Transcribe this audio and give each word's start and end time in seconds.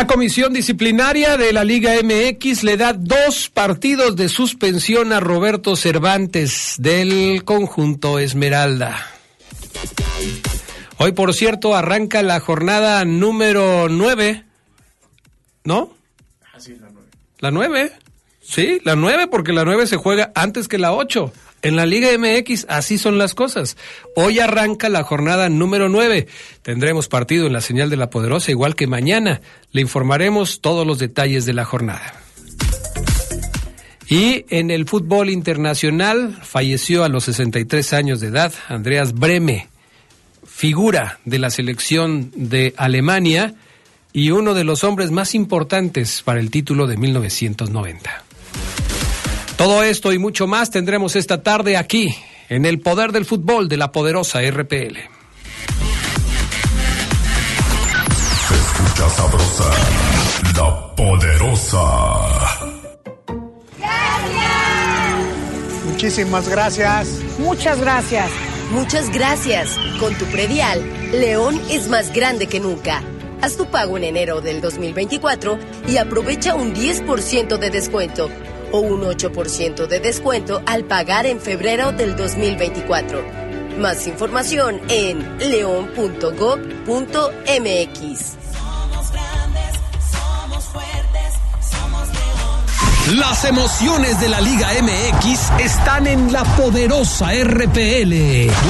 La 0.00 0.06
comisión 0.06 0.54
disciplinaria 0.54 1.36
de 1.36 1.52
la 1.52 1.62
Liga 1.62 1.92
MX 2.02 2.62
le 2.62 2.78
da 2.78 2.94
dos 2.94 3.50
partidos 3.50 4.16
de 4.16 4.30
suspensión 4.30 5.12
a 5.12 5.20
Roberto 5.20 5.76
Cervantes 5.76 6.76
del 6.78 7.44
conjunto 7.44 8.18
Esmeralda. 8.18 9.06
Hoy, 10.96 11.12
por 11.12 11.34
cierto, 11.34 11.76
arranca 11.76 12.22
la 12.22 12.40
jornada 12.40 13.04
número 13.04 13.90
nueve, 13.90 14.46
¿no? 15.64 15.92
Así 16.54 16.72
es 16.72 16.80
la 16.80 16.88
nueve. 16.90 17.08
La 17.40 17.50
nueve, 17.50 17.92
sí, 18.40 18.80
la 18.84 18.96
nueve, 18.96 19.26
porque 19.26 19.52
la 19.52 19.66
nueve 19.66 19.86
se 19.86 19.98
juega 19.98 20.32
antes 20.34 20.66
que 20.66 20.78
la 20.78 20.94
ocho. 20.94 21.30
En 21.62 21.76
la 21.76 21.84
Liga 21.84 22.08
MX 22.16 22.66
así 22.68 22.96
son 22.96 23.18
las 23.18 23.34
cosas. 23.34 23.76
Hoy 24.16 24.38
arranca 24.38 24.88
la 24.88 25.02
jornada 25.02 25.48
número 25.48 25.88
9. 25.88 26.26
Tendremos 26.62 27.08
partido 27.08 27.46
en 27.46 27.52
la 27.52 27.60
señal 27.60 27.90
de 27.90 27.96
la 27.96 28.10
poderosa, 28.10 28.50
igual 28.50 28.76
que 28.76 28.86
mañana. 28.86 29.42
Le 29.72 29.82
informaremos 29.82 30.60
todos 30.60 30.86
los 30.86 30.98
detalles 30.98 31.44
de 31.44 31.52
la 31.52 31.64
jornada. 31.64 32.14
Y 34.08 34.44
en 34.48 34.70
el 34.70 34.88
fútbol 34.88 35.30
internacional 35.30 36.36
falleció 36.42 37.04
a 37.04 37.08
los 37.08 37.24
63 37.24 37.92
años 37.92 38.20
de 38.20 38.28
edad 38.28 38.52
Andreas 38.68 39.14
Breme, 39.14 39.68
figura 40.44 41.20
de 41.24 41.38
la 41.38 41.50
selección 41.50 42.32
de 42.34 42.74
Alemania 42.76 43.54
y 44.12 44.30
uno 44.30 44.54
de 44.54 44.64
los 44.64 44.82
hombres 44.82 45.12
más 45.12 45.36
importantes 45.36 46.22
para 46.22 46.40
el 46.40 46.50
título 46.50 46.88
de 46.88 46.96
1990. 46.96 48.24
Todo 49.60 49.82
esto 49.82 50.10
y 50.14 50.18
mucho 50.18 50.46
más 50.46 50.70
tendremos 50.70 51.16
esta 51.16 51.42
tarde 51.42 51.76
aquí, 51.76 52.16
en 52.48 52.64
el 52.64 52.80
poder 52.80 53.12
del 53.12 53.26
fútbol 53.26 53.68
de 53.68 53.76
la 53.76 53.92
poderosa 53.92 54.40
RPL. 54.40 54.96
Se 58.48 58.54
escucha 58.54 59.10
sabrosa, 59.10 59.70
la 60.56 60.94
poderosa. 60.96 61.78
Muchísimas 65.84 66.48
gracias. 66.48 67.20
Muchas 67.38 67.82
gracias. 67.82 68.30
Muchas 68.70 69.10
gracias. 69.12 69.76
Con 69.98 70.14
tu 70.14 70.24
predial, 70.24 70.82
León 71.12 71.60
es 71.70 71.90
más 71.90 72.14
grande 72.14 72.46
que 72.46 72.60
nunca. 72.60 73.02
Haz 73.42 73.58
tu 73.58 73.66
pago 73.66 73.98
en 73.98 74.04
enero 74.04 74.40
del 74.40 74.62
2024 74.62 75.58
y 75.86 75.98
aprovecha 75.98 76.54
un 76.54 76.74
10% 76.74 77.58
de 77.58 77.68
descuento 77.68 78.30
o 78.72 78.80
un 78.80 79.02
8% 79.02 79.86
de 79.86 80.00
descuento 80.00 80.62
al 80.66 80.84
pagar 80.84 81.26
en 81.26 81.40
febrero 81.40 81.92
del 81.92 82.16
2024. 82.16 83.22
Más 83.78 84.06
información 84.06 84.80
en 84.88 85.38
león.gov.mx. 85.38 86.00
Las 93.10 93.44
emociones 93.44 94.20
de 94.20 94.28
la 94.28 94.40
Liga 94.40 94.68
MX 94.80 95.50
están 95.58 96.06
en 96.06 96.32
la 96.32 96.44
poderosa 96.44 97.32
RPL. 97.32 98.14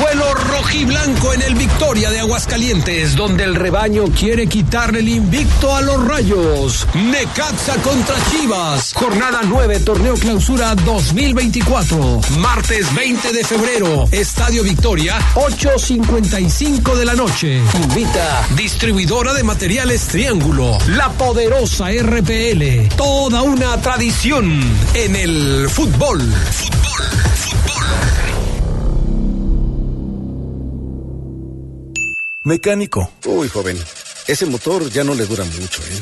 Vuelo 0.01 0.35
rojiblanco 0.35 1.35
en 1.35 1.43
el 1.43 1.55
Victoria 1.55 2.11
de 2.11 2.21
Aguascalientes, 2.21 3.17
donde 3.17 3.45
el 3.45 3.55
rebaño 3.55 4.05
quiere 4.19 4.47
quitarle 4.47 5.01
el 5.01 5.11
invicto 5.11 5.77
a 5.77 5.83
los 5.83 6.09
rayos. 6.09 6.87
Necaxa 6.95 7.75
contra 7.83 8.17
Chivas. 8.31 8.95
Jornada 8.95 9.41
9, 9.45 9.81
torneo 9.81 10.15
clausura 10.15 10.75
2024. 10.75 12.21
Martes 12.39 12.95
20 12.95 13.35
de 13.35 13.45
febrero, 13.45 14.07
Estadio 14.11 14.63
Victoria, 14.63 15.19
8.55 15.35 16.95
de 16.95 17.05
la 17.05 17.15
noche. 17.15 17.61
Invita 17.75 18.47
distribuidora 18.57 19.35
de 19.35 19.43
materiales 19.43 20.07
Triángulo, 20.07 20.79
la 20.89 21.11
poderosa 21.11 21.91
RPL. 21.91 22.89
Toda 22.97 23.43
una 23.43 23.77
tradición 23.83 24.30
en 24.33 25.17
el 25.17 25.69
fútbol. 25.69 26.21
Fútbol, 26.21 27.03
fútbol. 27.35 27.85
Mecánico. 32.45 33.11
Uy, 33.27 33.49
joven, 33.49 33.77
ese 34.29 34.47
motor 34.47 34.89
ya 34.89 35.03
no 35.03 35.15
le 35.15 35.27
dura 35.27 35.43
mucho, 35.43 35.83
¿eh? 35.83 36.01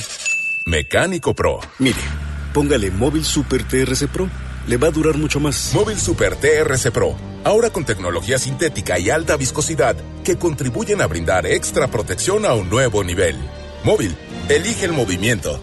Mecánico 0.67 1.35
Pro. 1.35 1.61
Mire, 1.79 1.97
póngale 2.53 2.91
Móvil 2.91 3.25
Super 3.25 3.67
TRC 3.67 4.09
Pro. 4.09 4.29
Le 4.67 4.77
va 4.77 4.89
a 4.89 4.91
durar 4.91 5.17
mucho 5.17 5.41
más. 5.41 5.73
Móvil 5.73 5.99
Super 5.99 6.37
TRC 6.37 6.91
Pro. 6.91 7.17
Ahora 7.45 7.71
con 7.71 7.87
tecnología 7.87 8.39
sintética 8.39 8.99
y 8.99 9.09
alta 9.09 9.39
viscosidad 9.39 9.97
que 10.23 10.37
contribuyen 10.37 11.01
a 11.01 11.07
brindar 11.07 11.47
extra 11.47 11.87
protección 11.87 12.45
a 12.45 12.53
un 12.53 12.69
nuevo 12.69 13.03
nivel. 13.03 13.37
Móvil, 13.85 14.15
elige 14.51 14.85
el 14.85 14.93
movimiento. 14.93 15.63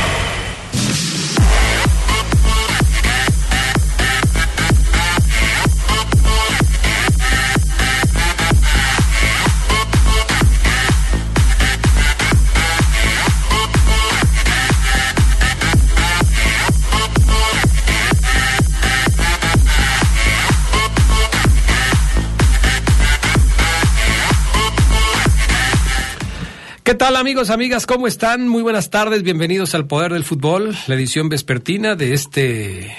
Amigos, 27.21 27.51
amigas? 27.51 27.85
¿Cómo 27.85 28.07
están? 28.07 28.47
Muy 28.47 28.63
buenas 28.63 28.89
tardes, 28.89 29.21
bienvenidos 29.21 29.75
al 29.75 29.85
Poder 29.85 30.11
del 30.11 30.23
Fútbol, 30.23 30.75
la 30.87 30.95
edición 30.95 31.29
vespertina 31.29 31.95
de 31.95 32.15
este... 32.15 32.97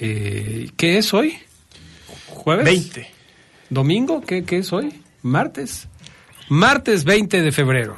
Eh, 0.00 0.70
¿Qué 0.76 0.98
es 0.98 1.14
hoy? 1.14 1.38
¿Jueves? 2.26 2.64
20. 2.64 3.06
¿Domingo? 3.70 4.22
¿Qué, 4.22 4.42
¿Qué 4.42 4.58
es 4.58 4.72
hoy? 4.72 4.92
¿Martes? 5.22 5.86
Martes 6.48 7.04
20 7.04 7.42
de 7.42 7.52
febrero. 7.52 7.96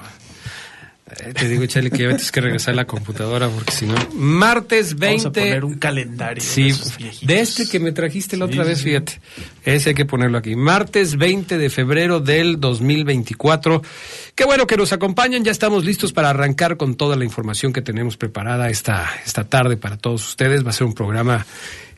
Eh, 1.09 1.33
te 1.35 1.49
digo, 1.49 1.65
Chale, 1.67 1.89
que 1.91 1.99
ya 1.99 2.09
tienes 2.09 2.33
que 2.33 2.41
regresar 2.41 2.73
a 2.73 2.77
la 2.77 2.85
computadora 2.85 3.49
porque 3.49 3.71
si 3.71 3.87
no... 3.87 3.95
Martes 4.15 4.99
20... 4.99 5.07
Vamos 5.07 5.27
a 5.27 5.33
poner 5.33 5.65
un 5.65 5.75
calendario. 5.75 6.43
Sí, 6.43 6.73
de, 7.23 7.41
este 7.41 7.69
que 7.69 7.79
me 7.79 7.93
trajiste 7.93 8.37
la 8.37 8.47
Sí, 8.47 8.53
otra 8.53 8.65
vez, 8.65 8.79
sí. 8.79 8.85
fíjate. 8.85 9.21
Ese 9.65 9.91
hay 9.91 9.95
que 9.95 10.05
ponerlo 10.05 10.37
aquí. 10.39 10.57
Martes 10.57 11.17
20 11.17 11.59
de 11.59 11.71
febrero 11.71 12.19
del 12.19 12.59
2024. 12.59 13.83
Qué 14.35 14.45
bueno 14.45 14.67
que 14.67 14.77
nos 14.77 14.93
acompañan. 14.93 15.45
Ya 15.45 15.53
estamos 15.53 15.85
listos 15.85 16.13
para 16.13 16.31
arrancar 16.31 16.77
con 16.77 16.97
toda 16.97 17.15
la 17.15 17.25
información 17.25 17.73
que 17.73 17.83
tenemos 17.83 18.17
preparada 18.17 18.69
esta, 18.69 19.09
esta 19.25 19.45
tarde 19.45 19.77
para 19.77 19.97
todos 19.97 20.27
ustedes. 20.27 20.67
Va 20.67 20.71
a 20.71 20.73
ser 20.73 20.89
un 20.89 20.95
programa 20.95 21.47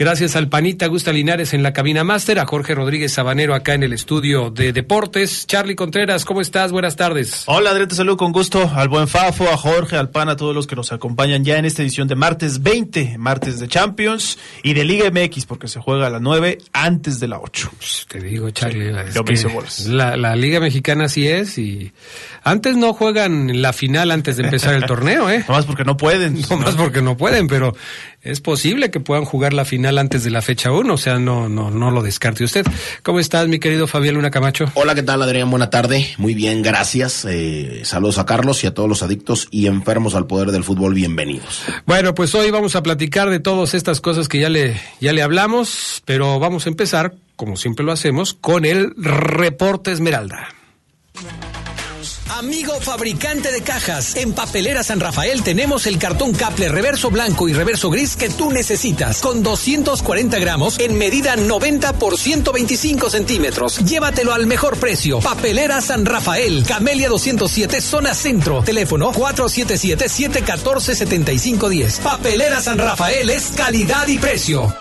Gracias 0.01 0.35
al 0.35 0.49
panita 0.49 0.87
Gusta 0.87 1.13
Linares 1.13 1.53
en 1.53 1.61
la 1.61 1.73
cabina 1.73 2.03
máster, 2.03 2.39
a 2.39 2.47
Jorge 2.47 2.73
Rodríguez 2.73 3.13
Sabanero 3.13 3.53
acá 3.53 3.75
en 3.75 3.83
el 3.83 3.93
estudio 3.93 4.49
de 4.49 4.73
deportes. 4.73 5.45
Charlie 5.45 5.75
Contreras, 5.75 6.25
¿cómo 6.25 6.41
estás? 6.41 6.71
Buenas 6.71 6.95
tardes. 6.95 7.43
Hola, 7.45 7.69
Adrián, 7.69 7.87
te 7.87 7.93
saludo 7.93 8.17
con 8.17 8.31
gusto 8.31 8.71
al 8.73 8.89
buen 8.89 9.07
Fafo, 9.07 9.47
a 9.47 9.57
Jorge, 9.57 9.97
al 9.97 10.09
pan, 10.09 10.27
a 10.29 10.35
todos 10.35 10.55
los 10.55 10.65
que 10.65 10.75
nos 10.75 10.91
acompañan 10.91 11.45
ya 11.45 11.59
en 11.59 11.65
esta 11.65 11.83
edición 11.83 12.07
de 12.07 12.15
martes 12.15 12.63
20, 12.63 13.19
martes 13.19 13.59
de 13.59 13.67
Champions 13.67 14.39
y 14.63 14.73
de 14.73 14.85
Liga 14.85 15.11
MX, 15.11 15.45
porque 15.45 15.67
se 15.67 15.79
juega 15.79 16.07
a 16.07 16.09
las 16.09 16.19
9 16.19 16.57
antes 16.73 17.19
de 17.19 17.27
la 17.27 17.39
8. 17.39 17.71
Pues, 17.77 18.07
te 18.09 18.19
digo, 18.21 18.49
Charlie, 18.49 18.89
es 18.89 19.45
que 19.45 19.89
la, 19.89 20.17
la 20.17 20.35
Liga 20.35 20.59
Mexicana 20.59 21.09
sí 21.09 21.27
es 21.27 21.59
y 21.59 21.93
antes 22.41 22.75
no 22.75 22.93
juegan 22.93 23.61
la 23.61 23.71
final 23.71 24.09
antes 24.09 24.37
de 24.37 24.45
empezar 24.45 24.73
el 24.73 24.85
torneo, 24.87 25.29
¿eh? 25.29 25.45
Nomás 25.47 25.67
porque 25.67 25.83
no 25.83 25.95
pueden. 25.95 26.41
No 26.49 26.57
más 26.57 26.73
porque 26.73 27.03
no 27.03 27.17
pueden, 27.17 27.45
pero 27.45 27.75
es 28.23 28.39
posible 28.39 28.91
que 28.91 28.99
puedan 28.99 29.25
jugar 29.25 29.53
la 29.53 29.65
final 29.65 29.97
antes 29.97 30.23
de 30.23 30.29
la 30.29 30.41
fecha 30.41 30.71
1, 30.71 30.93
o 30.93 30.97
sea, 30.97 31.17
no, 31.17 31.49
no, 31.49 31.71
no 31.71 31.91
lo 31.91 32.03
descarte 32.03 32.43
usted. 32.43 32.65
¿Cómo 33.03 33.19
estás, 33.19 33.47
mi 33.47 33.59
querido 33.59 33.87
Fabián 33.87 34.15
Luna 34.15 34.29
Camacho? 34.29 34.65
Hola, 34.75 34.93
¿qué 34.95 35.03
tal, 35.03 35.21
Adrián? 35.21 35.49
Buena 35.49 35.69
tarde. 35.69 36.07
Muy 36.17 36.35
bien, 36.35 36.61
gracias. 36.61 37.25
Eh, 37.27 37.81
saludos 37.83 38.19
a 38.19 38.25
Carlos 38.25 38.63
y 38.63 38.67
a 38.67 38.73
todos 38.73 38.87
los 38.87 39.01
adictos 39.03 39.47
y 39.49 39.67
enfermos 39.67 40.13
al 40.15 40.27
poder 40.27 40.51
del 40.51 40.63
fútbol. 40.63 40.93
Bienvenidos. 40.93 41.63
Bueno, 41.85 42.13
pues 42.13 42.35
hoy 42.35 42.51
vamos 42.51 42.75
a 42.75 42.83
platicar 42.83 43.29
de 43.29 43.39
todas 43.39 43.73
estas 43.73 44.01
cosas 44.01 44.27
que 44.27 44.39
ya 44.39 44.49
le, 44.49 44.79
ya 44.99 45.13
le 45.13 45.23
hablamos, 45.23 46.03
pero 46.05 46.39
vamos 46.39 46.67
a 46.67 46.69
empezar, 46.69 47.15
como 47.35 47.57
siempre 47.57 47.85
lo 47.85 47.91
hacemos, 47.91 48.33
con 48.33 48.65
el 48.65 48.93
reporte 48.97 49.91
Esmeralda. 49.91 50.49
Amigo 52.41 52.81
fabricante 52.81 53.51
de 53.51 53.61
cajas, 53.61 54.15
en 54.15 54.33
Papelera 54.33 54.83
San 54.83 54.99
Rafael 54.99 55.43
tenemos 55.43 55.85
el 55.85 55.99
cartón 55.99 56.33
Caple 56.33 56.69
reverso 56.69 57.11
blanco 57.11 57.47
y 57.47 57.53
reverso 57.53 57.91
gris 57.91 58.15
que 58.15 58.31
tú 58.31 58.49
necesitas, 58.49 59.21
con 59.21 59.43
240 59.43 60.39
gramos 60.39 60.79
en 60.79 60.97
medida 60.97 61.35
90 61.35 61.93
por 61.99 62.17
125 62.17 63.11
centímetros. 63.11 63.77
Llévatelo 63.85 64.33
al 64.33 64.47
mejor 64.47 64.79
precio. 64.79 65.19
Papelera 65.19 65.81
San 65.81 66.03
Rafael, 66.03 66.65
Camelia 66.67 67.09
207, 67.09 67.79
zona 67.79 68.15
centro. 68.15 68.63
Teléfono 68.63 69.13
477-714-7510. 69.13 71.99
Papelera 71.99 72.59
San 72.59 72.79
Rafael 72.79 73.29
es 73.29 73.51
calidad 73.55 74.07
y 74.07 74.17
precio. 74.17 74.75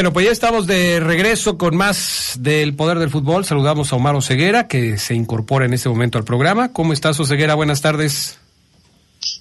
Bueno, 0.00 0.14
pues 0.14 0.24
ya 0.24 0.32
estamos 0.32 0.66
de 0.66 0.98
regreso 0.98 1.58
con 1.58 1.76
más 1.76 2.32
del 2.38 2.74
poder 2.74 2.98
del 2.98 3.10
fútbol. 3.10 3.44
Saludamos 3.44 3.92
a 3.92 3.96
Omar 3.96 4.14
Oseguera, 4.14 4.66
que 4.66 4.96
se 4.96 5.12
incorpora 5.12 5.66
en 5.66 5.74
este 5.74 5.90
momento 5.90 6.16
al 6.16 6.24
programa. 6.24 6.72
¿Cómo 6.72 6.94
estás, 6.94 7.20
Oseguera? 7.20 7.54
Buenas 7.54 7.82
tardes. 7.82 8.38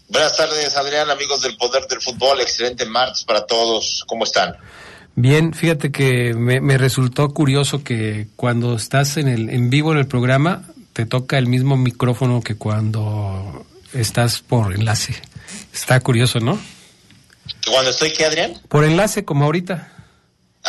Buenas 0.10 0.36
tardes, 0.36 0.76
Adrián, 0.76 1.10
amigos 1.10 1.44
del 1.44 1.56
Poder 1.56 1.88
del 1.88 2.02
Fútbol. 2.02 2.42
Excelente 2.42 2.86
martes 2.86 3.24
para 3.24 3.46
todos. 3.46 4.04
¿Cómo 4.06 4.26
están? 4.26 4.58
Bien, 5.16 5.54
fíjate 5.54 5.94
que 5.94 6.34
me, 6.34 6.60
me 6.60 6.78
resultó 6.78 7.30
curioso 7.30 7.82
que 7.82 8.28
cuando 8.36 8.76
estás 8.76 9.16
en, 9.16 9.30
el, 9.30 9.50
en 9.52 9.70
vivo 9.70 9.94
en 9.94 10.00
el 10.00 10.08
programa, 10.08 10.64
te 10.92 11.06
toca 11.06 11.38
el 11.38 11.48
mismo 11.48 11.78
micrófono 11.78 12.42
que 12.42 12.56
cuando 12.56 13.66
estás 13.94 14.42
por 14.42 14.74
enlace. 14.74 15.16
Está 15.74 16.02
curioso, 16.02 16.42
¿no? 16.42 16.60
¿Que 17.62 17.72
cuando 17.72 17.92
estoy 17.92 18.12
qué, 18.12 18.26
Adrián? 18.26 18.60
Por 18.68 18.84
enlace, 18.84 19.24
como 19.24 19.46
ahorita. 19.46 19.94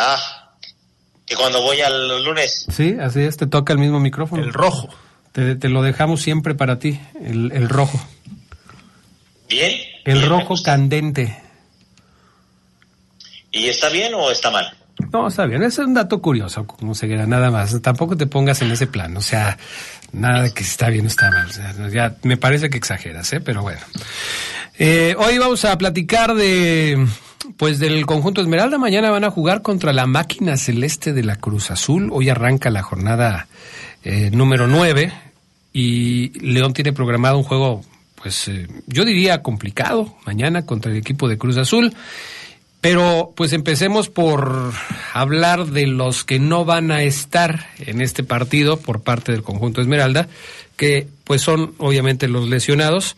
Ah, 0.03 0.53
que 1.25 1.35
cuando 1.35 1.61
voy 1.61 1.79
al 1.81 2.23
lunes. 2.23 2.65
Sí, 2.71 2.97
así 2.99 3.21
es, 3.21 3.37
te 3.37 3.45
toca 3.45 3.73
el 3.73 3.79
mismo 3.79 3.99
micrófono. 3.99 4.41
El 4.43 4.51
rojo. 4.53 4.89
Te, 5.31 5.55
te 5.55 5.69
lo 5.69 5.81
dejamos 5.83 6.21
siempre 6.21 6.55
para 6.55 6.79
ti, 6.79 6.99
el, 7.23 7.51
el 7.53 7.69
rojo. 7.69 7.99
¿Bien? 9.47 9.79
El 10.05 10.17
Bien, 10.19 10.29
rojo 10.29 10.49
gusta. 10.49 10.71
candente. 10.71 11.37
¿Y 13.51 13.67
está 13.67 13.89
bien 13.89 14.13
o 14.13 14.31
está 14.31 14.49
mal? 14.49 14.75
No, 15.11 15.27
está 15.27 15.45
bien, 15.45 15.61
es 15.63 15.77
un 15.77 15.93
dato 15.93 16.21
curioso, 16.21 16.65
como 16.65 16.95
Ceguera, 16.95 17.25
nada 17.25 17.51
más. 17.51 17.81
Tampoco 17.81 18.15
te 18.15 18.27
pongas 18.27 18.61
en 18.61 18.71
ese 18.71 18.87
plan, 18.87 19.15
o 19.17 19.21
sea, 19.21 19.57
nada 20.13 20.43
de 20.43 20.53
que 20.53 20.63
está 20.63 20.89
bien 20.89 21.05
o 21.05 21.07
está 21.07 21.29
mal. 21.31 21.47
O 21.49 21.51
sea, 21.51 21.73
ya 21.89 22.15
me 22.23 22.37
parece 22.37 22.69
que 22.69 22.77
exageras, 22.77 23.31
¿eh? 23.33 23.41
Pero 23.41 23.61
bueno. 23.61 23.81
Eh, 24.79 25.15
hoy 25.17 25.37
vamos 25.37 25.65
a 25.65 25.77
platicar 25.77 26.33
de, 26.33 27.05
pues, 27.57 27.79
del 27.79 28.05
conjunto 28.05 28.41
Esmeralda. 28.41 28.77
Mañana 28.77 29.09
van 29.09 29.23
a 29.23 29.31
jugar 29.31 29.61
contra 29.61 29.93
la 29.93 30.07
máquina 30.07 30.57
celeste 30.57 31.13
de 31.13 31.23
la 31.23 31.35
Cruz 31.35 31.71
Azul. 31.71 32.09
Hoy 32.11 32.29
arranca 32.29 32.69
la 32.69 32.83
jornada 32.83 33.47
eh, 34.03 34.29
número 34.31 34.67
9 34.67 35.13
y 35.73 36.39
León 36.39 36.73
tiene 36.73 36.93
programado 36.93 37.37
un 37.37 37.43
juego, 37.43 37.83
pues, 38.15 38.47
eh, 38.47 38.67
yo 38.87 39.05
diría 39.05 39.41
complicado 39.41 40.15
mañana 40.25 40.65
contra 40.65 40.91
el 40.91 40.97
equipo 40.97 41.27
de 41.27 41.37
Cruz 41.37 41.57
Azul. 41.57 41.93
Pero 42.81 43.31
pues 43.35 43.53
empecemos 43.53 44.09
por 44.09 44.73
hablar 45.13 45.67
de 45.67 45.85
los 45.85 46.23
que 46.23 46.39
no 46.39 46.65
van 46.65 46.89
a 46.89 47.03
estar 47.03 47.67
en 47.77 48.01
este 48.01 48.23
partido 48.23 48.77
por 48.77 49.03
parte 49.03 49.31
del 49.31 49.43
conjunto 49.43 49.81
Esmeralda, 49.81 50.27
que 50.77 51.07
pues 51.23 51.41
son 51.43 51.75
obviamente 51.77 52.27
los 52.27 52.49
lesionados 52.49 53.17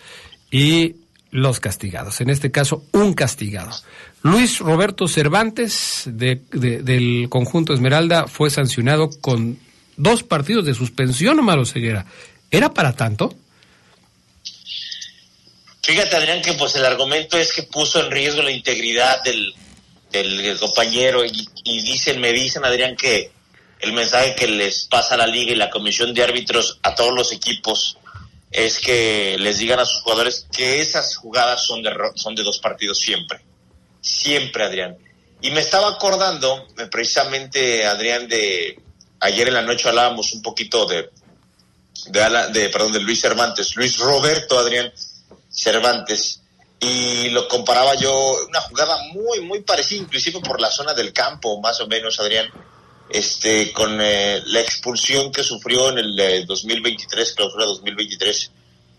y 0.52 0.98
los 1.34 1.60
castigados. 1.60 2.22
En 2.22 2.30
este 2.30 2.52
caso, 2.52 2.84
un 2.92 3.14
castigado. 3.14 3.72
Luis 4.24 4.60
Roberto 4.60 5.08
Cervantes 5.08 6.04
de, 6.06 6.42
de- 6.52 6.82
del 6.82 7.28
conjunto 7.30 7.74
Esmeralda 7.74 8.28
fue 8.28 8.50
sancionado 8.50 9.10
con 9.22 9.60
dos 9.98 10.24
partidos 10.24 10.66
de 10.66 10.74
suspensión, 10.74 11.40
Omar 11.40 11.66
Ceguera. 11.68 12.06
¿Era 12.50 12.74
para 12.74 12.94
tanto? 12.94 13.36
Fíjate, 15.82 16.16
Adrián, 16.16 16.42
que 16.42 16.54
pues 16.54 16.76
el 16.76 16.86
argumento 16.86 17.38
es 17.38 17.52
que 17.52 17.64
puso 17.64 18.00
en 18.04 18.12
riesgo 18.12 18.42
la 18.42 18.52
integridad 18.52 19.22
del, 19.24 19.54
compañero 20.60 21.26
y, 21.26 21.82
dicen, 21.82 22.22
me 22.22 22.32
dicen, 22.32 22.64
Adrián, 22.64 22.96
que 22.96 23.32
el 23.82 23.92
mensaje 23.92 24.36
que 24.36 24.48
les 24.48 24.86
pasa 24.86 25.16
a 25.16 25.18
la 25.18 25.28
liga 25.28 25.52
y 25.52 25.56
la 25.56 25.70
comisión 25.70 26.14
de 26.14 26.24
árbitros 26.24 26.80
a 26.84 26.96
todos 26.96 27.14
los 27.14 27.34
equipos 27.34 27.98
es 28.52 28.80
que 28.80 29.36
les 29.40 29.58
digan 29.58 29.80
a 29.80 29.86
sus 29.86 30.02
jugadores 30.04 30.46
que 30.56 30.80
esas 30.80 31.18
jugadas 31.18 31.66
son 31.66 31.82
de, 31.84 31.92
son 32.16 32.36
de 32.36 32.44
dos 32.44 32.60
partidos 32.60 33.00
siempre. 33.00 33.42
Siempre, 34.04 34.66
Adrián. 34.66 34.98
Y 35.42 35.52
me 35.52 35.62
estaba 35.62 35.88
acordando, 35.88 36.68
eh, 36.78 36.88
precisamente, 36.92 37.86
Adrián, 37.86 38.28
de 38.28 38.78
ayer 39.22 39.48
en 39.48 39.54
la 39.54 39.62
noche 39.62 39.88
hablábamos 39.88 40.34
un 40.34 40.42
poquito 40.42 40.86
de, 40.86 41.10
de, 42.08 42.48
de, 42.52 42.70
perdón, 42.70 42.92
de 42.92 43.00
Luis 43.00 43.22
Cervantes, 43.22 43.76
Luis 43.78 43.98
Roberto, 43.98 44.60
Adrián 44.60 44.92
Cervantes, 45.50 46.42
y 46.82 47.30
lo 47.30 47.48
comparaba 47.48 47.96
yo, 47.96 48.12
una 48.46 48.60
jugada 48.62 48.98
muy, 49.14 49.40
muy 49.40 49.62
parecida, 49.62 50.02
inclusive 50.02 50.42
por 50.42 50.60
la 50.60 50.70
zona 50.70 50.94
del 50.94 51.14
campo, 51.14 51.62
más 51.62 51.80
o 51.80 51.88
menos, 51.88 52.20
Adrián, 52.20 52.50
este, 53.10 53.72
con 53.72 54.02
eh, 54.02 54.42
la 54.48 54.60
expulsión 54.60 55.32
que 55.32 55.44
sufrió 55.44 55.90
en 55.90 56.00
el 56.00 56.20
eh, 56.20 56.46
2023, 56.46 57.34
clausura 57.34 57.66
2023, 57.66 58.52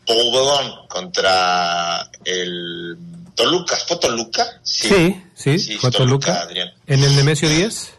Paul 0.07 0.33
Bedón 0.33 0.87
contra 0.89 2.11
el 2.25 2.97
Toluca. 3.35 3.77
¿Fue 3.77 3.97
Toluca? 3.97 4.61
sí, 4.63 5.23
sí, 5.35 5.77
fue 5.77 5.91
Toluca. 5.91 6.41
Adrián. 6.41 6.73
¿En 6.87 7.03
el 7.03 7.17
Nemesio 7.17 7.49
10? 7.49 7.93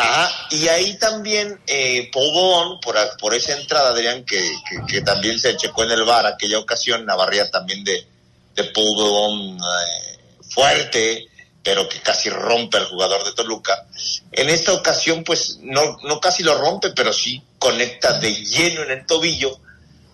Ajá, 0.00 0.46
y 0.50 0.68
ahí 0.68 0.96
también 0.98 1.60
eh, 1.66 2.08
Bodón, 2.12 2.78
por, 2.80 2.96
por 3.18 3.34
esa 3.34 3.58
entrada, 3.58 3.90
Adrián, 3.90 4.24
que, 4.24 4.38
que, 4.68 4.86
que 4.86 5.00
también 5.00 5.38
se 5.40 5.56
checó 5.56 5.82
en 5.82 5.90
el 5.90 6.04
bar 6.04 6.24
aquella 6.24 6.58
ocasión, 6.58 7.04
la 7.04 7.16
barrida 7.16 7.50
también 7.50 7.82
de, 7.82 8.06
de 8.54 8.70
Bodón 8.72 9.56
eh, 9.56 10.18
fuerte, 10.48 11.26
pero 11.62 11.88
que 11.88 12.00
casi 12.00 12.30
rompe 12.30 12.76
al 12.76 12.86
jugador 12.86 13.24
de 13.24 13.32
Toluca. 13.32 13.86
En 14.30 14.48
esta 14.48 14.72
ocasión, 14.72 15.24
pues, 15.24 15.58
no, 15.62 15.96
no 16.04 16.20
casi 16.20 16.44
lo 16.44 16.56
rompe, 16.56 16.90
pero 16.90 17.12
sí 17.12 17.42
conecta 17.58 18.18
de 18.20 18.32
lleno 18.32 18.84
en 18.84 18.92
el 18.92 19.06
tobillo. 19.06 19.58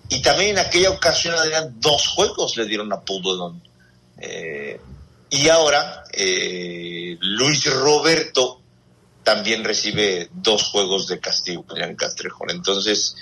Y 0.08 0.22
también 0.22 0.50
en 0.50 0.58
aquella 0.58 0.90
ocasión, 0.90 1.34
Adrián, 1.34 1.74
dos 1.78 2.08
juegos 2.08 2.56
le 2.56 2.64
dieron 2.64 2.92
a 2.92 2.96
Bodón. 2.96 3.62
Eh, 4.18 4.80
y 5.30 5.48
ahora, 5.48 6.04
eh, 6.12 7.16
Luis 7.20 7.64
Roberto 7.66 8.60
también 9.24 9.64
recibe 9.64 10.28
dos 10.32 10.64
juegos 10.64 11.08
de 11.08 11.18
castigo 11.18 11.64
en 11.74 11.96
Castrejón. 11.96 12.50
Entonces, 12.50 13.16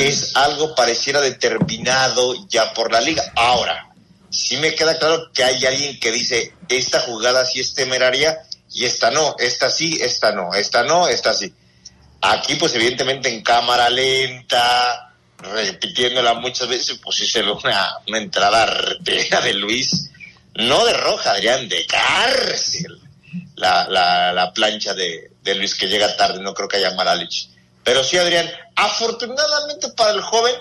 es 0.00 0.34
algo 0.34 0.74
pareciera 0.74 1.20
determinado 1.20 2.48
ya 2.48 2.72
por 2.72 2.90
la 2.90 3.00
liga. 3.00 3.22
Ahora, 3.36 3.90
sí 4.30 4.56
me 4.56 4.74
queda 4.74 4.98
claro 4.98 5.30
que 5.32 5.44
hay 5.44 5.64
alguien 5.66 6.00
que 6.00 6.10
dice, 6.10 6.54
esta 6.68 7.00
jugada 7.00 7.44
sí 7.44 7.60
es 7.60 7.74
temeraria 7.74 8.38
y 8.72 8.84
esta 8.84 9.10
no, 9.10 9.36
esta 9.38 9.70
sí, 9.70 9.98
esta 10.00 10.32
no, 10.32 10.52
esta 10.54 10.82
no, 10.82 11.06
esta 11.06 11.32
sí. 11.34 11.52
Aquí, 12.22 12.56
pues 12.56 12.74
evidentemente 12.74 13.28
en 13.28 13.42
cámara 13.42 13.88
lenta, 13.90 15.14
repitiéndola 15.38 16.34
muchas 16.34 16.66
veces, 16.66 16.98
pues 17.02 17.16
sí 17.16 17.26
se 17.26 17.42
una, 17.42 17.98
una 18.08 18.18
entrada 18.18 18.66
de 19.00 19.54
Luis, 19.54 20.10
no 20.56 20.84
de 20.84 20.92
roja, 20.92 21.32
Adrián, 21.32 21.68
de 21.68 21.86
cárcel. 21.86 23.00
La, 23.56 23.88
la, 23.88 24.32
la 24.32 24.52
plancha 24.52 24.94
de, 24.94 25.30
Luis 25.54 25.74
que 25.74 25.86
llega 25.86 26.16
tarde, 26.16 26.40
no 26.40 26.54
creo 26.54 26.68
que 26.68 26.76
haya 26.76 26.94
Maralich. 26.94 27.48
Pero 27.82 28.02
sí, 28.02 28.18
Adrián, 28.18 28.50
afortunadamente 28.74 29.88
para 29.90 30.10
el 30.10 30.20
joven, 30.20 30.54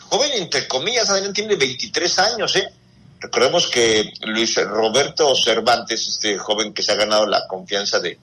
joven 0.00 0.30
entre 0.34 0.66
comillas, 0.66 1.10
Adrián 1.10 1.32
tiene 1.32 1.56
23 1.56 2.18
años, 2.18 2.56
¿eh? 2.56 2.68
Recordemos 3.20 3.68
que 3.68 4.12
Luis 4.22 4.56
Roberto 4.64 5.34
Cervantes, 5.36 6.08
este 6.08 6.38
joven 6.38 6.74
que 6.74 6.82
se 6.82 6.90
ha 6.90 6.96
ganado 6.96 7.24
la 7.26 7.46
confianza 7.46 8.00
de, 8.00 8.18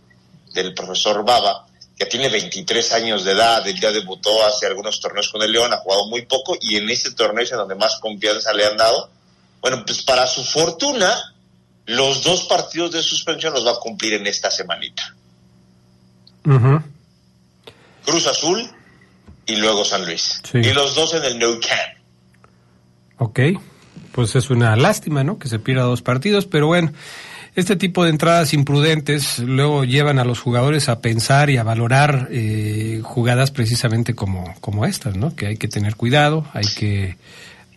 del 0.53 0.73
profesor 0.73 1.23
Baba, 1.23 1.65
ya 1.97 2.07
tiene 2.07 2.29
23 2.29 2.93
años 2.93 3.23
de 3.23 3.33
edad, 3.33 3.65
él 3.67 3.79
ya 3.79 3.91
debutó 3.91 4.45
hace 4.45 4.65
algunos 4.65 4.99
torneos 4.99 5.29
con 5.29 5.41
el 5.41 5.51
León, 5.51 5.73
ha 5.73 5.77
jugado 5.77 6.07
muy 6.07 6.25
poco 6.25 6.57
y 6.59 6.77
en 6.77 6.89
este 6.89 7.11
torneo 7.11 7.43
es 7.43 7.51
en 7.51 7.57
donde 7.57 7.75
más 7.75 7.99
confianza 7.99 8.53
le 8.53 8.65
han 8.65 8.77
dado. 8.77 9.09
Bueno, 9.61 9.83
pues 9.85 10.01
para 10.03 10.25
su 10.27 10.43
fortuna, 10.43 11.35
los 11.85 12.23
dos 12.23 12.45
partidos 12.45 12.91
de 12.91 13.01
suspensión 13.01 13.53
los 13.53 13.65
va 13.65 13.71
a 13.71 13.79
cumplir 13.79 14.13
en 14.13 14.27
esta 14.27 14.49
semanita. 14.51 15.15
Cruz 18.05 18.27
Azul 18.27 18.69
y 19.45 19.55
luego 19.57 19.85
San 19.85 20.05
Luis. 20.05 20.41
Y 20.53 20.73
los 20.73 20.95
dos 20.95 21.13
en 21.13 21.23
el 21.23 21.39
No 21.39 21.59
Camp. 21.59 21.99
Ok 23.17 23.39
pues 24.11 24.35
es 24.35 24.49
una 24.49 24.75
lástima, 24.75 25.23
¿no? 25.23 25.39
Que 25.39 25.47
se 25.47 25.59
pierda 25.59 25.83
dos 25.83 26.01
partidos, 26.01 26.45
pero 26.45 26.67
bueno, 26.67 26.91
este 27.55 27.75
tipo 27.75 28.03
de 28.03 28.09
entradas 28.09 28.53
imprudentes 28.53 29.39
luego 29.39 29.83
llevan 29.83 30.19
a 30.19 30.25
los 30.25 30.39
jugadores 30.39 30.89
a 30.89 30.99
pensar 30.99 31.49
y 31.49 31.57
a 31.57 31.63
valorar 31.63 32.27
eh, 32.31 33.01
jugadas 33.03 33.51
precisamente 33.51 34.15
como, 34.15 34.53
como 34.61 34.85
estas, 34.85 35.15
¿no? 35.15 35.35
Que 35.35 35.47
hay 35.47 35.57
que 35.57 35.67
tener 35.67 35.95
cuidado, 35.95 36.45
hay 36.53 36.65
que, 36.65 37.17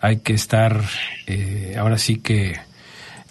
hay 0.03 0.19
que 0.19 0.35
estar 0.35 0.83
eh, 1.29 1.77
ahora 1.79 1.97
sí 1.97 2.17
que 2.17 2.59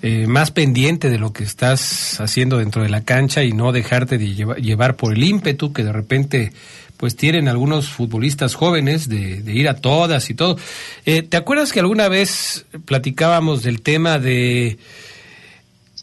eh, 0.01 0.25
más 0.25 0.51
pendiente 0.51 1.09
de 1.09 1.19
lo 1.19 1.33
que 1.33 1.43
estás 1.43 2.19
haciendo 2.21 2.57
dentro 2.57 2.81
de 2.81 2.89
la 2.89 3.01
cancha 3.01 3.43
y 3.43 3.51
no 3.51 3.73
dejarte 3.73 4.17
de 4.17 4.33
llevar 4.33 4.95
por 4.95 5.13
el 5.13 5.23
ímpetu 5.23 5.73
que 5.73 5.83
de 5.83 5.91
repente 5.91 6.53
pues 6.95 7.15
tienen 7.17 7.49
algunos 7.49 7.89
futbolistas 7.89 8.55
jóvenes 8.55 9.09
de, 9.09 9.43
ir 9.53 9.67
a 9.67 9.75
todas 9.75 10.29
y 10.29 10.33
todo. 10.33 10.57
Eh, 11.05 11.23
¿Te 11.23 11.35
acuerdas 11.35 11.73
que 11.73 11.81
alguna 11.81 12.07
vez 12.07 12.65
platicábamos 12.85 13.63
del 13.63 13.81
tema 13.81 14.17
de 14.17 14.79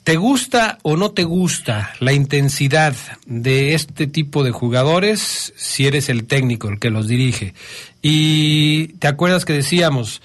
¿te 0.05 0.17
gusta 0.17 0.79
o 0.83 0.97
no 0.97 1.13
te 1.13 1.25
gusta 1.25 1.95
la 2.01 2.13
intensidad 2.13 2.95
de 3.27 3.75
este 3.75 4.07
tipo 4.07 4.45
de 4.45 4.51
jugadores 4.51 5.55
si 5.57 5.87
eres 5.87 6.09
el 6.09 6.27
técnico, 6.27 6.69
el 6.69 6.79
que 6.79 6.91
los 6.91 7.09
dirige? 7.09 7.55
Y 8.03 8.89
te 8.99 9.09
acuerdas 9.09 9.45
que 9.45 9.55
decíamos, 9.55 10.21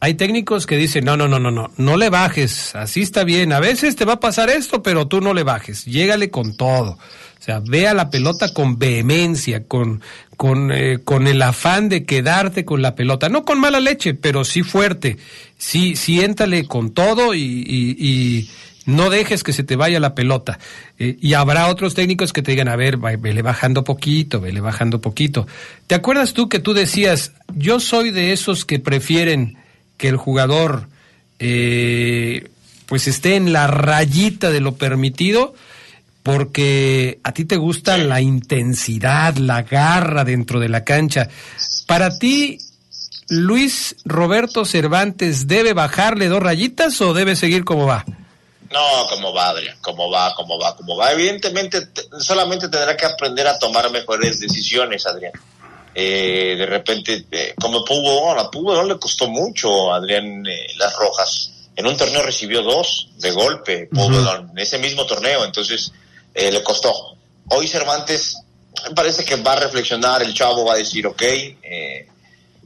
hay 0.00 0.14
técnicos 0.14 0.66
que 0.66 0.76
dicen, 0.76 1.04
no, 1.04 1.16
no, 1.16 1.26
no, 1.26 1.38
no, 1.38 1.50
no, 1.50 1.70
no 1.76 1.96
le 1.96 2.10
bajes, 2.10 2.74
así 2.74 3.02
está 3.02 3.24
bien, 3.24 3.52
a 3.52 3.60
veces 3.60 3.96
te 3.96 4.04
va 4.04 4.14
a 4.14 4.20
pasar 4.20 4.50
esto, 4.50 4.82
pero 4.82 5.08
tú 5.08 5.20
no 5.20 5.32
le 5.32 5.42
bajes, 5.42 5.84
llégale 5.86 6.30
con 6.30 6.56
todo. 6.56 6.98
O 7.38 7.42
sea, 7.46 7.60
vea 7.60 7.94
la 7.94 8.10
pelota 8.10 8.52
con 8.52 8.78
vehemencia, 8.78 9.64
con, 9.64 10.02
con, 10.36 10.72
eh, 10.72 10.98
con 11.04 11.26
el 11.26 11.40
afán 11.42 11.88
de 11.88 12.04
quedarte 12.04 12.64
con 12.64 12.82
la 12.82 12.94
pelota. 12.94 13.28
No 13.28 13.44
con 13.44 13.60
mala 13.60 13.78
leche, 13.78 14.14
pero 14.14 14.42
sí 14.42 14.62
fuerte. 14.62 15.16
Sí, 15.56 15.96
siéntale 15.96 16.66
con 16.66 16.90
todo 16.90 17.34
y, 17.34 17.42
y, 17.42 18.50
no 18.86 19.10
dejes 19.10 19.42
que 19.42 19.52
se 19.52 19.64
te 19.64 19.76
vaya 19.76 20.00
la 20.00 20.14
pelota. 20.14 20.58
Eh, 20.98 21.16
y 21.20 21.34
habrá 21.34 21.68
otros 21.68 21.94
técnicos 21.94 22.32
que 22.32 22.42
te 22.42 22.52
digan, 22.52 22.68
a 22.68 22.76
ver, 22.76 22.96
vele 22.96 23.42
bajando 23.42 23.84
poquito, 23.84 24.40
vele 24.40 24.60
bajando 24.60 25.00
poquito. 25.00 25.46
¿Te 25.86 25.94
acuerdas 25.94 26.32
tú 26.32 26.48
que 26.48 26.60
tú 26.60 26.72
decías, 26.72 27.32
yo 27.54 27.80
soy 27.80 28.10
de 28.10 28.32
esos 28.32 28.64
que 28.64 28.78
prefieren 28.78 29.56
que 29.96 30.08
el 30.08 30.16
jugador 30.16 30.88
eh, 31.38 32.48
pues 32.86 33.08
esté 33.08 33.36
en 33.36 33.52
la 33.52 33.66
rayita 33.66 34.50
de 34.50 34.60
lo 34.60 34.76
permitido? 34.76 35.54
porque 36.26 37.20
a 37.22 37.30
ti 37.30 37.44
te 37.44 37.54
gusta 37.54 37.96
la 37.98 38.20
intensidad, 38.20 39.36
la 39.36 39.62
garra 39.62 40.24
dentro 40.24 40.58
de 40.58 40.68
la 40.68 40.82
cancha. 40.82 41.28
Para 41.86 42.18
ti, 42.18 42.58
Luis 43.28 43.94
Roberto 44.04 44.64
Cervantes, 44.64 45.46
¿debe 45.46 45.72
bajarle 45.72 46.26
dos 46.26 46.42
rayitas 46.42 47.00
o 47.00 47.14
debe 47.14 47.36
seguir 47.36 47.64
como 47.64 47.86
va? 47.86 48.04
No, 48.72 49.06
como 49.08 49.32
va, 49.32 49.50
Adrián, 49.50 49.76
como 49.80 50.10
va, 50.10 50.34
como 50.34 50.58
va, 50.58 50.74
como 50.74 50.96
va. 50.96 51.12
Evidentemente, 51.12 51.88
solamente 52.18 52.68
tendrá 52.68 52.96
que 52.96 53.06
aprender 53.06 53.46
a 53.46 53.56
tomar 53.60 53.88
mejores 53.92 54.40
decisiones, 54.40 55.06
Adrián. 55.06 55.32
Eh, 55.98 56.56
de 56.58 56.66
repente, 56.66 57.24
eh, 57.30 57.54
como 57.58 57.82
Pugo, 57.82 58.30
a 58.32 58.50
Pugo 58.50 58.74
no 58.74 58.84
le 58.84 58.98
costó 58.98 59.28
mucho, 59.28 59.92
Adrián, 59.94 60.46
eh, 60.46 60.66
las 60.76 60.94
rojas. 60.94 61.52
En 61.74 61.86
un 61.86 61.96
torneo 61.96 62.22
recibió 62.22 62.62
dos 62.62 63.08
de 63.16 63.30
golpe, 63.30 63.88
Pugo, 63.90 64.34
en 64.50 64.58
ese 64.58 64.76
mismo 64.76 65.06
torneo. 65.06 65.42
Entonces, 65.42 65.90
eh, 66.34 66.52
le 66.52 66.62
costó. 66.62 67.16
Hoy 67.48 67.66
Cervantes 67.66 68.36
me 68.84 68.94
parece 68.94 69.24
que 69.24 69.36
va 69.36 69.54
a 69.54 69.60
reflexionar, 69.60 70.22
el 70.22 70.34
chavo 70.34 70.66
va 70.66 70.74
a 70.74 70.76
decir, 70.76 71.06
ok, 71.06 71.22
eh, 71.22 72.06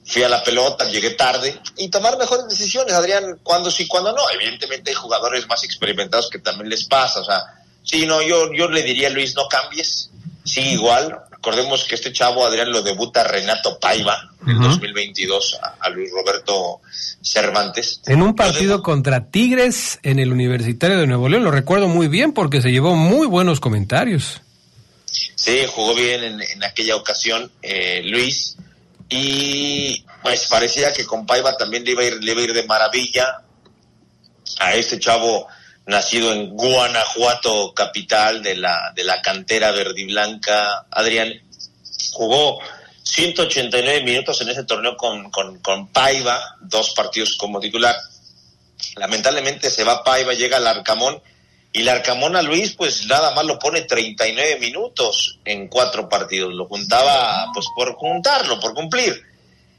fui 0.04 0.24
a 0.24 0.28
la 0.28 0.42
pelota, 0.42 0.88
llegué 0.88 1.10
tarde, 1.10 1.60
y 1.76 1.88
tomar 1.88 2.18
mejores 2.18 2.48
decisiones, 2.48 2.94
Adrián, 2.94 3.38
cuando 3.44 3.70
sí, 3.70 3.86
cuando 3.86 4.12
no. 4.12 4.28
Evidentemente 4.30 4.90
hay 4.90 4.96
jugadores 4.96 5.46
más 5.46 5.62
experimentados 5.62 6.28
que 6.28 6.40
también 6.40 6.68
les 6.68 6.84
pasa, 6.84 7.20
o 7.20 7.24
sea, 7.24 7.44
sí, 7.84 8.06
no, 8.06 8.20
yo, 8.22 8.52
yo 8.52 8.68
le 8.68 8.82
diría 8.82 9.06
a 9.06 9.10
Luis, 9.10 9.36
no 9.36 9.46
cambies, 9.46 10.10
sí, 10.44 10.60
igual. 10.72 11.16
Recordemos 11.42 11.84
que 11.84 11.94
este 11.94 12.12
chavo, 12.12 12.44
Adrián, 12.44 12.70
lo 12.70 12.82
debuta 12.82 13.24
Renato 13.24 13.78
Paiva 13.80 14.30
en 14.46 14.60
2022 14.60 15.58
a, 15.80 15.88
Luis 15.88 16.10
Roberto 16.12 16.82
Cervantes. 17.22 18.02
En 18.04 18.20
un 18.20 18.36
partido 18.36 18.82
contra 18.82 19.30
Tigres 19.30 19.98
en 20.02 20.18
el 20.18 20.32
Universitario 20.32 20.98
de 20.98 21.06
Nuevo 21.06 21.30
León, 21.30 21.44
lo 21.44 21.50
recuerdo 21.50 21.88
muy 21.88 22.08
bien 22.08 22.32
porque 22.32 22.60
se 22.60 22.70
llevó 22.70 22.94
muy 22.94 23.26
buenos 23.26 23.58
comentarios. 23.58 24.42
Sí, 25.06 25.60
jugó 25.66 25.94
bien 25.94 26.42
en, 26.42 26.62
aquella 26.62 26.96
ocasión 26.96 27.50
eh, 27.62 28.02
Luis 28.04 28.58
y 29.08 30.04
pues 30.22 30.46
parecía 30.46 30.92
que 30.92 31.06
con 31.06 31.24
Paiva 31.24 31.56
también 31.56 31.84
le 31.86 31.92
iba, 31.92 32.02
a 32.02 32.04
ir, 32.04 32.22
le 32.22 32.32
iba 32.32 32.42
a 32.42 32.44
ir 32.44 32.52
de 32.52 32.66
maravilla 32.66 33.40
a 34.58 34.74
este 34.74 34.98
chavo 34.98 35.46
nacido 35.86 36.32
en 36.32 36.50
Guanajuato, 36.50 37.74
capital 37.74 38.42
de 38.42 38.56
la, 38.56 38.92
de 38.94 39.04
la 39.04 39.20
cantera 39.22 39.70
verdiblanca. 39.72 40.86
Adrián 40.90 41.32
jugó 42.12 42.60
189 43.02 44.02
minutos 44.04 44.40
en 44.40 44.50
ese 44.50 44.64
torneo 44.64 44.96
con, 44.96 45.30
con, 45.30 45.58
con 45.60 45.88
Paiva, 45.88 46.56
dos 46.60 46.92
partidos 46.94 47.36
como 47.36 47.60
titular. 47.60 47.96
Lamentablemente 48.96 49.70
se 49.70 49.84
va 49.84 50.04
Paiva, 50.04 50.34
llega 50.34 50.58
el 50.58 50.66
Arcamón 50.66 51.20
y 51.72 51.80
el 51.80 51.88
Arcamón 51.88 52.36
a 52.36 52.42
Luis 52.42 52.72
pues 52.72 53.06
nada 53.06 53.32
más 53.34 53.44
lo 53.44 53.58
pone 53.58 53.82
39 53.82 54.58
minutos 54.60 55.38
en 55.44 55.68
cuatro 55.68 56.08
partidos. 56.08 56.52
Lo 56.54 56.66
juntaba 56.66 57.46
pues 57.52 57.66
por 57.74 57.94
juntarlo, 57.94 58.60
por 58.60 58.74
cumplir. 58.74 59.22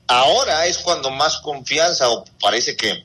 Ahora 0.08 0.66
es 0.66 0.80
cuando 0.80 1.10
más 1.10 1.38
confianza 1.38 2.10
o 2.10 2.26
parece 2.42 2.76
que, 2.76 3.04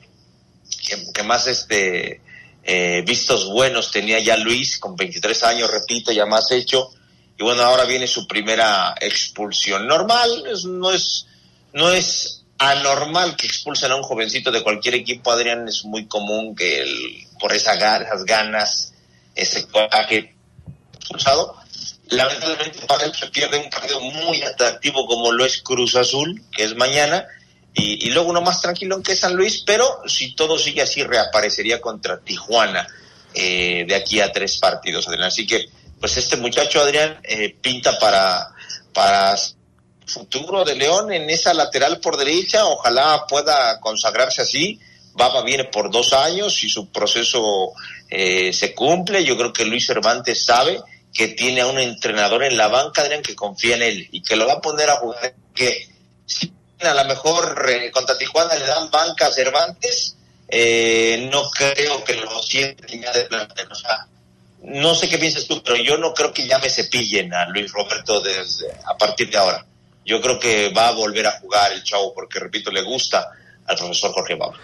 que 1.13 1.23
más 1.23 1.47
este 1.47 2.21
eh, 2.69 3.01
vistos 3.05 3.45
buenos 3.45 3.91
tenía 3.91 4.19
ya 4.19 4.35
Luis, 4.35 4.77
con 4.77 4.97
23 4.97 5.41
años, 5.43 5.71
repito, 5.71 6.11
ya 6.11 6.25
más 6.25 6.51
hecho. 6.51 6.91
Y 7.39 7.43
bueno, 7.43 7.63
ahora 7.63 7.85
viene 7.85 8.07
su 8.07 8.27
primera 8.27 8.93
expulsión. 8.99 9.87
Normal, 9.87 10.43
no 10.65 10.91
es, 10.91 11.27
no 11.71 11.89
es 11.89 12.43
anormal 12.57 13.37
que 13.37 13.47
expulsen 13.47 13.91
a 13.91 13.95
un 13.95 14.03
jovencito 14.03 14.51
de 14.51 14.63
cualquier 14.63 14.95
equipo, 14.95 15.31
Adrián, 15.31 15.65
es 15.69 15.85
muy 15.85 16.07
común 16.07 16.57
que 16.57 16.85
por 17.39 17.53
esa, 17.53 17.75
esas 17.75 18.25
ganas, 18.25 18.93
ese 19.33 19.65
coraje 19.69 20.35
expulsado. 20.93 21.55
Lamentablemente 22.09 22.85
para 22.85 23.05
él 23.05 23.13
se 23.15 23.27
pierde 23.27 23.59
un 23.59 23.69
partido 23.69 24.01
muy 24.01 24.41
atractivo 24.41 25.05
como 25.07 25.31
lo 25.31 25.45
es 25.45 25.61
Cruz 25.61 25.95
Azul, 25.95 26.43
que 26.51 26.65
es 26.65 26.75
mañana, 26.75 27.27
y, 27.79 28.09
luego 28.09 28.29
uno 28.29 28.41
más 28.41 28.61
tranquilo 28.61 29.01
que 29.03 29.15
San 29.15 29.35
Luis, 29.35 29.63
pero 29.65 30.01
si 30.07 30.33
todo 30.33 30.57
sigue 30.57 30.81
así 30.81 31.03
reaparecería 31.03 31.79
contra 31.79 32.19
Tijuana 32.19 32.87
eh, 33.33 33.85
de 33.87 33.95
aquí 33.95 34.19
a 34.19 34.31
tres 34.31 34.57
partidos, 34.57 35.07
Adrián. 35.07 35.27
Así 35.27 35.45
que, 35.45 35.69
pues 35.99 36.17
este 36.17 36.37
muchacho 36.37 36.81
Adrián 36.81 37.19
eh, 37.23 37.55
pinta 37.61 37.99
para, 37.99 38.47
para 38.93 39.37
futuro 40.07 40.63
de 40.63 40.75
León 40.75 41.11
en 41.11 41.29
esa 41.29 41.53
lateral 41.53 41.99
por 41.99 42.17
derecha, 42.17 42.65
ojalá 42.65 43.25
pueda 43.27 43.79
consagrarse 43.79 44.41
así. 44.41 44.79
Baba 45.13 45.43
viene 45.43 45.65
por 45.65 45.91
dos 45.91 46.13
años 46.13 46.63
y 46.63 46.69
su 46.69 46.91
proceso 46.91 47.73
eh, 48.09 48.53
se 48.53 48.73
cumple. 48.73 49.23
Yo 49.23 49.37
creo 49.37 49.53
que 49.53 49.65
Luis 49.65 49.85
Cervantes 49.85 50.45
sabe 50.45 50.79
que 51.13 51.29
tiene 51.29 51.61
a 51.61 51.67
un 51.67 51.79
entrenador 51.79 52.43
en 52.43 52.57
la 52.57 52.67
banca, 52.67 53.01
Adrián, 53.01 53.23
que 53.23 53.35
confía 53.35 53.75
en 53.75 53.81
él 53.83 54.09
y 54.11 54.21
que 54.21 54.35
lo 54.35 54.47
va 54.47 54.53
a 54.53 54.61
poner 54.61 54.89
a 54.89 54.97
jugar. 54.97 55.35
Que 55.53 55.89
a 56.79 56.93
lo 56.93 57.05
mejor 57.05 57.65
eh, 57.69 57.91
contra 57.91 58.17
Tijuana 58.17 58.55
le 58.55 58.65
dan 58.65 58.91
banca 58.91 59.27
a 59.27 59.31
Cervantes, 59.31 60.15
eh, 60.47 61.27
no 61.31 61.49
creo 61.49 62.03
que 62.03 62.15
lo 62.15 62.41
sienten 62.41 63.01
ya 63.01 63.11
de 63.11 63.25
plantel. 63.25 63.71
O 63.71 63.75
sea, 63.75 64.07
no 64.63 64.95
sé 64.95 65.09
qué 65.09 65.17
piensas 65.17 65.45
tú, 65.47 65.61
pero 65.63 65.77
yo 65.77 65.97
no 65.97 66.13
creo 66.13 66.33
que 66.33 66.47
ya 66.47 66.59
me 66.59 66.69
cepillen 66.69 67.33
a 67.33 67.47
Luis 67.49 67.71
Roberto 67.71 68.21
desde, 68.21 68.71
a 68.85 68.97
partir 68.97 69.29
de 69.29 69.37
ahora. 69.37 69.65
Yo 70.05 70.21
creo 70.21 70.39
que 70.39 70.69
va 70.69 70.89
a 70.89 70.93
volver 70.93 71.27
a 71.27 71.39
jugar 71.39 71.71
el 71.73 71.83
chavo 71.83 72.13
porque, 72.13 72.39
repito, 72.39 72.71
le 72.71 72.81
gusta 72.81 73.29
al 73.65 73.75
profesor 73.75 74.13
Jorge 74.13 74.35
Bauer. 74.35 74.57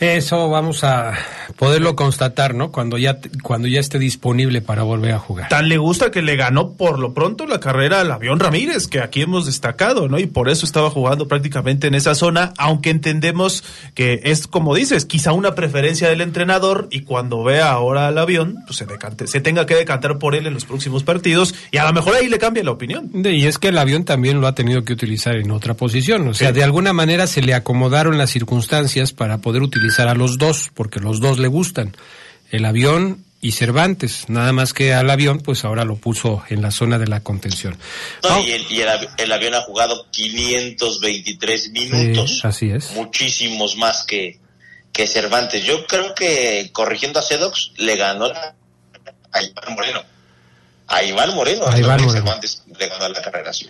Eso 0.00 0.48
vamos 0.48 0.84
a 0.84 1.14
poderlo 1.56 1.96
constatar, 1.96 2.54
¿no? 2.54 2.70
Cuando 2.70 2.98
ya 2.98 3.18
cuando 3.42 3.66
ya 3.66 3.80
esté 3.80 3.98
disponible 3.98 4.60
para 4.62 4.84
volver 4.84 5.12
a 5.12 5.18
jugar. 5.18 5.48
Tan 5.48 5.68
le 5.68 5.76
gusta 5.76 6.12
que 6.12 6.22
le 6.22 6.36
ganó 6.36 6.74
por 6.74 7.00
lo 7.00 7.14
pronto 7.14 7.46
la 7.46 7.58
carrera 7.58 8.00
al 8.00 8.12
avión 8.12 8.38
Ramírez, 8.38 8.86
que 8.86 9.00
aquí 9.00 9.22
hemos 9.22 9.46
destacado, 9.46 10.08
¿no? 10.08 10.20
Y 10.20 10.26
por 10.26 10.48
eso 10.48 10.64
estaba 10.64 10.88
jugando 10.88 11.26
prácticamente 11.26 11.88
en 11.88 11.96
esa 11.96 12.14
zona, 12.14 12.52
aunque 12.58 12.90
entendemos 12.90 13.64
que 13.94 14.20
es 14.22 14.46
como 14.46 14.72
dices, 14.76 15.04
quizá 15.04 15.32
una 15.32 15.56
preferencia 15.56 16.08
del 16.08 16.20
entrenador 16.20 16.86
y 16.92 17.00
cuando 17.00 17.42
vea 17.42 17.72
ahora 17.72 18.06
al 18.06 18.18
avión, 18.18 18.58
pues 18.66 18.76
se 18.78 18.86
decante, 18.86 19.26
se 19.26 19.40
tenga 19.40 19.66
que 19.66 19.74
decantar 19.74 20.18
por 20.18 20.36
él 20.36 20.46
en 20.46 20.54
los 20.54 20.64
próximos 20.64 21.02
partidos 21.02 21.56
y 21.72 21.78
a 21.78 21.84
lo 21.84 21.92
mejor 21.92 22.14
ahí 22.14 22.28
le 22.28 22.38
cambia 22.38 22.62
la 22.62 22.70
opinión. 22.70 23.10
Y 23.12 23.46
es 23.46 23.58
que 23.58 23.68
el 23.68 23.78
avión 23.78 24.04
también 24.04 24.40
lo 24.40 24.46
ha 24.46 24.54
tenido 24.54 24.84
que 24.84 24.92
utilizar 24.92 25.34
en 25.34 25.50
otra 25.50 25.74
posición, 25.74 26.28
o 26.28 26.34
sea, 26.34 26.52
de 26.52 26.62
alguna 26.62 26.92
manera 26.92 27.26
se 27.26 27.42
le 27.42 27.54
acomodaron 27.54 28.16
las 28.16 28.30
circunstancias 28.30 29.12
para 29.12 29.38
poder 29.38 29.62
utilizar 29.62 29.87
a 29.98 30.14
los 30.14 30.38
dos, 30.38 30.70
porque 30.74 31.00
los 31.00 31.20
dos 31.20 31.38
le 31.38 31.48
gustan, 31.48 31.96
el 32.50 32.64
avión 32.64 33.24
y 33.40 33.52
Cervantes, 33.52 34.28
nada 34.28 34.52
más 34.52 34.72
que 34.72 34.92
al 34.92 35.08
avión, 35.10 35.38
pues 35.38 35.64
ahora 35.64 35.84
lo 35.84 35.96
puso 35.96 36.42
en 36.48 36.60
la 36.60 36.70
zona 36.72 36.98
de 36.98 37.06
la 37.06 37.20
contención. 37.20 37.78
No, 38.24 38.40
y, 38.40 38.50
el, 38.50 38.66
y 38.70 38.80
el, 38.82 39.32
avión 39.32 39.54
ha 39.54 39.60
jugado 39.60 40.06
523 40.10 41.70
minutos. 41.70 42.40
así 42.44 42.70
es. 42.70 42.92
Muchísimos 42.92 43.76
más 43.76 44.04
que, 44.04 44.40
que 44.92 45.06
Cervantes. 45.06 45.64
Yo 45.64 45.86
creo 45.86 46.14
que, 46.14 46.70
corrigiendo 46.72 47.20
a 47.20 47.22
Sedox, 47.22 47.72
le 47.76 47.96
ganó 47.96 48.26
a 48.26 49.42
Iván 49.42 49.74
Moreno. 49.74 50.02
A 50.88 51.02
Iván 51.04 51.34
Moreno. 51.34 51.68
A 51.68 51.78
Iván 51.78 52.00
Moreno. 52.00 52.10
Cervantes 52.10 52.62
le 52.76 52.88
ganó 52.88 53.08
la 53.08 53.22
carrera. 53.22 53.50
Así 53.50 53.68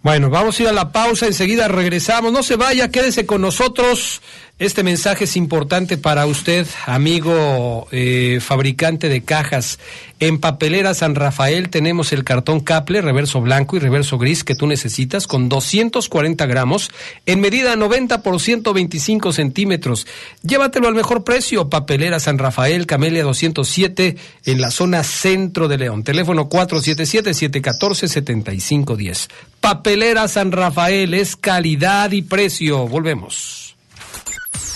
Bueno, 0.00 0.30
vamos 0.30 0.58
a 0.58 0.62
ir 0.62 0.68
a 0.68 0.72
la 0.72 0.90
pausa, 0.90 1.26
enseguida 1.26 1.68
regresamos. 1.68 2.32
No 2.32 2.42
se 2.42 2.56
vaya, 2.56 2.90
quédese 2.90 3.26
con 3.26 3.42
nosotros. 3.42 4.22
Este 4.58 4.82
mensaje 4.82 5.24
es 5.24 5.36
importante 5.36 5.98
para 5.98 6.24
usted, 6.24 6.66
amigo 6.86 7.88
eh, 7.92 8.38
fabricante 8.40 9.10
de 9.10 9.22
cajas. 9.22 9.78
En 10.18 10.38
Papelera 10.38 10.94
San 10.94 11.14
Rafael 11.14 11.68
tenemos 11.68 12.10
el 12.14 12.24
cartón 12.24 12.60
Caple, 12.60 13.02
reverso 13.02 13.42
blanco 13.42 13.76
y 13.76 13.80
reverso 13.80 14.16
gris 14.16 14.44
que 14.44 14.54
tú 14.54 14.66
necesitas 14.66 15.26
con 15.26 15.50
240 15.50 16.46
gramos 16.46 16.90
en 17.26 17.40
medida 17.40 17.76
90 17.76 18.22
por 18.22 18.40
125 18.40 19.34
centímetros. 19.34 20.06
Llévatelo 20.42 20.88
al 20.88 20.94
mejor 20.94 21.22
precio. 21.22 21.68
Papelera 21.68 22.18
San 22.18 22.38
Rafael, 22.38 22.86
Camelia 22.86 23.24
207 23.24 24.16
en 24.46 24.60
la 24.62 24.70
zona 24.70 25.04
centro 25.04 25.68
de 25.68 25.76
León. 25.76 26.02
Teléfono 26.02 26.48
477-714-7510. 26.48 29.28
Papelera 29.60 30.26
San 30.28 30.50
Rafael 30.50 31.12
es 31.12 31.36
calidad 31.36 32.12
y 32.12 32.22
precio. 32.22 32.88
Volvemos. 32.88 33.65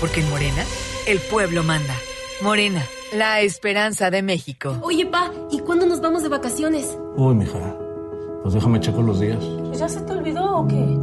porque 0.00 0.20
en 0.20 0.30
Morena, 0.30 0.64
el 1.06 1.18
pueblo 1.20 1.62
manda. 1.62 1.94
Morena, 2.42 2.82
la 3.14 3.40
esperanza 3.40 4.10
de 4.10 4.22
México. 4.22 4.76
Oye, 4.82 5.06
pa, 5.06 5.30
¿y 5.50 5.60
cuándo 5.60 5.86
nos 5.86 6.00
vamos 6.00 6.22
de 6.22 6.28
vacaciones? 6.28 6.96
Uy, 7.16 7.34
mija, 7.34 7.58
pues 8.42 8.54
déjame 8.54 8.80
checar 8.80 9.00
los 9.02 9.20
días. 9.20 9.42
¿Pues 9.66 9.78
¿Ya 9.78 9.88
se 9.88 10.00
te 10.02 10.12
olvidó 10.12 10.58
o 10.58 10.68
qué? 10.68 10.98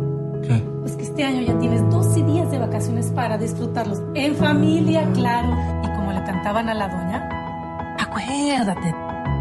¿Qué? 0.48 0.64
Pues 0.82 0.96
que 0.96 1.04
este 1.04 1.24
año 1.24 1.42
ya 1.42 1.58
tienes 1.58 1.82
12 1.90 2.24
días 2.24 2.52
de 2.52 2.60
vacaciones 2.60 3.08
para 3.08 3.38
disfrutarlos 3.38 4.02
en 4.14 4.36
familia, 4.36 5.10
claro. 5.14 5.50
Y 5.84 5.88
como 5.96 6.12
le 6.12 6.24
cantaban 6.24 6.70
a 6.70 6.74
la 6.74 6.88
doña, 6.88 7.98
acuérdate 8.00 8.94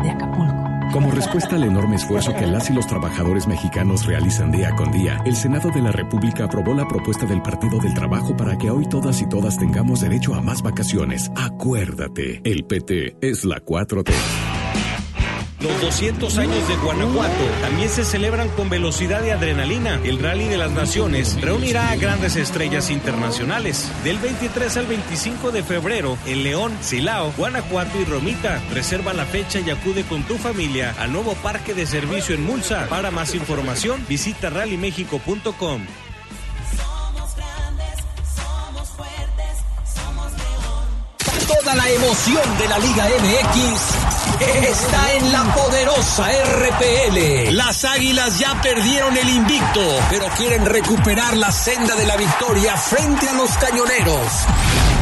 de 0.02 0.10
Acapulco. 0.10 0.51
Como 0.92 1.10
respuesta 1.10 1.56
al 1.56 1.64
enorme 1.64 1.96
esfuerzo 1.96 2.34
que 2.34 2.46
las 2.46 2.68
y 2.68 2.74
los 2.74 2.86
trabajadores 2.86 3.46
mexicanos 3.46 4.04
realizan 4.04 4.52
día 4.52 4.72
con 4.76 4.92
día, 4.92 5.22
el 5.24 5.34
Senado 5.36 5.70
de 5.70 5.80
la 5.80 5.90
República 5.90 6.44
aprobó 6.44 6.74
la 6.74 6.86
propuesta 6.86 7.24
del 7.24 7.40
Partido 7.40 7.78
del 7.78 7.94
Trabajo 7.94 8.36
para 8.36 8.58
que 8.58 8.70
hoy 8.70 8.86
todas 8.86 9.22
y 9.22 9.26
todas 9.26 9.58
tengamos 9.58 10.02
derecho 10.02 10.34
a 10.34 10.42
más 10.42 10.60
vacaciones. 10.60 11.30
Acuérdate, 11.34 12.42
el 12.44 12.64
PT 12.64 13.16
es 13.22 13.46
la 13.46 13.64
4T. 13.64 14.51
Los 15.62 15.80
200 15.80 16.38
años 16.38 16.66
de 16.66 16.76
Guanajuato 16.76 17.44
también 17.60 17.88
se 17.88 18.04
celebran 18.04 18.48
con 18.50 18.68
velocidad 18.68 19.24
y 19.24 19.30
adrenalina. 19.30 20.00
El 20.02 20.18
Rally 20.18 20.48
de 20.48 20.56
las 20.56 20.72
Naciones 20.72 21.40
reunirá 21.40 21.90
a 21.90 21.96
grandes 21.96 22.34
estrellas 22.34 22.90
internacionales. 22.90 23.88
Del 24.02 24.18
23 24.18 24.76
al 24.76 24.86
25 24.86 25.52
de 25.52 25.62
febrero, 25.62 26.18
en 26.26 26.42
León, 26.42 26.72
Silao, 26.80 27.32
Guanajuato 27.36 28.00
y 28.00 28.04
Romita. 28.04 28.60
Reserva 28.72 29.12
la 29.12 29.24
fecha 29.24 29.60
y 29.60 29.70
acude 29.70 30.02
con 30.02 30.24
tu 30.24 30.36
familia 30.36 30.96
al 30.98 31.12
nuevo 31.12 31.34
parque 31.34 31.74
de 31.74 31.86
servicio 31.86 32.34
en 32.34 32.42
Mulsa. 32.42 32.88
Para 32.88 33.12
más 33.12 33.32
información, 33.36 34.04
visita 34.08 34.50
rallymexico.com. 34.50 35.82
Toda 41.46 41.74
la 41.74 41.88
emoción 41.88 42.58
de 42.58 42.68
la 42.68 42.78
Liga 42.78 43.06
MX 43.06 44.12
está 44.68 45.12
en 45.14 45.32
la 45.32 45.54
poderosa 45.54 46.28
RPL. 46.30 47.54
Las 47.56 47.84
Águilas 47.84 48.38
ya 48.38 48.60
perdieron 48.60 49.16
el 49.16 49.28
invicto, 49.28 49.80
pero 50.10 50.26
quieren 50.36 50.64
recuperar 50.64 51.36
la 51.36 51.50
senda 51.50 51.94
de 51.96 52.06
la 52.06 52.16
victoria 52.16 52.76
frente 52.76 53.28
a 53.28 53.34
los 53.34 53.50
Cañoneros. 53.56 54.46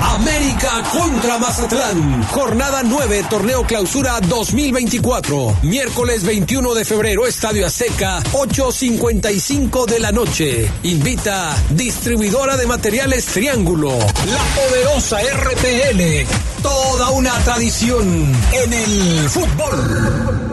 América 0.03 0.83
contra 0.93 1.39
Mazatlán. 1.39 2.23
Jornada 2.29 2.83
9, 2.83 3.25
torneo 3.29 3.65
clausura 3.65 4.21
2024. 4.21 5.59
Miércoles 5.63 6.23
21 6.25 6.75
de 6.75 6.85
febrero, 6.85 7.27
Estadio 7.27 7.67
Azteca, 7.67 8.21
8.55 8.33 9.87
de 9.87 10.01
la 10.01 10.13
noche. 10.13 10.71
Invita 10.83 11.57
distribuidora 11.71 12.57
de 12.57 12.67
materiales 12.67 13.27
Triángulo. 13.27 13.91
La 13.91 14.45
poderosa 14.55 15.19
RPL. 15.21 16.27
Toda 16.63 17.11
una 17.11 17.33
tradición 17.45 18.33
en 18.53 18.73
el 18.73 19.29
fútbol. 19.29 20.50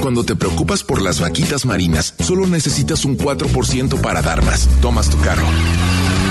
Cuando 0.00 0.24
te 0.24 0.36
preocupas 0.36 0.84
por 0.84 1.02
las 1.02 1.20
vaquitas 1.20 1.66
marinas, 1.66 2.14
solo 2.20 2.46
necesitas 2.46 3.04
un 3.04 3.18
4% 3.18 4.00
para 4.00 4.22
dar 4.22 4.44
más. 4.44 4.68
Tomas 4.80 5.10
tu 5.10 5.18
carro. 5.18 5.48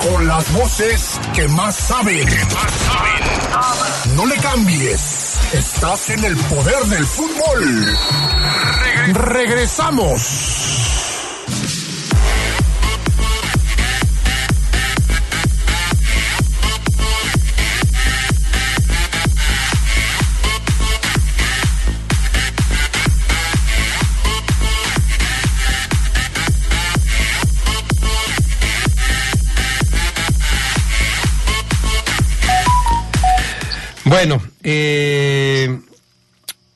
Con 0.00 0.26
las 0.26 0.50
voces 0.52 1.20
que 1.34 1.46
más 1.48 1.76
saben. 1.76 2.26
No 4.14 4.24
le 4.26 4.36
cambies. 4.36 5.38
Estás 5.52 6.10
en 6.10 6.24
el 6.24 6.36
poder 6.36 6.84
del 6.86 7.04
fútbol. 7.06 7.98
Regresamos. 9.12 10.22
Bueno, 34.10 34.42
eh, 34.64 35.78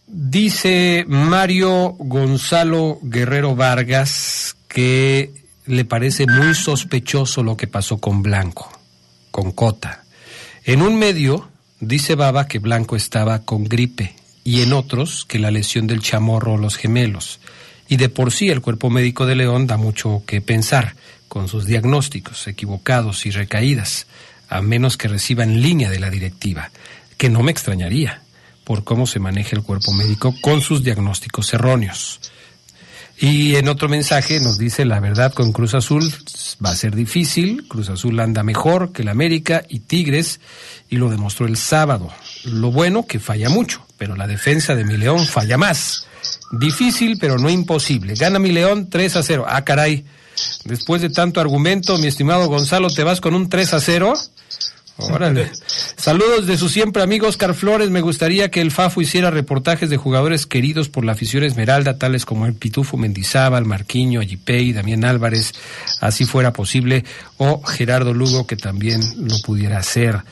dice 0.07 1.05
Mario 1.09 1.97
Gonzalo 1.99 3.01
Guerrero 3.03 3.57
Vargas 3.57 4.57
que 4.69 5.33
le 5.67 5.85
parece 5.85 6.29
muy 6.29 6.55
sospechoso 6.55 7.43
lo 7.43 7.57
que 7.57 7.67
pasó 7.67 7.99
con 7.99 8.23
Blanco, 8.23 8.71
con 9.33 9.51
Cota. 9.51 10.05
En 10.63 10.81
un 10.81 10.95
medio 10.97 11.49
dice 11.81 12.15
Baba 12.15 12.47
que 12.47 12.61
Blanco 12.61 12.95
estaba 12.95 13.41
con 13.41 13.65
gripe 13.65 14.15
y 14.45 14.63
en 14.63 14.73
otros 14.73 15.25
que 15.25 15.41
la 15.41 15.51
lesión 15.51 15.89
del 15.89 16.03
chamorro 16.03 16.53
o 16.53 16.59
los 16.59 16.77
gemelos. 16.77 17.41
Y 17.89 17.97
de 17.97 18.11
por 18.11 18.31
sí 18.31 18.49
el 18.49 18.61
cuerpo 18.61 18.91
médico 18.91 19.27
de 19.27 19.35
León 19.35 19.67
da 19.67 19.77
mucho 19.77 20.23
que 20.25 20.41
pensar 20.41 20.95
con 21.27 21.49
sus 21.49 21.67
diagnósticos 21.67 22.47
equivocados 22.47 23.27
y 23.27 23.33
recaídas, 23.33 24.07
a 24.49 24.61
menos 24.63 24.97
que 24.97 25.09
reciba 25.09 25.43
en 25.43 25.63
línea 25.63 25.91
de 25.91 25.99
la 25.99 26.11
directiva, 26.11 26.71
que 27.17 27.29
no 27.29 27.43
me 27.43 27.53
extrañaría 27.53 28.23
por 28.65 28.85
cómo 28.85 29.07
se 29.07 29.21
maneja 29.21 29.57
el 29.57 29.63
cuerpo 29.63 29.93
médico 29.93 30.35
con 30.41 30.61
sus 30.61 30.83
diagnósticos 30.83 31.53
erróneos. 31.53 32.21
Y 33.17 33.55
en 33.55 33.69
otro 33.69 33.89
mensaje 33.89 34.41
nos 34.41 34.59
dice 34.59 34.85
la 34.85 34.99
verdad 34.99 35.33
con 35.33 35.53
Cruz 35.53 35.75
Azul 35.75 36.13
va 36.65 36.71
a 36.71 36.77
ser 36.77 36.97
difícil, 36.97 37.69
Cruz 37.69 37.89
Azul 37.89 38.19
anda 38.19 38.43
mejor 38.43 38.93
que 38.93 39.03
el 39.03 39.09
América 39.09 39.63
y 39.69 39.81
Tigres 39.81 40.41
y 40.89 40.97
lo 40.97 41.11
demostró 41.11 41.47
el 41.47 41.57
sábado. 41.57 42.11
Lo 42.45 42.73
bueno 42.73 43.07
que 43.07 43.21
falla 43.21 43.49
mucho, 43.51 43.87
pero 43.99 44.17
la 44.17 44.27
defensa 44.27 44.75
de 44.75 44.85
mi 44.85 44.97
León 44.97 45.27
falla 45.27 45.57
más. 45.57 46.07
Difícil, 46.51 47.19
pero 47.21 47.39
no 47.39 47.49
imposible. 47.49 48.15
Gana 48.15 48.39
mi 48.39 48.51
León 48.51 48.89
3 48.91 49.17
a 49.17 49.23
0. 49.23 49.45
Ah, 49.47 49.65
caray. 49.65 50.05
Después 50.65 51.01
de 51.01 51.11
tanto 51.11 51.41
argumento, 51.41 51.97
mi 51.99 52.09
estimado 52.09 52.49
Gonzalo, 52.49 52.91
¿te 52.91 53.05
vas 53.05 53.21
con 53.21 53.35
un 53.35 53.49
3 53.49 53.75
a 53.75 53.81
0? 53.81 54.15
Órale. 54.97 55.51
Saludos 55.97 56.47
de 56.47 56.57
su 56.57 56.69
siempre 56.69 57.03
amigo 57.03 57.27
Oscar 57.27 57.55
Flores. 57.55 57.91
Me 57.91 58.01
gustaría 58.01 58.51
que 58.51 58.61
el 58.61 58.71
FAFO 58.71 59.01
hiciera 59.01 59.31
reportajes 59.31 59.91
de 59.91 59.97
jugadores 59.97 60.47
queridos 60.47 60.89
por 60.89 61.05
la 61.05 61.13
afición 61.13 61.43
Esmeralda, 61.43 61.99
tales 61.99 62.25
como 62.25 62.47
el 62.47 62.55
Pitufo 62.55 62.97
Mendizábal, 62.97 63.65
Marquiño, 63.65 64.21
Ayipey, 64.21 64.73
Damián 64.73 65.05
Álvarez, 65.05 65.53
así 66.01 66.25
fuera 66.25 66.53
posible, 66.53 67.05
o 67.39 67.63
Gerardo 67.63 68.15
Lugo, 68.15 68.47
que 68.47 68.57
también 68.57 69.01
lo 69.19 69.37
pudiera 69.45 69.79
hacer. 69.79 70.23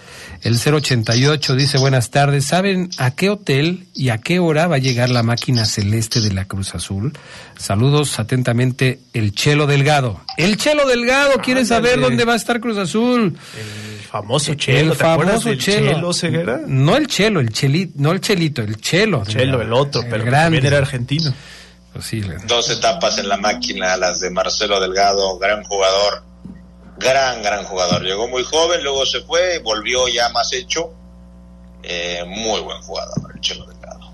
El 0.42 0.56
088 0.56 1.54
dice 1.54 1.78
buenas 1.78 2.10
tardes. 2.10 2.44
¿Saben 2.46 2.90
a 2.98 3.12
qué 3.12 3.30
hotel 3.30 3.86
y 3.94 4.08
a 4.10 4.18
qué 4.18 4.38
hora 4.38 4.66
va 4.66 4.76
a 4.76 4.80
llegar 4.80 5.08
la 5.10 5.22
máquina 5.22 5.64
celeste 5.64 6.20
de 6.20 6.32
la 6.32 6.46
Cruz 6.46 6.74
Azul? 6.74 7.12
Saludos 7.56 8.18
atentamente, 8.18 9.00
el 9.12 9.32
Chelo 9.34 9.66
Delgado. 9.66 10.20
El 10.36 10.56
Chelo 10.56 10.86
Delgado 10.86 11.40
quiere 11.42 11.64
saber 11.64 12.00
dónde 12.00 12.24
va 12.24 12.32
a 12.32 12.36
estar 12.36 12.60
Cruz 12.60 12.76
Azul. 12.78 13.36
El 13.56 13.91
famoso 14.12 14.54
Chelo, 14.54 14.92
el 14.92 14.98
¿te 14.98 15.04
acuerdas 15.06 15.32
famoso 15.42 15.48
del 15.48 15.58
Chelo. 15.58 15.92
Chelo 15.92 16.12
Ceguera? 16.12 16.60
No 16.66 16.96
el 16.96 17.06
Chelo, 17.08 17.40
el 17.40 17.50
Chelito, 17.50 17.92
no 17.96 18.12
el 18.12 18.20
Chelito, 18.20 18.62
el 18.62 18.76
Chelo. 18.76 19.24
Chelo, 19.24 19.60
el 19.62 19.72
otro, 19.72 20.02
pero 20.02 20.24
grande. 20.24 20.58
también 20.58 20.66
era 20.66 20.78
argentino. 20.78 21.32
Pues 21.92 22.04
sí, 22.04 22.20
le- 22.22 22.36
Dos 22.46 22.70
etapas 22.70 23.18
en 23.18 23.28
la 23.28 23.36
máquina, 23.38 23.96
las 23.96 24.20
de 24.20 24.30
Marcelo 24.30 24.78
Delgado, 24.80 25.38
gran 25.38 25.62
jugador, 25.64 26.22
gran, 26.98 27.42
gran 27.42 27.64
jugador. 27.64 28.02
Llegó 28.02 28.28
muy 28.28 28.42
joven, 28.44 28.82
luego 28.82 29.04
se 29.06 29.20
fue, 29.22 29.58
volvió 29.60 30.06
ya 30.08 30.28
más 30.30 30.52
hecho. 30.52 30.92
Eh, 31.82 32.22
muy 32.26 32.60
buen 32.60 32.80
jugador, 32.82 33.32
el 33.34 33.40
Chelo 33.40 33.66
Delgado. 33.66 34.12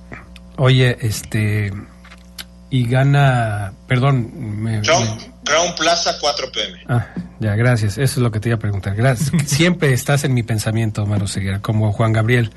Oye, 0.56 0.96
este. 1.00 1.70
Y 2.70 2.86
gana. 2.86 3.72
Perdón. 3.86 4.30
Me, 4.62 4.80
Crown, 4.82 5.04
me- 5.04 5.30
Crown 5.44 5.74
Plaza 5.76 6.16
4 6.20 6.52
pm. 6.52 6.78
ah, 6.88 7.06
ya, 7.40 7.54
gracias. 7.54 7.92
Eso 7.98 8.02
es 8.02 8.16
lo 8.18 8.30
que 8.30 8.40
te 8.40 8.48
iba 8.50 8.56
a 8.56 8.60
preguntar. 8.60 8.94
Gracias. 8.94 9.30
Siempre 9.46 9.92
estás 9.92 10.24
en 10.24 10.34
mi 10.34 10.42
pensamiento, 10.42 11.06
Maro 11.06 11.26
Ceguera, 11.26 11.60
como 11.60 11.92
Juan 11.92 12.12
Gabriel. 12.12 12.50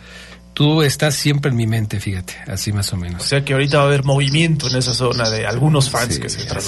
Tú 0.54 0.82
estás 0.82 1.15
siempre 1.15 1.50
en 1.50 1.56
mi 1.56 1.65
mente, 1.65 2.02
fíjate, 2.02 2.36
así 2.47 2.74
más 2.74 2.91
o 2.91 2.97
menos. 2.97 3.24
O 3.24 3.26
sea 3.26 3.43
que 3.45 3.54
ahorita 3.54 3.78
va 3.78 3.84
a 3.84 3.86
haber 3.88 4.04
movimiento 4.04 4.67
en 4.67 4.76
esa 4.76 4.93
zona 4.93 5.30
de 5.30 5.47
algunos 5.47 5.89
fans 5.89 6.19
que 6.19 6.28
se 6.30 6.41
acá. 6.41 6.60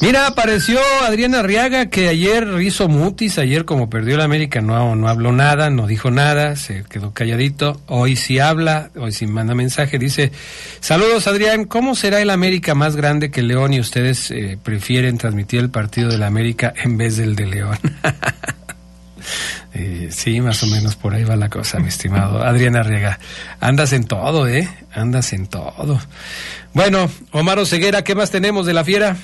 Mira, 0.00 0.26
apareció 0.26 0.80
Adriana 1.06 1.40
Arriaga 1.40 1.86
que 1.86 2.08
ayer 2.08 2.46
hizo 2.60 2.88
mutis, 2.88 3.38
ayer 3.38 3.64
como 3.64 3.88
perdió 3.88 4.16
la 4.16 4.24
América 4.24 4.60
no, 4.60 4.96
no 4.96 5.08
habló 5.08 5.32
nada, 5.32 5.70
no 5.70 5.86
dijo 5.86 6.10
nada, 6.10 6.56
se 6.56 6.84
quedó 6.84 7.12
calladito. 7.12 7.80
Hoy 7.86 8.16
sí 8.16 8.38
habla, 8.38 8.90
hoy 8.96 9.12
sí 9.12 9.26
manda 9.26 9.54
mensaje, 9.54 9.98
dice, 9.98 10.32
saludos 10.80 11.26
Adrián, 11.26 11.64
¿cómo 11.64 11.94
será 11.94 12.20
el 12.20 12.30
América 12.30 12.74
más 12.74 12.96
grande 12.96 13.30
que 13.30 13.42
León 13.42 13.72
y 13.72 13.80
ustedes 13.80 14.30
eh, 14.30 14.58
prefieren 14.62 15.16
transmitir 15.16 15.60
el 15.60 15.70
partido 15.70 16.10
de 16.10 16.18
la 16.18 16.26
América 16.26 16.74
en 16.76 16.96
vez 16.96 17.16
del 17.16 17.36
de 17.36 17.46
León? 17.46 17.78
Eh, 19.76 20.10
sí, 20.12 20.40
más 20.40 20.62
o 20.62 20.66
menos 20.66 20.94
por 20.94 21.14
ahí 21.14 21.24
va 21.24 21.34
la 21.34 21.48
cosa, 21.48 21.80
mi 21.80 21.88
estimado 21.88 22.44
Adrián 22.44 22.76
Arriaga. 22.76 23.18
Andas 23.58 23.92
en 23.92 24.04
todo, 24.04 24.46
¿eh? 24.46 24.68
Andas 24.92 25.32
en 25.32 25.48
todo. 25.48 26.00
Bueno, 26.74 27.10
Omar 27.32 27.64
Ceguera, 27.66 28.04
¿qué 28.04 28.14
más 28.14 28.30
tenemos 28.30 28.66
de 28.66 28.74
la 28.74 28.84
fiera? 28.84 29.16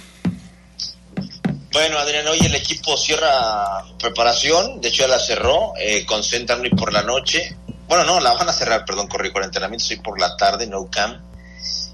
Bueno, 1.72 1.98
Adrián, 1.98 2.26
hoy 2.26 2.38
el 2.40 2.54
equipo 2.54 2.96
cierra 2.96 3.85
preparación, 3.98 4.80
de 4.80 4.88
hecho 4.88 5.02
ya 5.02 5.09
la 5.09 5.18
cerró, 5.20 5.72
eh, 5.80 6.04
concentran 6.04 6.61
hoy 6.61 6.70
por 6.70 6.92
la 6.92 7.02
noche. 7.02 7.54
Bueno, 7.88 8.04
no, 8.04 8.18
la 8.20 8.33
van 8.35 8.48
a 8.48 8.52
cerrar, 8.52 8.85
perdón, 8.85 9.06
corrí 9.06 9.30
con 9.33 9.44
entrenamiento, 9.44 9.87
hoy 9.90 9.96
por 9.98 10.18
la 10.20 10.37
tarde, 10.37 10.66
no 10.66 10.87
camp. 10.90 11.20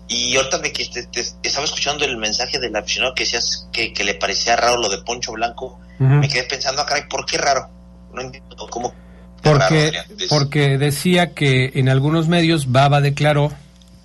Y 0.09 0.37
ahorita 0.37 0.59
de 0.59 0.73
que 0.73 0.87
te- 0.87 1.03
te- 1.09 1.25
estaba 1.43 1.67
escuchando 1.67 2.05
el 2.05 2.17
mensaje 2.17 2.59
del 2.59 2.75
aficionado 2.75 3.15
que 3.15 3.25
decías 3.25 3.67
que, 3.73 3.93
que 3.93 4.05
le 4.05 4.15
parecía 4.15 4.57
raro 4.57 4.79
lo 4.79 4.89
de 4.89 4.99
Poncho 4.99 5.33
Blanco, 5.33 5.79
me 5.99 6.29
quedé 6.29 6.45
pensando, 6.45 6.83
ah, 6.83 6.87
caray, 6.87 7.09
¿por 7.09 7.25
qué 7.27 7.39
raro? 7.39 7.69
No 8.13 8.21
entiendo 8.23 8.57
cómo. 8.71 8.95
raro, 9.43 9.59
Porque, 9.59 9.85
Adrián. 9.87 10.05
Es- 10.19 10.29
porque 10.29 10.79
decía 10.79 11.35
que 11.35 11.73
en 11.75 11.89
algunos 11.89 12.29
medios 12.29 12.71
Baba 12.73 13.01
declaró 13.01 13.53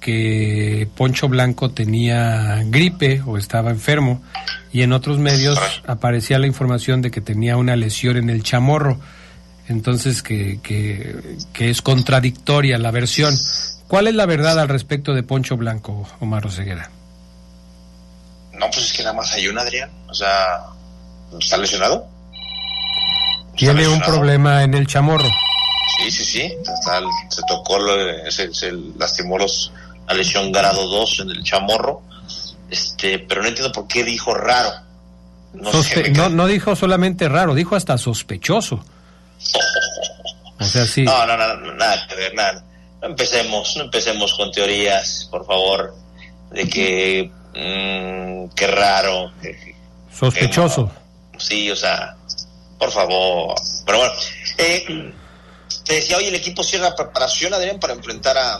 que 0.01 0.89
Poncho 0.97 1.29
Blanco 1.29 1.71
tenía 1.71 2.61
gripe 2.65 3.21
o 3.25 3.37
estaba 3.37 3.69
enfermo 3.69 4.21
y 4.73 4.81
en 4.81 4.91
otros 4.91 5.19
medios 5.19 5.57
aparecía 5.87 6.39
la 6.39 6.47
información 6.47 7.01
de 7.01 7.11
que 7.11 7.21
tenía 7.21 7.55
una 7.55 7.75
lesión 7.77 8.17
en 8.17 8.29
el 8.29 8.43
chamorro. 8.43 8.99
Entonces 9.69 10.21
que, 10.23 10.59
que, 10.61 11.37
que 11.53 11.69
es 11.69 11.81
contradictoria 11.81 12.77
la 12.77 12.91
versión. 12.91 13.37
¿Cuál 13.87 14.07
es 14.07 14.15
la 14.15 14.25
verdad 14.25 14.59
al 14.59 14.67
respecto 14.67 15.13
de 15.13 15.23
Poncho 15.23 15.55
Blanco, 15.55 16.07
Omar 16.19 16.45
Oseguera? 16.45 16.89
No, 18.53 18.65
pues 18.71 18.85
es 18.87 18.93
que 18.93 19.03
nada 19.03 19.15
más 19.15 19.31
hay 19.33 19.47
una, 19.47 19.61
Adrián. 19.61 19.89
O 20.09 20.13
sea, 20.13 20.63
¿está 21.39 21.57
lesionado? 21.57 22.07
Tiene 23.55 23.87
un 23.87 23.99
problema 24.01 24.63
en 24.63 24.73
el 24.73 24.87
chamorro. 24.87 25.29
Sí, 25.99 26.09
sí, 26.11 26.25
sí. 26.25 26.41
Está- 26.41 27.01
se 27.29 27.41
tocó, 27.47 27.77
se, 28.29 28.53
se 28.53 28.71
lastimó 28.97 29.37
los, 29.37 29.71
la 30.07 30.13
lesión 30.13 30.51
grado 30.51 30.87
2 30.87 31.19
en 31.21 31.29
el 31.31 31.43
chamorro. 31.43 32.01
Este, 32.69 33.19
pero 33.19 33.41
no 33.41 33.47
entiendo 33.49 33.71
por 33.71 33.87
qué 33.87 34.03
dijo 34.03 34.33
raro. 34.33 34.71
No 35.53 35.71
sé, 35.71 36.03
Sospe- 36.05 36.15
no, 36.15 36.29
no 36.29 36.47
dijo 36.47 36.75
solamente 36.75 37.27
raro, 37.27 37.53
dijo 37.53 37.75
hasta 37.75 37.97
sospechoso. 37.97 38.83
O 40.59 40.63
sea, 40.63 40.85
sí. 40.85 41.03
No, 41.03 41.25
no, 41.25 41.35
no, 41.37 41.73
nada 41.73 42.07
que 42.07 42.15
ver, 42.15 42.33
nada. 42.35 42.63
No 43.01 43.07
empecemos, 43.07 43.75
no 43.77 43.83
empecemos 43.85 44.33
con 44.35 44.51
teorías, 44.51 45.27
por 45.31 45.45
favor, 45.45 45.95
de 46.51 46.67
que, 46.69 47.31
mm, 47.55 48.53
qué 48.55 48.67
raro. 48.67 49.31
que- 49.41 49.51
que- 49.57 49.75
Sospechoso. 50.17 50.91
sí, 51.37 51.71
o 51.71 51.75
sea, 51.75 52.15
por 52.77 52.91
favor. 52.91 53.55
Pero 53.85 53.97
bueno, 53.97 54.13
eh, 54.59 55.13
te 55.83 55.95
decía, 55.95 56.17
hoy 56.17 56.25
el 56.25 56.35
equipo 56.35 56.63
cierra 56.63 56.95
preparación, 56.95 57.53
Adrián, 57.53 57.79
para 57.79 57.93
enfrentar 57.93 58.37
a, 58.37 58.59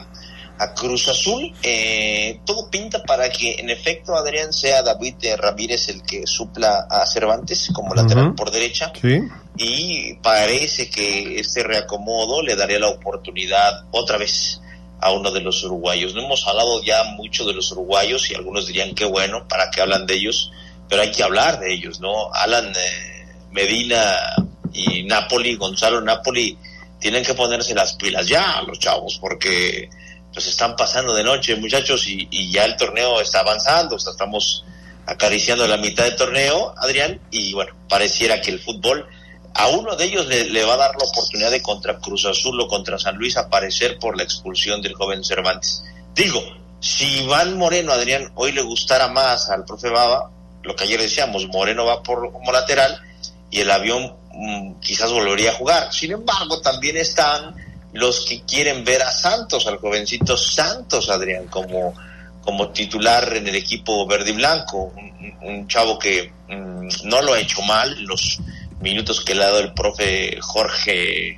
a 0.61 0.73
Cruz 0.75 1.07
Azul. 1.07 1.51
Eh, 1.63 2.39
todo 2.45 2.69
pinta 2.69 3.01
para 3.01 3.29
que, 3.31 3.55
en 3.55 3.69
efecto, 3.71 4.15
Adrián 4.15 4.53
sea 4.53 4.83
David 4.83 5.15
eh, 5.23 5.35
Ramírez 5.35 5.89
el 5.89 6.03
que 6.03 6.27
supla 6.27 6.85
a 6.87 7.05
Cervantes 7.07 7.69
como 7.73 7.95
lateral 7.95 8.35
por 8.35 8.51
derecha 8.51 8.93
Sí. 9.01 9.21
y 9.57 10.13
parece 10.21 10.89
que 10.89 11.39
este 11.39 11.63
reacomodo 11.63 12.43
le 12.43 12.55
daría 12.55 12.77
la 12.79 12.89
oportunidad 12.89 13.85
otra 13.91 14.17
vez 14.17 14.61
a 14.99 15.11
uno 15.11 15.31
de 15.31 15.41
los 15.41 15.63
uruguayos. 15.63 16.13
No 16.13 16.21
hemos 16.21 16.47
hablado 16.47 16.83
ya 16.83 17.03
mucho 17.15 17.43
de 17.43 17.53
los 17.53 17.71
uruguayos 17.71 18.29
y 18.29 18.35
algunos 18.35 18.67
dirían 18.67 18.93
que 18.93 19.05
bueno, 19.05 19.47
¿para 19.47 19.71
qué 19.71 19.81
hablan 19.81 20.05
de 20.05 20.13
ellos? 20.13 20.51
Pero 20.87 21.01
hay 21.01 21.11
que 21.11 21.23
hablar 21.23 21.59
de 21.59 21.73
ellos, 21.73 21.99
¿no? 21.99 22.31
Alan 22.33 22.67
eh, 22.67 23.25
Medina 23.51 24.35
y 24.73 25.03
Napoli, 25.05 25.55
Gonzalo 25.55 26.01
Napoli, 26.01 26.55
tienen 26.99 27.25
que 27.25 27.33
ponerse 27.33 27.73
las 27.73 27.93
pilas 27.93 28.27
ya 28.27 28.61
los 28.67 28.77
chavos 28.77 29.17
porque 29.19 29.89
pues 30.33 30.47
están 30.47 30.75
pasando 30.75 31.13
de 31.13 31.23
noche 31.23 31.55
muchachos 31.55 32.07
y, 32.07 32.27
y 32.31 32.51
ya 32.51 32.65
el 32.65 32.77
torneo 32.77 33.19
está 33.19 33.41
avanzando, 33.41 33.95
estamos 33.95 34.65
acariciando 35.05 35.67
la 35.67 35.77
mitad 35.77 36.05
del 36.05 36.15
torneo, 36.15 36.73
Adrián, 36.77 37.19
y 37.31 37.53
bueno, 37.53 37.73
pareciera 37.89 38.41
que 38.41 38.51
el 38.51 38.59
fútbol 38.59 39.07
a 39.53 39.67
uno 39.67 39.95
de 39.95 40.05
ellos 40.05 40.27
le, 40.27 40.45
le 40.45 40.63
va 40.63 40.75
a 40.75 40.77
dar 40.77 40.91
la 40.91 41.05
oportunidad 41.05 41.51
de 41.51 41.61
contra 41.61 41.97
Cruz 41.97 42.25
Azul 42.25 42.59
o 42.61 42.67
contra 42.67 42.97
San 42.97 43.17
Luis 43.17 43.35
aparecer 43.35 43.99
por 43.99 44.15
la 44.15 44.23
expulsión 44.23 44.81
del 44.81 44.93
joven 44.93 45.23
Cervantes. 45.23 45.83
Digo, 46.15 46.41
si 46.79 47.23
Iván 47.23 47.57
Moreno, 47.57 47.91
Adrián, 47.91 48.31
hoy 48.35 48.53
le 48.53 48.61
gustara 48.61 49.07
más 49.09 49.49
al 49.49 49.65
profe 49.65 49.89
Baba, 49.89 50.31
lo 50.63 50.75
que 50.75 50.85
ayer 50.85 51.01
decíamos, 51.01 51.47
Moreno 51.47 51.85
va 51.85 52.01
por 52.01 52.31
como 52.31 52.51
lateral 52.51 53.01
y 53.49 53.59
el 53.59 53.71
avión 53.71 54.15
mm, 54.31 54.79
quizás 54.79 55.11
volvería 55.11 55.51
a 55.51 55.55
jugar. 55.55 55.91
Sin 55.91 56.11
embargo, 56.11 56.61
también 56.61 56.97
están 56.97 57.55
los 57.93 58.25
que 58.25 58.41
quieren 58.41 58.83
ver 58.83 59.01
a 59.01 59.11
Santos, 59.11 59.67
al 59.67 59.77
jovencito 59.77 60.37
Santos, 60.37 61.09
Adrián, 61.09 61.47
como, 61.47 61.93
como 62.41 62.69
titular 62.69 63.35
en 63.35 63.47
el 63.47 63.55
equipo 63.55 64.05
verde 64.07 64.31
y 64.31 64.33
blanco, 64.33 64.93
un, 64.95 65.35
un 65.41 65.67
chavo 65.67 65.99
que 65.99 66.31
mm, 66.47 66.87
no 67.05 67.21
lo 67.21 67.33
ha 67.33 67.39
hecho 67.39 67.61
mal, 67.63 68.01
los 68.03 68.39
minutos 68.81 69.21
que 69.21 69.35
le 69.35 69.43
ha 69.43 69.47
dado 69.47 69.59
el 69.59 69.73
profe 69.73 70.37
Jorge 70.41 71.37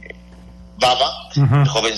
Baba, 0.77 1.29
el 1.35 1.67
joven 1.67 1.93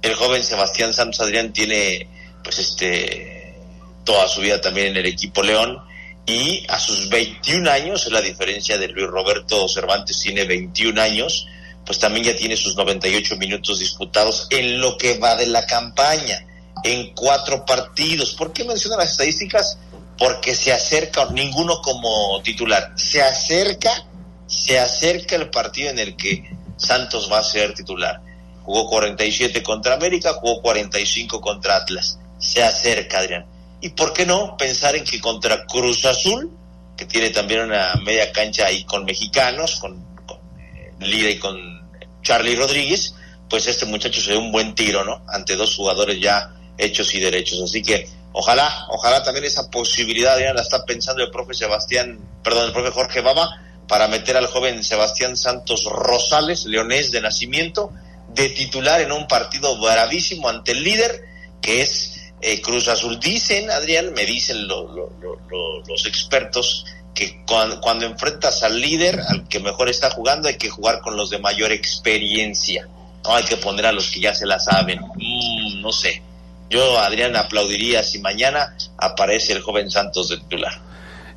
el 0.00 0.14
joven 0.14 0.44
Sebastián 0.44 0.94
Santos 0.94 1.20
Adrián 1.20 1.52
tiene 1.52 2.08
pues 2.42 2.58
este 2.58 3.56
toda 4.04 4.28
su 4.28 4.40
vida 4.40 4.60
también 4.60 4.88
en 4.88 4.96
el 4.98 5.06
equipo 5.06 5.42
León 5.42 5.78
y 6.24 6.64
a 6.68 6.78
sus 6.78 7.08
21 7.08 7.70
años, 7.70 8.06
es 8.06 8.12
la 8.12 8.20
diferencia 8.20 8.78
de 8.78 8.88
Luis 8.88 9.06
Roberto 9.06 9.66
Cervantes 9.68 10.20
tiene 10.20 10.44
21 10.44 11.00
años, 11.00 11.46
pues 11.88 11.98
también 11.98 12.26
ya 12.26 12.36
tiene 12.36 12.54
sus 12.54 12.76
98 12.76 13.38
minutos 13.38 13.78
disputados 13.78 14.46
en 14.50 14.78
lo 14.78 14.98
que 14.98 15.16
va 15.16 15.36
de 15.36 15.46
la 15.46 15.64
campaña, 15.64 16.44
en 16.84 17.14
cuatro 17.14 17.64
partidos. 17.64 18.34
¿Por 18.34 18.52
qué 18.52 18.62
menciono 18.64 18.98
las 18.98 19.12
estadísticas? 19.12 19.78
Porque 20.18 20.54
se 20.54 20.70
acerca, 20.70 21.24
ninguno 21.30 21.80
como 21.80 22.42
titular, 22.42 22.92
se 22.94 23.22
acerca, 23.22 24.04
se 24.46 24.78
acerca 24.78 25.36
el 25.36 25.48
partido 25.48 25.88
en 25.88 25.98
el 25.98 26.14
que 26.14 26.50
Santos 26.76 27.32
va 27.32 27.38
a 27.38 27.42
ser 27.42 27.72
titular. 27.72 28.20
Jugó 28.64 28.86
47 28.90 29.62
contra 29.62 29.94
América, 29.94 30.34
jugó 30.34 30.60
45 30.60 31.40
contra 31.40 31.76
Atlas. 31.76 32.18
Se 32.38 32.62
acerca, 32.62 33.20
Adrián. 33.20 33.46
¿Y 33.80 33.88
por 33.88 34.12
qué 34.12 34.26
no 34.26 34.58
pensar 34.58 34.94
en 34.94 35.04
que 35.04 35.22
contra 35.22 35.64
Cruz 35.64 36.04
Azul, 36.04 36.54
que 36.98 37.06
tiene 37.06 37.30
también 37.30 37.62
una 37.62 37.94
media 38.04 38.30
cancha 38.30 38.66
ahí 38.66 38.84
con 38.84 39.06
mexicanos, 39.06 39.76
con, 39.76 40.04
con 40.26 40.36
eh, 40.60 40.92
Lira 41.00 41.30
y 41.30 41.38
con 41.38 41.77
Charlie 42.22 42.56
Rodríguez, 42.56 43.14
pues 43.48 43.66
este 43.66 43.86
muchacho 43.86 44.20
se 44.20 44.32
dio 44.32 44.40
un 44.40 44.52
buen 44.52 44.74
tiro, 44.74 45.04
¿no? 45.04 45.22
Ante 45.28 45.56
dos 45.56 45.74
jugadores 45.74 46.20
ya 46.20 46.54
hechos 46.76 47.14
y 47.14 47.20
derechos. 47.20 47.60
Así 47.62 47.82
que 47.82 48.08
ojalá, 48.32 48.86
ojalá 48.90 49.22
también 49.22 49.44
esa 49.44 49.70
posibilidad 49.70 50.38
ya 50.38 50.52
la 50.52 50.62
está 50.62 50.84
pensando 50.84 51.22
el 51.22 51.30
profe 51.30 51.54
Sebastián, 51.54 52.18
perdón, 52.42 52.66
el 52.66 52.72
profe 52.72 52.90
Jorge 52.90 53.20
Baba, 53.20 53.62
para 53.88 54.06
meter 54.06 54.36
al 54.36 54.46
joven 54.46 54.84
Sebastián 54.84 55.36
Santos 55.36 55.84
Rosales, 55.84 56.66
leonés 56.66 57.10
de 57.10 57.22
nacimiento, 57.22 57.90
de 58.28 58.50
titular 58.50 59.00
en 59.00 59.12
un 59.12 59.26
partido 59.26 59.78
bravísimo 59.80 60.48
ante 60.48 60.72
el 60.72 60.84
líder, 60.84 61.24
que 61.62 61.80
es 61.80 62.32
eh, 62.42 62.60
Cruz 62.60 62.88
Azul. 62.88 63.18
Dicen, 63.18 63.70
Adrián, 63.70 64.12
me 64.14 64.26
dicen 64.26 64.68
los 64.68 66.06
expertos, 66.06 66.84
que 67.18 67.40
cuando, 67.48 68.06
enfrentas 68.06 68.62
al 68.62 68.80
líder, 68.80 69.18
al 69.18 69.48
que 69.48 69.58
mejor 69.58 69.88
está 69.88 70.08
jugando, 70.10 70.46
hay 70.46 70.56
que 70.56 70.70
jugar 70.70 71.00
con 71.00 71.16
los 71.16 71.30
de 71.30 71.40
mayor 71.40 71.72
experiencia. 71.72 72.86
No 73.24 73.34
hay 73.34 73.42
que 73.42 73.56
poner 73.56 73.86
a 73.86 73.92
los 73.92 74.12
que 74.12 74.20
ya 74.20 74.32
se 74.34 74.46
la 74.46 74.60
saben. 74.60 75.00
Mm, 75.00 75.82
no 75.82 75.90
sé. 75.90 76.22
Yo, 76.70 77.00
Adrián, 77.00 77.34
aplaudiría 77.34 78.04
si 78.04 78.20
mañana 78.20 78.76
aparece 78.98 79.52
el 79.52 79.62
joven 79.62 79.90
Santos 79.90 80.28
de 80.28 80.36
titular. 80.36 80.80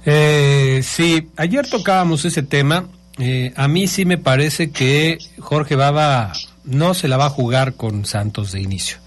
Eh, 0.05 0.81
sí, 0.83 1.29
ayer 1.35 1.67
tocábamos 1.67 2.25
ese 2.25 2.43
tema. 2.43 2.85
Eh, 3.17 3.51
a 3.55 3.67
mí 3.67 3.87
sí 3.87 4.05
me 4.05 4.19
parece 4.19 4.69
que 4.69 5.17
Jorge 5.39 5.75
Baba 5.75 6.31
no 6.63 6.93
se 6.93 7.07
la 7.07 7.17
va 7.17 7.25
a 7.25 7.29
jugar 7.31 7.73
con 7.73 8.05
Santos 8.05 8.51
de 8.51 8.61
inicio. 8.61 8.97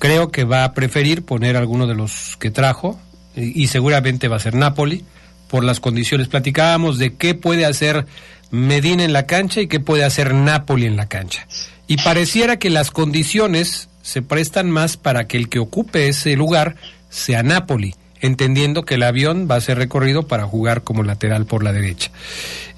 Creo 0.00 0.32
que 0.32 0.42
va 0.42 0.64
a 0.64 0.74
preferir 0.74 1.24
poner 1.24 1.56
alguno 1.56 1.86
de 1.86 1.94
los 1.94 2.36
que 2.38 2.50
trajo 2.50 2.98
y, 3.36 3.68
seguramente 3.68 4.26
va 4.26 4.36
a 4.36 4.40
ser 4.40 4.54
Napoli 4.54 5.04
por 5.52 5.64
las 5.64 5.80
condiciones. 5.80 6.28
Platicábamos 6.28 6.96
de 6.96 7.14
qué 7.14 7.34
puede 7.34 7.66
hacer 7.66 8.06
Medina 8.50 9.04
en 9.04 9.12
la 9.12 9.26
cancha 9.26 9.60
y 9.60 9.66
qué 9.66 9.80
puede 9.80 10.02
hacer 10.02 10.32
Napoli 10.32 10.86
en 10.86 10.96
la 10.96 11.08
cancha. 11.08 11.46
Y 11.86 11.98
pareciera 11.98 12.58
que 12.58 12.70
las 12.70 12.90
condiciones 12.90 13.90
se 14.00 14.22
prestan 14.22 14.70
más 14.70 14.96
para 14.96 15.28
que 15.28 15.36
el 15.36 15.50
que 15.50 15.58
ocupe 15.58 16.08
ese 16.08 16.36
lugar 16.36 16.76
sea 17.10 17.42
Napoli, 17.42 17.94
entendiendo 18.22 18.86
que 18.86 18.94
el 18.94 19.02
avión 19.02 19.46
va 19.48 19.56
a 19.56 19.60
ser 19.60 19.76
recorrido 19.76 20.26
para 20.26 20.46
jugar 20.46 20.84
como 20.84 21.02
lateral 21.02 21.44
por 21.44 21.62
la 21.62 21.72
derecha. 21.74 22.10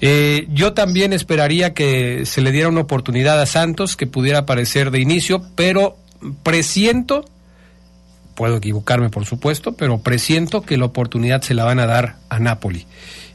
Eh, 0.01 0.45
yo 0.49 0.73
también 0.73 1.13
esperaría 1.13 1.73
que 1.73 2.25
se 2.25 2.41
le 2.41 2.51
diera 2.51 2.67
una 2.67 2.81
oportunidad 2.81 3.39
a 3.41 3.45
Santos, 3.45 3.95
que 3.95 4.05
pudiera 4.05 4.39
aparecer 4.39 4.91
de 4.91 4.99
inicio, 4.99 5.41
pero 5.55 5.95
presiento, 6.43 7.23
puedo 8.35 8.57
equivocarme 8.57 9.09
por 9.09 9.25
supuesto, 9.25 9.73
pero 9.73 9.99
presiento 9.99 10.61
que 10.61 10.77
la 10.77 10.85
oportunidad 10.85 11.41
se 11.41 11.53
la 11.53 11.63
van 11.63 11.79
a 11.79 11.85
dar 11.85 12.17
a 12.29 12.39
Napoli. 12.39 12.85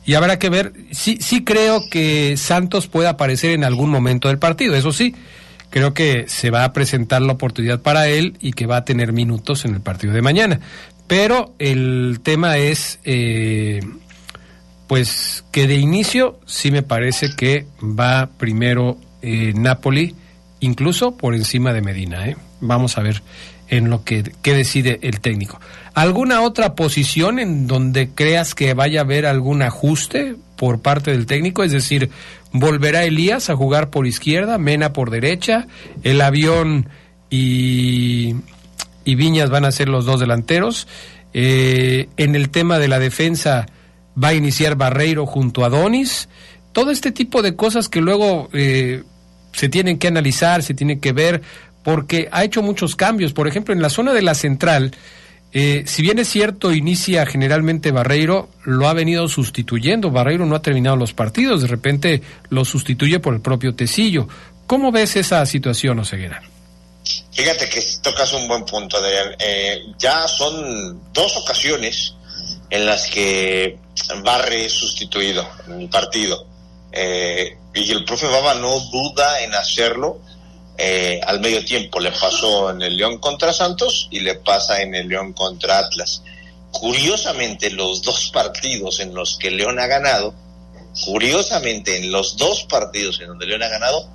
Y 0.04 0.14
habrá 0.14 0.38
que 0.38 0.48
ver, 0.48 0.72
sí, 0.92 1.18
sí 1.20 1.44
creo 1.44 1.82
que 1.90 2.36
Santos 2.36 2.86
puede 2.86 3.08
aparecer 3.08 3.52
en 3.52 3.64
algún 3.64 3.90
momento 3.90 4.28
del 4.28 4.38
partido, 4.38 4.74
eso 4.74 4.92
sí, 4.92 5.14
creo 5.70 5.94
que 5.94 6.26
se 6.28 6.50
va 6.50 6.64
a 6.64 6.72
presentar 6.72 7.22
la 7.22 7.32
oportunidad 7.32 7.80
para 7.80 8.08
él 8.08 8.36
y 8.40 8.52
que 8.52 8.66
va 8.66 8.78
a 8.78 8.84
tener 8.84 9.12
minutos 9.12 9.64
en 9.64 9.74
el 9.74 9.80
partido 9.80 10.12
de 10.12 10.22
mañana. 10.22 10.60
Pero 11.06 11.54
el 11.58 12.20
tema 12.22 12.58
es, 12.58 13.00
eh, 13.04 13.80
pues 14.86 15.44
que 15.50 15.66
de 15.66 15.76
inicio 15.76 16.38
sí 16.46 16.70
me 16.70 16.82
parece 16.82 17.34
que 17.36 17.66
va 17.80 18.30
primero 18.38 18.98
eh, 19.22 19.52
Napoli, 19.54 20.14
incluso 20.60 21.16
por 21.16 21.34
encima 21.34 21.72
de 21.72 21.82
Medina. 21.82 22.28
¿eh? 22.28 22.36
Vamos 22.60 22.98
a 22.98 23.02
ver 23.02 23.22
en 23.70 23.88
lo 23.88 24.04
que, 24.04 24.24
decide 24.42 24.98
el 25.02 25.20
técnico. 25.20 25.60
¿Alguna 25.94 26.42
otra 26.42 26.74
posición 26.74 27.38
en 27.38 27.68
donde 27.68 28.10
creas 28.10 28.54
que 28.54 28.74
vaya 28.74 29.00
a 29.00 29.04
haber 29.04 29.26
algún 29.26 29.62
ajuste 29.62 30.34
por 30.56 30.82
parte 30.82 31.12
del 31.12 31.26
técnico? 31.26 31.62
Es 31.62 31.70
decir, 31.70 32.10
¿volverá 32.52 33.04
Elías 33.04 33.48
a 33.48 33.56
jugar 33.56 33.88
por 33.90 34.08
izquierda, 34.08 34.58
Mena 34.58 34.92
por 34.92 35.10
derecha, 35.10 35.68
el 36.02 36.20
avión 36.20 36.88
y, 37.30 38.34
y 39.04 39.14
Viñas 39.14 39.50
van 39.50 39.64
a 39.64 39.72
ser 39.72 39.88
los 39.88 40.04
dos 40.04 40.18
delanteros? 40.18 40.88
Eh, 41.32 42.08
en 42.16 42.34
el 42.34 42.50
tema 42.50 42.80
de 42.80 42.88
la 42.88 42.98
defensa 42.98 43.66
va 44.22 44.28
a 44.28 44.34
iniciar 44.34 44.74
Barreiro 44.74 45.26
junto 45.26 45.64
a 45.64 45.68
Donis. 45.68 46.28
Todo 46.72 46.90
este 46.90 47.12
tipo 47.12 47.40
de 47.40 47.54
cosas 47.54 47.88
que 47.88 48.00
luego 48.00 48.48
eh, 48.52 49.04
se 49.52 49.68
tienen 49.68 49.98
que 49.98 50.08
analizar, 50.08 50.64
se 50.64 50.74
tienen 50.74 50.98
que 50.98 51.12
ver 51.12 51.42
porque 51.82 52.28
ha 52.32 52.44
hecho 52.44 52.62
muchos 52.62 52.96
cambios. 52.96 53.32
Por 53.32 53.48
ejemplo, 53.48 53.74
en 53.74 53.82
la 53.82 53.90
zona 53.90 54.12
de 54.12 54.22
la 54.22 54.34
central, 54.34 54.92
eh, 55.52 55.84
si 55.86 56.02
bien 56.02 56.18
es 56.18 56.28
cierto, 56.28 56.72
inicia 56.72 57.26
generalmente 57.26 57.90
Barreiro, 57.90 58.48
lo 58.64 58.88
ha 58.88 58.92
venido 58.92 59.28
sustituyendo. 59.28 60.10
Barreiro 60.10 60.46
no 60.46 60.54
ha 60.54 60.62
terminado 60.62 60.96
los 60.96 61.12
partidos, 61.12 61.62
de 61.62 61.68
repente 61.68 62.22
lo 62.50 62.64
sustituye 62.64 63.18
por 63.18 63.34
el 63.34 63.40
propio 63.40 63.74
Tecillo. 63.74 64.28
¿Cómo 64.66 64.92
ves 64.92 65.16
esa 65.16 65.44
situación, 65.46 65.98
Oseguera? 65.98 66.42
Fíjate 67.32 67.68
que 67.68 67.82
tocas 68.02 68.32
un 68.34 68.46
buen 68.46 68.64
punto, 68.64 68.98
Adrián. 68.98 69.34
Eh, 69.38 69.80
ya 69.98 70.28
son 70.28 71.12
dos 71.12 71.36
ocasiones 71.38 72.14
en 72.68 72.86
las 72.86 73.06
que 73.06 73.78
Barre 74.22 74.66
es 74.66 74.72
sustituido 74.72 75.48
en 75.66 75.80
el 75.80 75.88
partido. 75.88 76.46
Eh, 76.92 77.56
y 77.74 77.90
el 77.90 78.04
profe 78.04 78.26
Baba 78.26 78.54
no 78.54 78.78
duda 78.78 79.42
en 79.42 79.54
hacerlo 79.54 80.20
eh, 80.82 81.20
al 81.26 81.40
medio 81.40 81.62
tiempo. 81.62 82.00
Le 82.00 82.10
pasó 82.10 82.70
en 82.70 82.80
el 82.80 82.96
León 82.96 83.18
contra 83.18 83.52
Santos 83.52 84.08
y 84.10 84.20
le 84.20 84.36
pasa 84.36 84.80
en 84.80 84.94
el 84.94 85.08
León 85.08 85.34
contra 85.34 85.78
Atlas. 85.78 86.22
Curiosamente, 86.70 87.70
los 87.70 88.02
dos 88.02 88.30
partidos 88.32 89.00
en 89.00 89.14
los 89.14 89.36
que 89.36 89.50
León 89.50 89.78
ha 89.78 89.86
ganado, 89.86 90.34
curiosamente, 91.04 91.96
en 91.98 92.10
los 92.10 92.36
dos 92.36 92.64
partidos 92.64 93.20
en 93.20 93.26
donde 93.26 93.46
León 93.46 93.62
ha 93.62 93.68
ganado, 93.68 94.08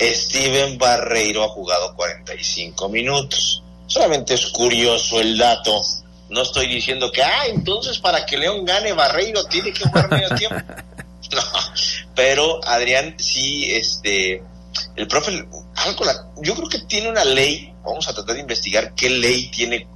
Steven 0.00 0.78
Barreiro 0.78 1.42
ha 1.42 1.48
jugado 1.48 1.96
45 1.96 2.88
minutos. 2.88 3.62
Solamente 3.86 4.34
es 4.34 4.46
curioso 4.46 5.20
el 5.20 5.36
dato. 5.36 5.82
No 6.30 6.42
estoy 6.42 6.68
diciendo 6.68 7.10
que, 7.10 7.22
ah, 7.22 7.46
entonces 7.48 7.98
para 7.98 8.24
que 8.24 8.38
León 8.38 8.64
gane 8.64 8.92
Barreiro 8.92 9.44
tiene 9.46 9.72
que 9.72 9.84
jugar 9.84 10.10
medio 10.10 10.28
tiempo. 10.36 10.56
No, 11.34 11.42
pero 12.14 12.60
Adrián 12.64 13.16
sí, 13.18 13.72
este, 13.72 14.42
el 14.96 15.08
profe, 15.08 15.46
yo 16.42 16.54
creo 16.54 16.68
que 16.68 16.80
tiene 16.80 17.08
una 17.08 17.24
ley, 17.24 17.72
vamos 17.84 18.08
a 18.08 18.14
tratar 18.14 18.34
de 18.34 18.42
investigar 18.42 18.94
qué 18.94 19.10
ley 19.10 19.50
tiene 19.50 19.86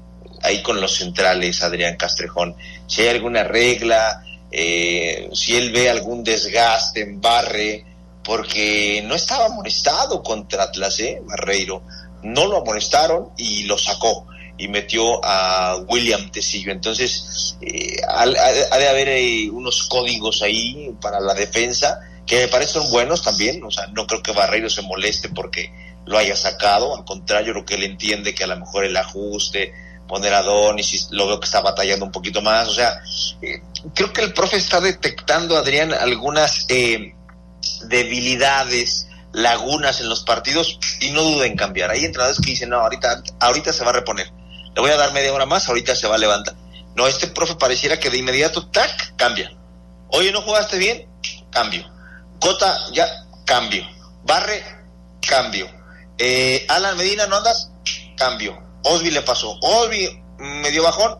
ahí 0.42 0.62
con 0.62 0.80
los 0.80 0.96
centrales, 0.96 1.62
Adrián 1.62 1.96
Castrejón, 1.96 2.56
si 2.86 3.02
hay 3.02 3.08
alguna 3.08 3.44
regla, 3.44 4.22
eh, 4.50 5.28
si 5.32 5.56
él 5.56 5.72
ve 5.72 5.90
algún 5.90 6.24
desgaste 6.24 7.02
en 7.02 7.20
Barre, 7.20 7.84
porque 8.22 9.02
no 9.06 9.14
estaba 9.14 9.46
amonestado 9.46 10.22
contra 10.22 10.64
Atlas, 10.64 11.00
¿eh? 11.00 11.22
Barreiro, 11.24 11.82
no 12.22 12.46
lo 12.46 12.58
amonestaron 12.58 13.30
y 13.36 13.62
lo 13.64 13.78
sacó 13.78 14.26
y 14.58 14.68
metió 14.68 15.24
a 15.24 15.76
William 15.88 16.30
Tecillo. 16.30 16.72
Entonces, 16.72 17.56
eh, 17.60 17.96
ha, 18.06 18.26
de 18.26 18.88
haber 18.88 19.08
eh, 19.08 19.48
unos 19.50 19.84
códigos 19.84 20.42
ahí 20.42 20.94
para 21.00 21.20
la 21.20 21.32
defensa 21.32 22.00
que 22.28 22.42
me 22.42 22.48
parecen 22.48 22.88
buenos 22.90 23.22
también, 23.22 23.64
o 23.64 23.70
sea, 23.70 23.86
no 23.88 24.06
creo 24.06 24.22
que 24.22 24.32
Barreiro 24.32 24.68
se 24.68 24.82
moleste 24.82 25.30
porque 25.30 25.72
lo 26.06 26.18
haya 26.18 26.36
sacado, 26.36 26.94
al 26.94 27.04
contrario, 27.04 27.54
lo 27.54 27.64
que 27.64 27.74
él 27.74 27.84
entiende 27.84 28.34
que 28.34 28.44
a 28.44 28.46
lo 28.46 28.58
mejor 28.58 28.84
el 28.84 28.96
ajuste, 28.96 29.72
poner 30.06 30.34
a 30.34 30.42
Donis, 30.42 31.08
lo 31.10 31.26
veo 31.26 31.40
que 31.40 31.46
está 31.46 31.60
batallando 31.60 32.04
un 32.04 32.12
poquito 32.12 32.42
más, 32.42 32.68
o 32.68 32.74
sea, 32.74 33.00
eh, 33.42 33.62
creo 33.94 34.12
que 34.12 34.22
el 34.22 34.32
profe 34.32 34.58
está 34.58 34.80
detectando, 34.80 35.56
Adrián, 35.56 35.92
algunas 35.92 36.66
eh, 36.68 37.14
debilidades 37.88 39.08
lagunas 39.32 40.00
en 40.00 40.08
los 40.08 40.22
partidos 40.22 40.78
y 41.00 41.10
no 41.10 41.22
duda 41.22 41.46
en 41.46 41.56
cambiar. 41.56 41.90
Hay 41.90 42.04
entrenadores 42.04 42.40
que 42.40 42.50
dicen, 42.50 42.70
no, 42.70 42.78
ahorita, 42.80 43.22
ahorita 43.40 43.72
se 43.72 43.84
va 43.84 43.90
a 43.90 43.94
reponer. 43.94 44.30
Le 44.74 44.80
voy 44.80 44.90
a 44.90 44.96
dar 44.96 45.12
media 45.12 45.32
hora 45.32 45.46
más, 45.46 45.68
ahorita 45.68 45.94
se 45.94 46.06
va 46.06 46.16
a 46.16 46.18
levantar. 46.18 46.54
No, 46.94 47.06
este 47.06 47.26
profe 47.26 47.54
pareciera 47.54 47.98
que 47.98 48.10
de 48.10 48.18
inmediato, 48.18 48.68
tac, 48.68 49.16
cambia. 49.16 49.50
Oye, 50.10 50.32
¿no 50.32 50.42
jugaste 50.42 50.78
bien? 50.78 51.06
Cambio. 51.50 51.97
Cota, 52.40 52.78
ya, 52.92 53.06
cambio. 53.44 53.84
Barre, 54.24 54.62
cambio. 55.26 55.68
Eh, 56.16 56.66
Alan 56.68 56.96
Medina, 56.96 57.26
¿no 57.26 57.36
andas? 57.36 57.70
Cambio. 58.16 58.58
Osby 58.84 59.10
le 59.10 59.22
pasó. 59.22 59.58
Osby 59.60 60.22
medio 60.38 60.82
bajón, 60.82 61.18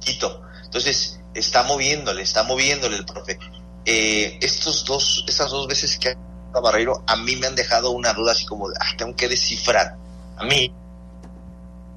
quito. 0.00 0.42
Entonces, 0.64 1.20
está 1.34 1.62
moviéndole, 1.64 2.22
está 2.22 2.42
moviéndole 2.42 2.96
el 2.96 3.04
profe. 3.04 3.38
Eh, 3.84 4.38
estos 4.40 4.84
dos, 4.84 5.24
estas 5.26 5.50
dos 5.50 5.66
veces 5.66 5.98
que 5.98 6.10
ha 6.10 6.60
Barreiro, 6.60 7.02
a 7.06 7.16
mí 7.16 7.36
me 7.36 7.46
han 7.46 7.54
dejado 7.54 7.90
una 7.90 8.12
duda 8.12 8.32
así 8.32 8.44
como 8.44 8.68
ah, 8.68 8.96
tengo 8.96 9.16
que 9.16 9.28
descifrar. 9.28 9.96
A 10.36 10.44
mí, 10.44 10.72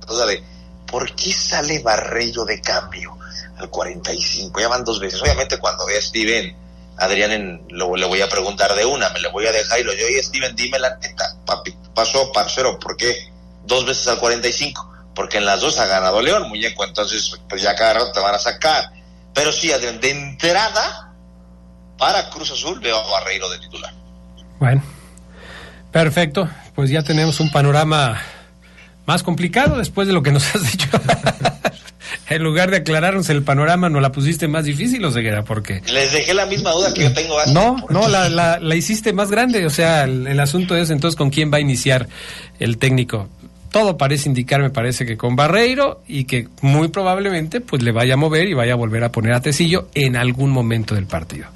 duda 0.07 0.25
de, 0.25 0.43
¿por 0.87 1.13
qué 1.15 1.31
sale 1.33 1.79
Barreiro 1.79 2.45
de 2.45 2.61
cambio 2.61 3.17
al 3.57 3.69
45? 3.69 4.59
Ya 4.59 4.67
van 4.67 4.83
dos 4.83 4.99
veces. 4.99 5.21
Obviamente 5.21 5.57
cuando 5.57 5.85
a 5.87 6.01
Steven, 6.01 6.55
Adrián 6.97 7.31
en, 7.31 7.67
lo, 7.69 7.95
le 7.95 8.05
voy 8.05 8.21
a 8.21 8.29
preguntar 8.29 8.73
de 8.75 8.85
una, 8.85 9.09
me 9.09 9.19
le 9.19 9.29
voy 9.29 9.45
a 9.45 9.51
dejar 9.51 9.79
y 9.79 9.83
lo 9.83 9.93
yo, 9.93 10.05
oye 10.05 10.23
Steven, 10.23 10.55
dime 10.55 10.79
la 10.79 10.97
neta, 10.97 11.37
papi, 11.45 11.75
pasó, 11.93 12.31
parcero, 12.31 12.79
¿por 12.79 12.95
qué 12.95 13.31
dos 13.65 13.85
veces 13.85 14.07
al 14.07 14.19
45? 14.19 14.93
Porque 15.13 15.37
en 15.37 15.45
las 15.45 15.61
dos 15.61 15.79
ha 15.79 15.85
ganado 15.85 16.21
León, 16.21 16.47
muñeco, 16.49 16.83
entonces 16.83 17.39
pues 17.49 17.61
ya 17.61 17.75
cada 17.75 17.93
rato 17.93 18.11
te 18.11 18.19
van 18.19 18.35
a 18.35 18.39
sacar. 18.39 18.91
Pero 19.33 19.51
sí, 19.51 19.71
Adrián, 19.71 19.99
de 19.99 20.11
entrada, 20.11 21.13
para 21.97 22.29
Cruz 22.29 22.51
Azul 22.51 22.79
veo 22.79 22.97
a 22.97 23.11
Barreiro 23.11 23.49
de 23.49 23.59
titular. 23.59 23.93
Bueno, 24.59 24.83
perfecto. 25.91 26.49
Pues 26.73 26.89
ya 26.89 27.03
tenemos 27.03 27.39
un 27.39 27.51
panorama 27.51 28.21
más 29.05 29.23
complicado 29.23 29.77
después 29.77 30.07
de 30.07 30.13
lo 30.13 30.23
que 30.23 30.31
nos 30.31 30.55
has 30.55 30.71
dicho. 30.71 30.89
en 32.29 32.43
lugar 32.43 32.71
de 32.71 32.77
aclararnos 32.77 33.29
el 33.29 33.43
panorama, 33.43 33.89
¿no 33.89 33.99
la 33.99 34.11
pusiste 34.11 34.47
más 34.47 34.65
difícil 34.65 35.03
o 35.05 35.11
ceguera? 35.11 35.43
Porque... 35.43 35.81
Les 35.91 36.11
dejé 36.11 36.33
la 36.33 36.45
misma 36.45 36.71
duda 36.71 36.93
que 36.93 37.03
yo 37.03 37.13
tengo. 37.13 37.35
No, 37.53 37.77
no, 37.89 38.07
la, 38.07 38.29
la, 38.29 38.59
la, 38.59 38.75
hiciste 38.75 39.13
más 39.13 39.29
grande. 39.29 39.65
O 39.65 39.69
sea, 39.69 40.03
el, 40.03 40.27
el 40.27 40.39
asunto 40.39 40.75
es 40.75 40.89
entonces 40.89 41.15
con 41.15 41.29
quién 41.29 41.51
va 41.51 41.57
a 41.57 41.61
iniciar 41.61 42.07
el 42.59 42.77
técnico 42.77 43.29
todo 43.75 43.97
parece 43.97 44.29
indicar, 44.29 44.61
me 44.61 44.69
parece 44.69 45.05
que 45.05 45.17
con 45.17 45.35
Barreiro 45.35 46.01
y 46.07 46.23
que 46.23 46.47
muy 46.61 46.87
probablemente 46.87 47.59
pues 47.59 47.83
le 47.83 47.91
vaya 47.91 48.13
a 48.13 48.15
mover 48.15 48.47
y 48.47 48.53
vaya 48.53 48.71
a 48.71 48.77
volver 48.77 49.03
a 49.03 49.11
poner 49.11 49.33
a 49.33 49.41
Tecillo 49.41 49.89
en 49.95 50.15
algún 50.15 50.49
momento 50.51 50.95
del 50.95 51.07
partido. 51.07 51.47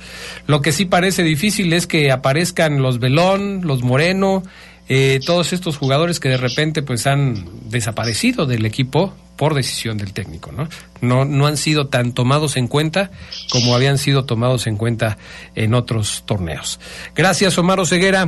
Lo 0.46 0.62
que 0.62 0.74
sí 0.74 0.84
parece 0.84 1.24
difícil 1.24 1.72
es 1.72 1.88
que 1.88 2.12
aparezcan 2.12 2.82
los 2.82 3.00
Belón, 3.00 3.62
los 3.64 3.84
Moreno, 3.84 4.44
eh, 4.90 5.20
todos 5.26 5.54
estos 5.54 5.78
jugadores 5.78 6.20
que 6.20 6.30
de 6.30 6.38
repente 6.38 6.82
pues 6.82 7.08
han 7.08 7.70
desaparecido 7.70 8.46
del 8.46 8.66
equipo 8.66 9.14
por 9.38 9.54
decisión 9.54 9.98
del 9.98 10.12
técnico, 10.12 10.52
¿no? 10.52 10.68
No, 11.00 11.24
no 11.24 11.48
han 11.48 11.56
sido 11.56 11.88
tan 11.88 12.12
tomados 12.12 12.58
en 12.58 12.68
cuenta 12.68 13.12
como 13.50 13.74
habían 13.74 13.98
sido 13.98 14.26
tomados 14.26 14.68
en 14.68 14.76
cuenta 14.76 15.18
en 15.56 15.74
otros 15.76 16.24
torneos. 16.26 16.80
Gracias, 17.16 17.58
Omar 17.58 17.86
Ceguera. 17.86 18.28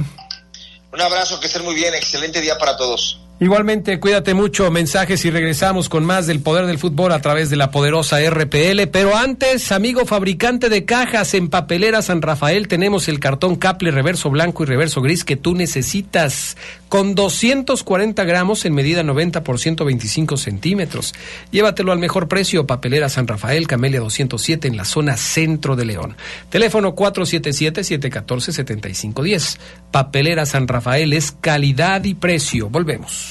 Un 0.93 1.01
abrazo, 1.01 1.39
que 1.39 1.47
estén 1.47 1.65
muy 1.65 1.75
bien, 1.75 1.93
excelente 1.95 2.39
día 2.39 2.57
para 2.57 2.77
todos. 2.77 3.19
Igualmente, 3.41 3.99
cuídate 3.99 4.33
mucho, 4.35 4.69
mensajes 4.69 5.25
y 5.25 5.31
regresamos 5.31 5.89
con 5.89 6.05
más 6.05 6.27
del 6.27 6.41
poder 6.41 6.67
del 6.67 6.77
fútbol 6.77 7.11
a 7.11 7.21
través 7.21 7.49
de 7.49 7.55
la 7.55 7.71
poderosa 7.71 8.19
RPL. 8.19 8.85
Pero 8.91 9.17
antes, 9.17 9.71
amigo 9.71 10.05
fabricante 10.05 10.69
de 10.69 10.85
cajas 10.85 11.33
en 11.33 11.49
Papelera 11.49 12.03
San 12.03 12.21
Rafael, 12.21 12.67
tenemos 12.67 13.07
el 13.07 13.19
cartón 13.19 13.55
Caple 13.55 13.89
reverso 13.89 14.29
blanco 14.29 14.61
y 14.61 14.67
reverso 14.67 15.01
gris 15.01 15.23
que 15.23 15.37
tú 15.37 15.55
necesitas 15.55 16.55
con 16.87 17.15
240 17.15 18.23
gramos 18.25 18.63
en 18.65 18.75
medida 18.75 19.01
90 19.01 19.43
por 19.43 19.57
125 19.57 20.37
centímetros. 20.37 21.15
Llévatelo 21.49 21.93
al 21.93 21.97
mejor 21.97 22.27
precio, 22.27 22.67
Papelera 22.67 23.09
San 23.09 23.27
Rafael, 23.27 23.65
Camelia 23.65 24.01
207 24.01 24.67
en 24.67 24.77
la 24.77 24.85
zona 24.85 25.17
centro 25.17 25.75
de 25.75 25.85
León. 25.85 26.15
Teléfono 26.51 26.95
477-714-7510. 26.95 29.57
Papelera 29.89 30.45
San 30.45 30.67
Rafael 30.67 31.13
es 31.13 31.31
calidad 31.31 32.03
y 32.03 32.13
precio. 32.13 32.69
Volvemos. 32.69 33.30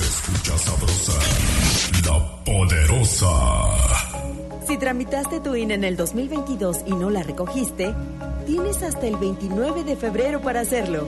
Escucha 0.00 0.58
sabrosa, 0.58 1.12
la 2.04 2.44
poderosa. 2.44 3.28
Si 4.66 4.76
tramitaste 4.76 5.38
tu 5.38 5.54
INE 5.54 5.74
en 5.74 5.84
el 5.84 5.96
2022 5.96 6.78
y 6.84 6.96
no 6.96 7.10
la 7.10 7.22
recogiste, 7.22 7.94
tienes 8.44 8.82
hasta 8.82 9.06
el 9.06 9.16
29 9.18 9.84
de 9.84 9.94
febrero 9.94 10.40
para 10.40 10.62
hacerlo. 10.62 11.06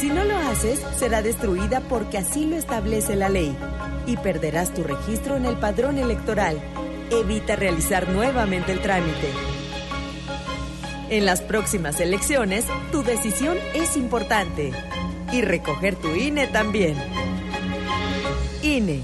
Si 0.00 0.08
no 0.08 0.24
lo 0.24 0.36
haces, 0.36 0.80
será 0.98 1.22
destruida 1.22 1.80
porque 1.82 2.18
así 2.18 2.44
lo 2.44 2.56
establece 2.56 3.14
la 3.14 3.28
ley 3.28 3.56
y 4.04 4.16
perderás 4.16 4.74
tu 4.74 4.82
registro 4.82 5.36
en 5.36 5.46
el 5.46 5.56
padrón 5.58 5.98
electoral. 5.98 6.58
Evita 7.12 7.54
realizar 7.54 8.08
nuevamente 8.08 8.72
el 8.72 8.80
trámite. 8.80 9.30
En 11.08 11.24
las 11.24 11.40
próximas 11.40 12.00
elecciones, 12.00 12.64
tu 12.90 13.04
decisión 13.04 13.56
es 13.74 13.96
importante 13.96 14.72
y 15.32 15.42
recoger 15.42 15.96
tu 15.96 16.14
INE 16.14 16.46
también. 16.48 16.96
INE. 18.62 19.02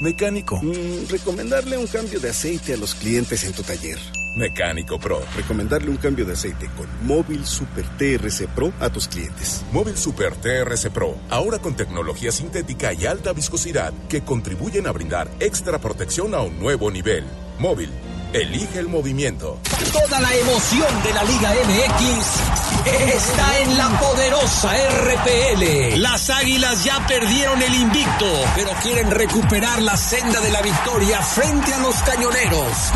Mecánico. 0.00 0.60
Mm, 0.60 1.08
recomendarle 1.08 1.76
un 1.76 1.86
cambio 1.86 2.18
de 2.18 2.30
aceite 2.30 2.74
a 2.74 2.76
los 2.76 2.94
clientes 2.94 3.44
en 3.44 3.52
tu 3.52 3.62
taller. 3.62 3.98
Mecánico 4.34 4.98
Pro. 4.98 5.20
Recomendarle 5.36 5.90
un 5.90 5.96
cambio 5.96 6.24
de 6.24 6.32
aceite 6.32 6.68
con 6.76 6.88
Móvil 7.06 7.44
Super 7.44 7.84
TRC 7.98 8.48
Pro 8.48 8.72
a 8.80 8.90
tus 8.90 9.06
clientes. 9.06 9.64
Móvil 9.72 9.96
Super 9.96 10.34
TRC 10.34 10.90
Pro, 10.90 11.16
ahora 11.28 11.58
con 11.58 11.76
tecnología 11.76 12.32
sintética 12.32 12.92
y 12.92 13.06
alta 13.06 13.32
viscosidad 13.32 13.92
que 14.08 14.22
contribuyen 14.22 14.86
a 14.86 14.92
brindar 14.92 15.30
extra 15.38 15.78
protección 15.78 16.34
a 16.34 16.40
un 16.40 16.58
nuevo 16.58 16.90
nivel. 16.90 17.24
Móvil, 17.58 17.90
elige 18.32 18.78
el 18.78 18.88
movimiento. 18.88 19.58
Toda 19.92 20.20
la 20.20 20.34
emoción 20.34 21.02
de 21.02 21.12
la 21.12 21.24
Liga 21.24 21.54
MX 21.66 22.86
está 23.14 23.58
en 23.60 23.78
la 23.78 23.88
poderosa 24.00 24.72
RPL. 24.72 26.00
Las 26.00 26.30
Águilas 26.30 26.84
ya 26.84 27.06
perdieron 27.06 27.60
el 27.62 27.74
invicto, 27.74 28.26
pero 28.54 28.70
quieren 28.82 29.10
recuperar 29.10 29.82
la 29.82 29.96
senda 29.96 30.40
de 30.40 30.50
la 30.50 30.62
victoria 30.62 31.20
frente 31.22 31.74
a 31.74 31.78
los 31.78 31.96
Cañoneros. 32.02 32.92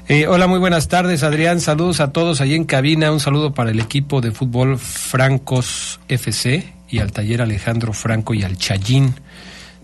Eh, 0.09 0.27
hola, 0.27 0.49
muy 0.49 0.59
buenas 0.59 0.89
tardes, 0.89 1.23
Adrián. 1.23 1.61
Saludos 1.61 2.01
a 2.01 2.13
todos 2.13 2.41
allí 2.41 2.57
en 2.57 2.65
cabina. 2.65 3.13
Un 3.13 3.21
saludo 3.21 3.55
para 3.55 3.71
el 3.71 3.79
equipo 3.79 4.21
de 4.21 4.33
fútbol 4.33 4.79
Francos 4.79 6.01
FC 6.09 6.73
y 6.91 6.99
al 6.99 7.13
taller 7.13 7.41
Alejandro 7.41 7.93
Franco 7.93 8.35
y 8.35 8.43
al 8.43 8.59
Chayín. 8.59 9.15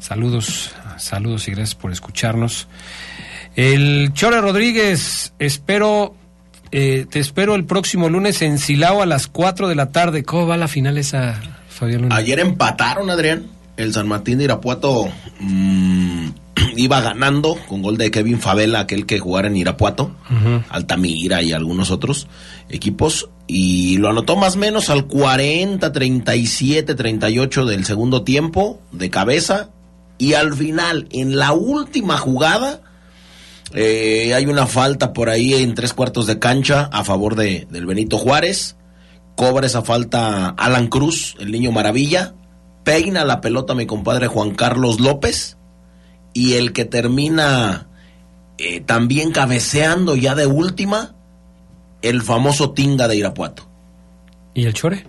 Saludos, 0.00 0.72
saludos 0.96 1.46
y 1.46 1.52
gracias 1.52 1.76
por 1.76 1.92
escucharnos. 1.92 2.66
El 3.54 4.12
Chore 4.12 4.40
Rodríguez, 4.40 5.32
espero, 5.38 6.14
eh, 6.72 7.06
te 7.08 7.20
espero 7.20 7.54
el 7.54 7.64
próximo 7.64 8.08
lunes 8.08 8.42
en 8.42 8.58
Silao 8.58 9.02
a 9.02 9.06
las 9.06 9.28
4 9.28 9.68
de 9.68 9.76
la 9.76 9.92
tarde. 9.92 10.24
¿Cómo 10.24 10.48
va 10.48 10.56
la 10.56 10.68
final 10.68 10.98
esa, 10.98 11.40
Fabián 11.68 12.02
Luna? 12.02 12.16
Ayer 12.16 12.40
empataron, 12.40 13.08
Adrián. 13.08 13.46
El 13.76 13.94
San 13.94 14.08
Martín 14.08 14.38
de 14.38 14.44
Irapuato 14.44 15.08
mm, 15.38 16.28
iba 16.78 17.00
ganando 17.00 17.58
con 17.68 17.82
gol 17.82 17.98
de 17.98 18.10
Kevin 18.10 18.40
Favela, 18.40 18.80
aquel 18.80 19.04
que 19.04 19.18
jugara 19.18 19.48
en 19.48 19.56
Irapuato. 19.56 20.12
Altamira 20.68 21.42
y 21.42 21.52
algunos 21.52 21.90
otros 21.90 22.28
equipos. 22.68 23.30
Y 23.48 23.96
lo 23.98 24.08
anotó 24.08 24.36
más 24.36 24.54
o 24.54 24.58
menos 24.58 24.88
al 24.88 25.06
40, 25.06 25.92
37, 25.92 26.94
38 26.94 27.66
del 27.66 27.84
segundo 27.84 28.22
tiempo, 28.22 28.80
de 28.92 29.10
cabeza. 29.10 29.70
Y 30.18 30.34
al 30.34 30.54
final, 30.54 31.08
en 31.10 31.36
la 31.36 31.52
última 31.52 32.16
jugada, 32.16 32.80
eh, 33.74 34.32
hay 34.34 34.46
una 34.46 34.66
falta 34.66 35.12
por 35.12 35.30
ahí 35.30 35.54
en 35.54 35.74
tres 35.74 35.92
cuartos 35.92 36.26
de 36.26 36.38
cancha 36.38 36.88
a 36.92 37.04
favor 37.04 37.34
de, 37.34 37.66
del 37.70 37.86
Benito 37.86 38.18
Juárez. 38.18 38.76
Cobra 39.36 39.66
esa 39.66 39.82
falta 39.82 40.48
Alan 40.50 40.86
Cruz, 40.88 41.34
el 41.40 41.50
niño 41.50 41.72
maravilla. 41.72 42.34
Peina 42.84 43.24
la 43.24 43.40
pelota 43.40 43.74
mi 43.74 43.86
compadre 43.86 44.28
Juan 44.28 44.52
Carlos 44.54 45.00
López. 45.00 45.57
Y 46.38 46.54
el 46.54 46.72
que 46.72 46.84
termina 46.84 47.88
eh, 48.58 48.80
también 48.80 49.32
cabeceando 49.32 50.14
ya 50.14 50.34
de 50.36 50.46
última, 50.46 51.14
el 52.02 52.22
famoso 52.22 52.70
Tinga 52.70 53.08
de 53.08 53.16
Irapuato. 53.16 53.68
¿Y 54.54 54.64
el 54.66 54.72
Chore? 54.74 55.04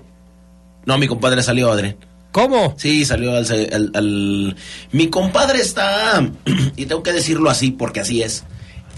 No, 0.86 0.98
mi 0.98 1.08
compadre 1.08 1.44
salió, 1.44 1.72
Adrián. 1.72 1.98
¿Cómo? 2.32 2.74
Sí, 2.78 3.06
salió 3.06 3.36
al, 3.36 3.46
al- 3.74 3.92
al- 3.94 4.56
Mi 4.92 5.08
compadre 5.10 5.60
está, 5.62 6.20
y 6.76 6.86
tengo 6.88 7.04
que 7.04 7.14
decirlo 7.14 7.50
así 7.50 7.72
porque 7.72 8.00
así 8.00 8.22
es, 8.24 8.44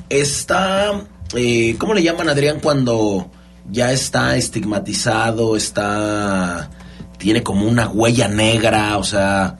está, 0.09 1.01
eh, 1.35 1.75
¿cómo 1.77 1.93
le 1.93 2.03
llaman 2.03 2.29
Adrián 2.29 2.59
cuando 2.61 3.29
ya 3.69 3.91
está 3.91 4.37
estigmatizado, 4.37 5.55
está, 5.57 6.69
tiene 7.17 7.43
como 7.43 7.65
una 7.67 7.89
huella 7.89 8.27
negra, 8.29 8.97
o 8.97 9.03
sea... 9.03 9.57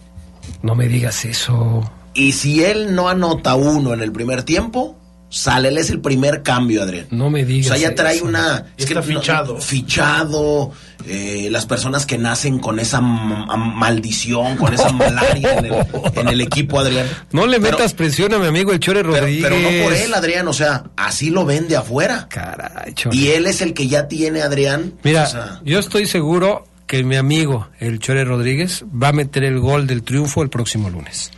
No 0.62 0.76
me 0.76 0.88
digas 0.88 1.24
eso. 1.26 1.82
Y 2.14 2.34
si 2.34 2.64
él 2.64 2.94
no 2.96 3.10
anota 3.10 3.56
uno 3.56 3.94
en 3.94 4.02
el 4.02 4.12
primer 4.12 4.44
tiempo, 4.44 4.98
sale, 5.30 5.70
él 5.70 5.78
es 5.78 5.90
el 5.90 6.02
primer 6.02 6.44
cambio, 6.44 6.84
Adrián. 6.84 7.08
No 7.10 7.30
me 7.30 7.46
digas 7.46 7.72
O 7.72 7.78
sea, 7.78 7.90
ya 7.90 7.96
trae 7.96 8.18
eso. 8.18 8.26
una... 8.26 8.66
Y 8.78 8.84
está 8.84 9.02
fichado. 9.02 9.58
fichado. 9.62 10.72
eh, 11.08 11.48
las 11.50 11.66
personas 11.66 12.06
que 12.06 12.18
nacen 12.18 12.60
con 12.60 12.80
esa 12.80 13.00
ma- 13.02 13.56
maldición, 13.56 14.58
con 14.58 14.74
esa 14.74 14.92
malaria 14.92 15.54
en 15.58 15.66
el, 15.68 15.74
en 16.16 16.28
el 16.28 16.42
equipo, 16.42 16.80
Adrián. 16.80 17.08
No 17.32 17.48
le 17.48 17.60
Pero- 17.62 17.78
metas 17.78 17.94
presión 17.94 18.34
a 18.34 18.40
mi 18.40 18.48
amigo 18.48 18.72
el 18.74 18.80
Chore 18.80 19.04
Pero, 19.04 19.16
Rodríguez. 19.16 19.42
pero 19.44 19.56
no 19.60 19.84
por 19.86 19.94
él, 19.94 20.14
Adrián, 20.14 20.48
o 20.50 20.54
sea, 20.54 20.84
así 20.98 21.30
lo 21.30 21.46
vende 21.46 21.76
afuera. 21.78 22.28
Caray, 22.30 22.94
Chore. 22.94 23.16
Y 23.16 23.30
él 23.30 23.46
es 23.48 23.62
el 23.62 23.74
que 23.74 23.88
ya 23.88 24.08
tiene, 24.10 24.42
Adrián. 24.42 24.94
Mira, 25.04 25.24
o 25.24 25.28
sea, 25.28 25.62
yo 25.64 25.80
estoy 25.80 26.08
seguro 26.08 26.66
que 26.88 27.04
mi 27.06 27.16
amigo, 27.16 27.70
el 27.80 28.00
Chore 28.00 28.26
Rodríguez, 28.26 28.84
va 29.02 29.08
a 29.08 29.14
meter 29.14 29.46
el 29.46 29.60
gol 29.60 29.88
del 29.88 30.04
triunfo 30.04 30.44
el 30.44 30.50
próximo 30.50 30.90
lunes. 30.90 31.32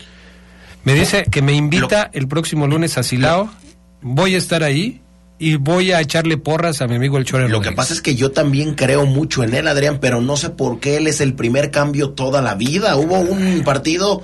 Me 0.84 0.94
dice 0.94 1.26
que 1.32 1.42
me 1.42 1.54
invita 1.54 2.10
el 2.14 2.28
próximo 2.28 2.68
lunes 2.68 2.98
a 2.98 3.04
Silao. 3.04 3.50
Voy 4.02 4.36
a 4.36 4.38
estar 4.38 4.64
ahí 4.64 5.02
y 5.40 5.56
voy 5.56 5.92
a 5.94 6.02
echarle 6.02 6.38
porras 6.38 6.82
a 6.82 6.88
mi 6.88 6.96
amigo 6.96 7.18
el 7.18 7.26
Chore 7.26 7.44
Lo 7.44 7.50
Rodríguez. 7.56 7.70
que 7.72 7.76
pasa 7.76 7.94
es 7.94 8.02
que 8.02 8.16
yo 8.16 8.32
también 8.32 8.76
creo 8.76 9.06
mucho 9.06 9.44
en 9.44 9.54
él, 9.54 9.68
Adrián, 9.68 10.00
pero 10.02 10.22
no 10.22 10.36
sé 10.38 10.50
por 10.50 10.80
qué 10.80 10.98
él 10.98 11.08
es 11.08 11.22
el 11.22 11.34
primer 11.36 11.72
cambio 11.72 12.12
toda 12.12 12.42
la 12.42 12.56
vida. 12.56 12.96
Hubo 12.98 13.20
un 13.20 13.62
partido 13.64 14.22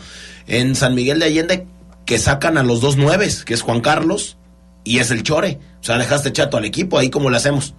en 0.48 0.76
San 0.76 0.96
Miguel 0.96 1.20
de 1.20 1.26
Allende 1.26 1.66
que 2.06 2.20
sacan 2.20 2.58
a 2.58 2.64
los 2.64 2.82
dos 2.82 2.98
nueves, 2.98 3.46
que 3.46 3.54
es 3.54 3.62
Juan 3.62 3.82
Carlos 3.82 4.38
y 4.84 5.00
es 5.00 5.12
el 5.12 5.24
Chore. 5.24 5.60
O 5.82 5.84
sea, 5.84 5.98
dejaste 5.98 6.34
chato 6.34 6.58
al 6.58 6.66
equipo, 6.66 6.98
ahí 6.98 7.10
cómo 7.10 7.30
le 7.30 7.38
hacemos. 7.38 7.74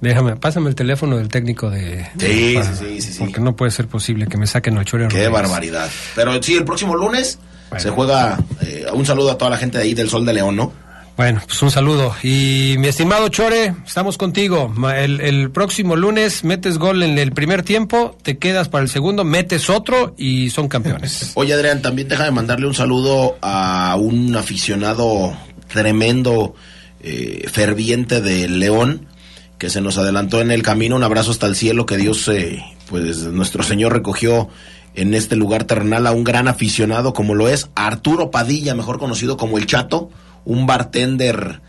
Déjame, 0.00 0.36
pásame 0.36 0.68
el 0.68 0.74
teléfono 0.74 1.16
del 1.16 1.28
técnico 1.28 1.70
de... 1.70 2.06
Sí, 2.18 2.52
para- 2.54 2.74
sí, 2.76 2.84
sí, 2.84 3.00
sí, 3.00 3.12
sí. 3.14 3.18
Porque 3.18 3.40
no 3.40 3.56
puede 3.56 3.70
ser 3.72 3.88
posible 3.88 4.26
que 4.26 4.36
me 4.36 4.46
saquen 4.46 4.76
al 4.78 4.84
Chore 4.84 5.04
Qué 5.08 5.26
Rodríguez. 5.26 5.32
barbaridad. 5.32 5.88
Pero 6.14 6.40
sí, 6.42 6.54
el 6.54 6.64
próximo 6.64 6.94
lunes 6.94 7.38
se 7.78 7.90
juega. 7.90 8.38
eh, 8.62 8.86
un 8.92 9.04
saludo 9.06 9.30
a 9.32 9.38
toda 9.38 9.50
la 9.50 9.56
gente 9.58 9.78
de 9.78 9.84
ahí 9.84 9.94
del 9.94 10.08
Sol 10.08 10.24
de 10.24 10.32
León, 10.32 10.56
¿no? 10.56 10.72
Bueno, 11.16 11.40
pues 11.46 11.62
un 11.62 11.70
saludo. 11.70 12.14
Y 12.22 12.74
mi 12.78 12.88
estimado 12.88 13.28
Chore, 13.30 13.74
estamos 13.86 14.18
contigo. 14.18 14.70
El, 14.94 15.22
el 15.22 15.50
próximo 15.50 15.96
lunes 15.96 16.44
metes 16.44 16.76
gol 16.76 17.02
en 17.02 17.16
el 17.18 17.32
primer 17.32 17.62
tiempo, 17.62 18.18
te 18.22 18.36
quedas 18.36 18.68
para 18.68 18.82
el 18.84 18.90
segundo, 18.90 19.24
metes 19.24 19.70
otro 19.70 20.14
y 20.18 20.50
son 20.50 20.68
campeones. 20.68 21.32
Oye, 21.36 21.54
Adrián, 21.54 21.80
también 21.80 22.08
déjame 22.08 22.32
mandarle 22.32 22.66
un 22.66 22.74
saludo 22.74 23.38
a 23.40 23.96
un 23.98 24.36
aficionado 24.36 25.34
tremendo, 25.72 26.54
eh, 27.00 27.46
ferviente 27.50 28.20
de 28.20 28.46
León, 28.48 29.06
que 29.56 29.70
se 29.70 29.80
nos 29.80 29.96
adelantó 29.96 30.42
en 30.42 30.50
el 30.50 30.62
camino. 30.62 30.96
Un 30.96 31.02
abrazo 31.02 31.30
hasta 31.30 31.46
el 31.46 31.56
cielo, 31.56 31.86
que 31.86 31.96
Dios, 31.96 32.28
eh, 32.28 32.62
pues 32.90 33.20
nuestro 33.24 33.62
Señor 33.62 33.94
recogió 33.94 34.50
en 34.96 35.14
este 35.14 35.36
lugar 35.36 35.64
terrenal 35.64 36.06
a 36.06 36.12
un 36.12 36.24
gran 36.24 36.48
aficionado 36.48 37.12
como 37.12 37.34
lo 37.34 37.48
es 37.48 37.68
Arturo 37.74 38.30
Padilla, 38.30 38.74
mejor 38.74 38.98
conocido 38.98 39.36
como 39.36 39.58
El 39.58 39.66
Chato, 39.66 40.10
un 40.44 40.66
bartender 40.66 41.60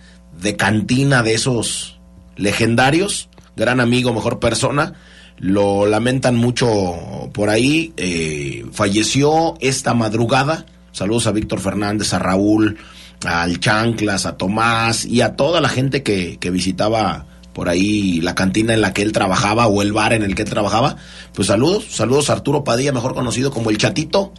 de 0.41 0.55
cantina 0.55 1.23
de 1.23 1.33
esos 1.33 1.99
legendarios, 2.35 3.29
gran 3.55 3.79
amigo, 3.79 4.13
mejor 4.13 4.39
persona. 4.39 4.93
Lo 5.37 5.85
lamentan 5.85 6.35
mucho 6.35 7.29
por 7.33 7.49
ahí. 7.49 7.93
eh, 7.97 8.65
falleció 8.71 9.55
esta 9.59 9.93
madrugada. 9.93 10.65
Saludos 10.91 11.27
a 11.27 11.31
Víctor 11.31 11.59
Fernández, 11.59 12.13
a 12.13 12.19
Raúl, 12.19 12.77
al 13.25 13.59
Chanclas, 13.59 14.25
a 14.25 14.37
Tomás 14.37 15.05
y 15.05 15.21
a 15.21 15.35
toda 15.35 15.61
la 15.61 15.69
gente 15.69 16.01
que, 16.01 16.37
que 16.39 16.49
visitaba 16.49 17.27
por 17.57 17.69
ahí 17.69 18.21
la 18.21 18.35
cantina 18.35 18.75
en 18.75 18.81
la 18.81 18.93
que 18.93 19.01
él 19.01 19.11
trabajaba 19.11 19.65
o 19.65 19.81
el 19.81 19.91
bar 19.91 20.13
en 20.13 20.21
el 20.21 20.35
que 20.35 20.43
él 20.43 20.49
trabajaba. 20.49 20.95
Pues 21.33 21.47
saludos, 21.47 21.87
saludos 21.89 22.29
a 22.29 22.33
Arturo 22.33 22.63
Padilla, 22.63 22.91
mejor 22.91 23.15
conocido 23.15 23.49
como 23.49 23.71
el 23.71 23.79
Chatito, 23.79 24.31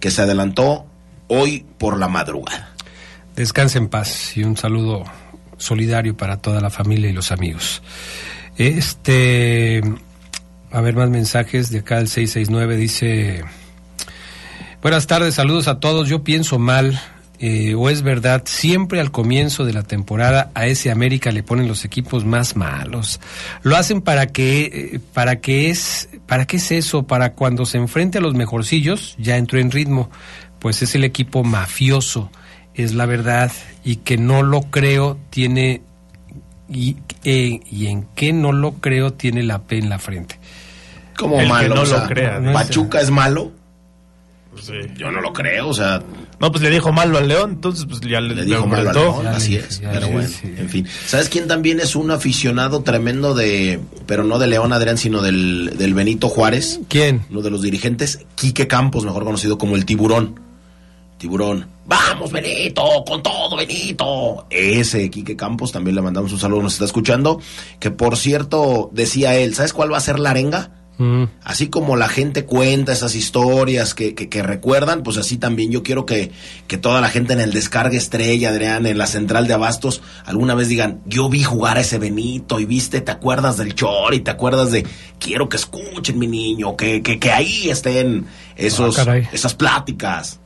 que 0.00 0.10
se 0.10 0.22
adelantó 0.22 0.86
hoy 1.28 1.66
por 1.76 1.98
la 1.98 2.08
madrugada. 2.08 2.72
Descanse 3.36 3.76
en 3.76 3.90
paz 3.90 4.34
y 4.38 4.44
un 4.44 4.56
saludo 4.56 5.04
solidario 5.58 6.16
para 6.16 6.38
toda 6.38 6.62
la 6.62 6.70
familia 6.70 7.10
y 7.10 7.12
los 7.12 7.30
amigos. 7.30 7.82
Este, 8.56 9.82
a 10.70 10.80
ver 10.80 10.96
más 10.96 11.10
mensajes 11.10 11.68
de 11.68 11.80
acá 11.80 11.98
el 11.98 12.08
669 12.08 12.76
dice, 12.76 13.44
buenas 14.80 15.06
tardes, 15.06 15.34
saludos 15.34 15.68
a 15.68 15.78
todos, 15.78 16.08
yo 16.08 16.24
pienso 16.24 16.58
mal, 16.58 16.98
eh, 17.44 17.74
o 17.74 17.90
es 17.90 18.02
verdad, 18.02 18.42
siempre 18.44 19.00
al 19.00 19.10
comienzo 19.10 19.64
de 19.64 19.72
la 19.72 19.82
temporada 19.82 20.52
a 20.54 20.68
ese 20.68 20.92
América 20.92 21.32
le 21.32 21.42
ponen 21.42 21.66
los 21.66 21.84
equipos 21.84 22.24
más 22.24 22.54
malos. 22.54 23.18
Lo 23.62 23.76
hacen 23.76 24.00
para 24.00 24.28
que, 24.28 24.92
eh, 24.94 25.00
para 25.12 25.40
que 25.40 25.68
es, 25.68 26.08
para 26.28 26.46
qué 26.46 26.58
es 26.58 26.70
eso, 26.70 27.02
para 27.02 27.32
cuando 27.32 27.66
se 27.66 27.78
enfrente 27.78 28.18
a 28.18 28.20
los 28.20 28.34
mejorcillos, 28.34 29.16
ya 29.18 29.38
entró 29.38 29.58
en 29.58 29.72
ritmo, 29.72 30.08
pues 30.60 30.82
es 30.82 30.94
el 30.94 31.02
equipo 31.02 31.42
mafioso, 31.42 32.30
es 32.74 32.94
la 32.94 33.06
verdad, 33.06 33.50
y 33.82 33.96
que 33.96 34.16
no 34.18 34.44
lo 34.44 34.60
creo 34.70 35.18
tiene, 35.30 35.82
y, 36.68 36.98
eh, 37.24 37.58
y 37.68 37.88
en 37.88 38.06
qué 38.14 38.32
no 38.32 38.52
lo 38.52 38.74
creo 38.74 39.14
tiene 39.14 39.42
la 39.42 39.62
P 39.62 39.78
en 39.78 39.88
la 39.88 39.98
frente. 39.98 40.38
Como 41.16 41.38
que 41.38 41.46
malo, 41.46 41.74
no 41.74 41.80
o 41.80 41.86
sea, 41.86 42.02
lo 42.02 42.06
crea, 42.06 42.38
¿no? 42.38 42.52
Pachuca 42.52 43.00
es 43.00 43.10
malo. 43.10 43.50
Sí. 44.60 44.74
Yo 44.96 45.10
no 45.10 45.20
lo 45.20 45.32
creo, 45.32 45.68
o 45.68 45.74
sea, 45.74 46.02
No, 46.38 46.52
pues 46.52 46.62
le 46.62 46.70
dijo 46.70 46.92
malo 46.92 47.18
al 47.18 47.26
León, 47.26 47.52
entonces 47.52 47.86
pues 47.88 48.00
ya 48.02 48.20
le, 48.20 48.34
le 48.34 48.44
dijo 48.44 48.66
mal 48.66 48.86
al. 48.86 48.94
León, 48.94 49.26
así 49.26 49.56
es. 49.56 49.80
Pero 49.92 50.08
bueno, 50.08 50.28
en 50.42 50.68
fin. 50.68 50.86
¿Sabes 51.06 51.28
quién 51.28 51.48
también 51.48 51.80
es 51.80 51.96
un 51.96 52.10
aficionado 52.10 52.82
tremendo 52.82 53.34
de, 53.34 53.80
pero 54.06 54.24
no 54.24 54.38
de 54.38 54.46
León 54.46 54.72
Adrián, 54.72 54.98
sino 54.98 55.22
del, 55.22 55.74
del 55.78 55.94
Benito 55.94 56.28
Juárez? 56.28 56.80
¿Quién? 56.88 57.24
Uno 57.30 57.42
de 57.42 57.50
los 57.50 57.62
dirigentes, 57.62 58.26
Quique 58.34 58.66
Campos, 58.66 59.04
mejor 59.04 59.24
conocido 59.24 59.58
como 59.58 59.74
el 59.76 59.84
Tiburón. 59.84 60.38
Tiburón. 61.18 61.66
Vamos, 61.86 62.30
Benito, 62.32 62.82
con 63.06 63.22
todo, 63.22 63.56
Benito. 63.56 64.46
Ese 64.50 65.08
Quique 65.10 65.36
Campos, 65.36 65.72
también 65.72 65.94
le 65.94 66.02
mandamos 66.02 66.32
un 66.32 66.38
saludo, 66.38 66.62
nos 66.62 66.74
está 66.74 66.84
escuchando. 66.84 67.40
Que 67.80 67.90
por 67.90 68.16
cierto, 68.16 68.90
decía 68.92 69.36
él, 69.36 69.54
¿sabes 69.54 69.72
cuál 69.72 69.92
va 69.92 69.98
a 69.98 70.00
ser 70.00 70.18
la 70.18 70.30
arenga? 70.30 70.81
Así 71.42 71.68
como 71.68 71.96
la 71.96 72.08
gente 72.08 72.44
cuenta 72.44 72.92
esas 72.92 73.14
historias 73.14 73.94
que, 73.94 74.14
que, 74.14 74.28
que 74.28 74.42
recuerdan, 74.42 75.02
pues 75.02 75.16
así 75.16 75.36
también 75.36 75.70
yo 75.70 75.82
quiero 75.82 76.06
que, 76.06 76.30
que 76.66 76.78
toda 76.78 77.00
la 77.00 77.08
gente 77.08 77.32
en 77.32 77.40
el 77.40 77.52
descargue 77.52 77.96
estrella, 77.96 78.50
Adrián, 78.50 78.86
en 78.86 78.98
la 78.98 79.06
central 79.06 79.46
de 79.46 79.54
abastos, 79.54 80.02
alguna 80.24 80.54
vez 80.54 80.68
digan, 80.68 81.00
yo 81.06 81.28
vi 81.28 81.42
jugar 81.42 81.78
a 81.78 81.80
ese 81.80 81.98
Benito 81.98 82.60
y 82.60 82.66
viste, 82.66 83.00
te 83.00 83.10
acuerdas 83.10 83.56
del 83.56 83.74
Chor 83.74 84.14
y 84.14 84.20
te 84.20 84.30
acuerdas 84.30 84.70
de, 84.70 84.86
quiero 85.18 85.48
que 85.48 85.56
escuchen 85.56 86.18
mi 86.18 86.26
niño, 86.26 86.76
que, 86.76 87.02
que, 87.02 87.32
ahí 87.32 87.70
estén 87.70 88.26
esos, 88.56 88.98
Ah, 88.98 89.16
esas 89.32 89.54
pláticas. 89.54 90.40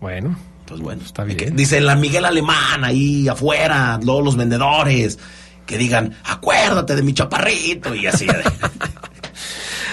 Bueno. 0.00 0.36
Pues 0.66 0.80
bueno, 0.80 1.02
está 1.02 1.24
bien. 1.24 1.56
dice 1.56 1.80
la 1.80 1.96
Miguel 1.96 2.26
Alemán 2.26 2.84
ahí 2.84 3.26
afuera, 3.26 3.98
luego 4.02 4.20
los 4.20 4.36
vendedores, 4.36 5.18
que 5.64 5.78
digan, 5.78 6.14
acuérdate 6.24 6.94
de 6.94 7.02
mi 7.02 7.14
chaparrito 7.14 7.94
y 7.94 8.06
así. 8.06 8.26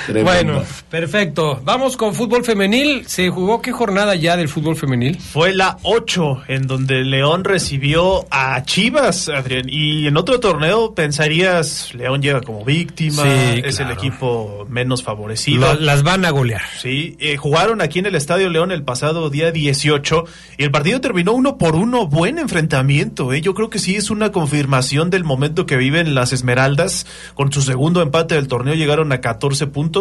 Tremendo. 0.05 0.53
Bueno, 0.53 0.63
perfecto. 0.89 1.61
Vamos 1.63 1.97
con 1.97 2.13
fútbol 2.13 2.43
femenil. 2.43 3.05
¿Se 3.07 3.29
jugó 3.29 3.61
qué 3.61 3.71
jornada 3.71 4.15
ya 4.15 4.37
del 4.37 4.49
fútbol 4.49 4.75
femenil? 4.75 5.19
Fue 5.19 5.53
la 5.53 5.77
8 5.83 6.43
en 6.47 6.67
donde 6.67 7.03
León 7.03 7.43
recibió 7.43 8.25
a 8.31 8.63
Chivas, 8.63 9.29
Adrián. 9.29 9.67
Y 9.67 10.07
en 10.07 10.17
otro 10.17 10.39
torneo 10.39 10.93
pensarías, 10.93 11.93
León 11.95 12.21
llega 12.21 12.41
como 12.41 12.63
víctima, 12.63 13.23
Sí, 13.23 13.61
es 13.63 13.79
el 13.79 13.91
equipo 13.91 14.65
menos 14.69 15.03
favorecido. 15.03 15.73
Lo- 15.73 15.79
las 15.79 16.03
van 16.03 16.25
a 16.25 16.29
golear. 16.29 16.61
Sí, 16.79 17.15
eh, 17.19 17.37
jugaron 17.37 17.81
aquí 17.81 17.99
en 17.99 18.05
el 18.05 18.15
Estadio 18.15 18.49
León 18.49 18.71
el 18.71 18.83
pasado 18.83 19.29
día 19.29 19.51
18 19.51 20.25
y 20.57 20.63
el 20.63 20.71
partido 20.71 21.01
terminó 21.01 21.33
uno 21.33 21.57
por 21.57 21.75
uno, 21.75 22.07
buen 22.07 22.37
enfrentamiento. 22.37 23.33
eh. 23.33 23.41
Yo 23.41 23.53
creo 23.53 23.69
que 23.69 23.79
sí 23.79 23.95
es 23.95 24.09
una 24.09 24.31
confirmación 24.31 25.09
del 25.09 25.23
momento 25.23 25.65
que 25.65 25.77
viven 25.77 26.15
las 26.15 26.33
Esmeraldas. 26.33 27.05
Con 27.33 27.51
su 27.51 27.61
segundo 27.61 28.01
empate 28.01 28.35
del 28.35 28.47
torneo 28.47 28.73
llegaron 28.75 29.11
a 29.11 29.21
14 29.21 29.67
puntos. 29.67 29.94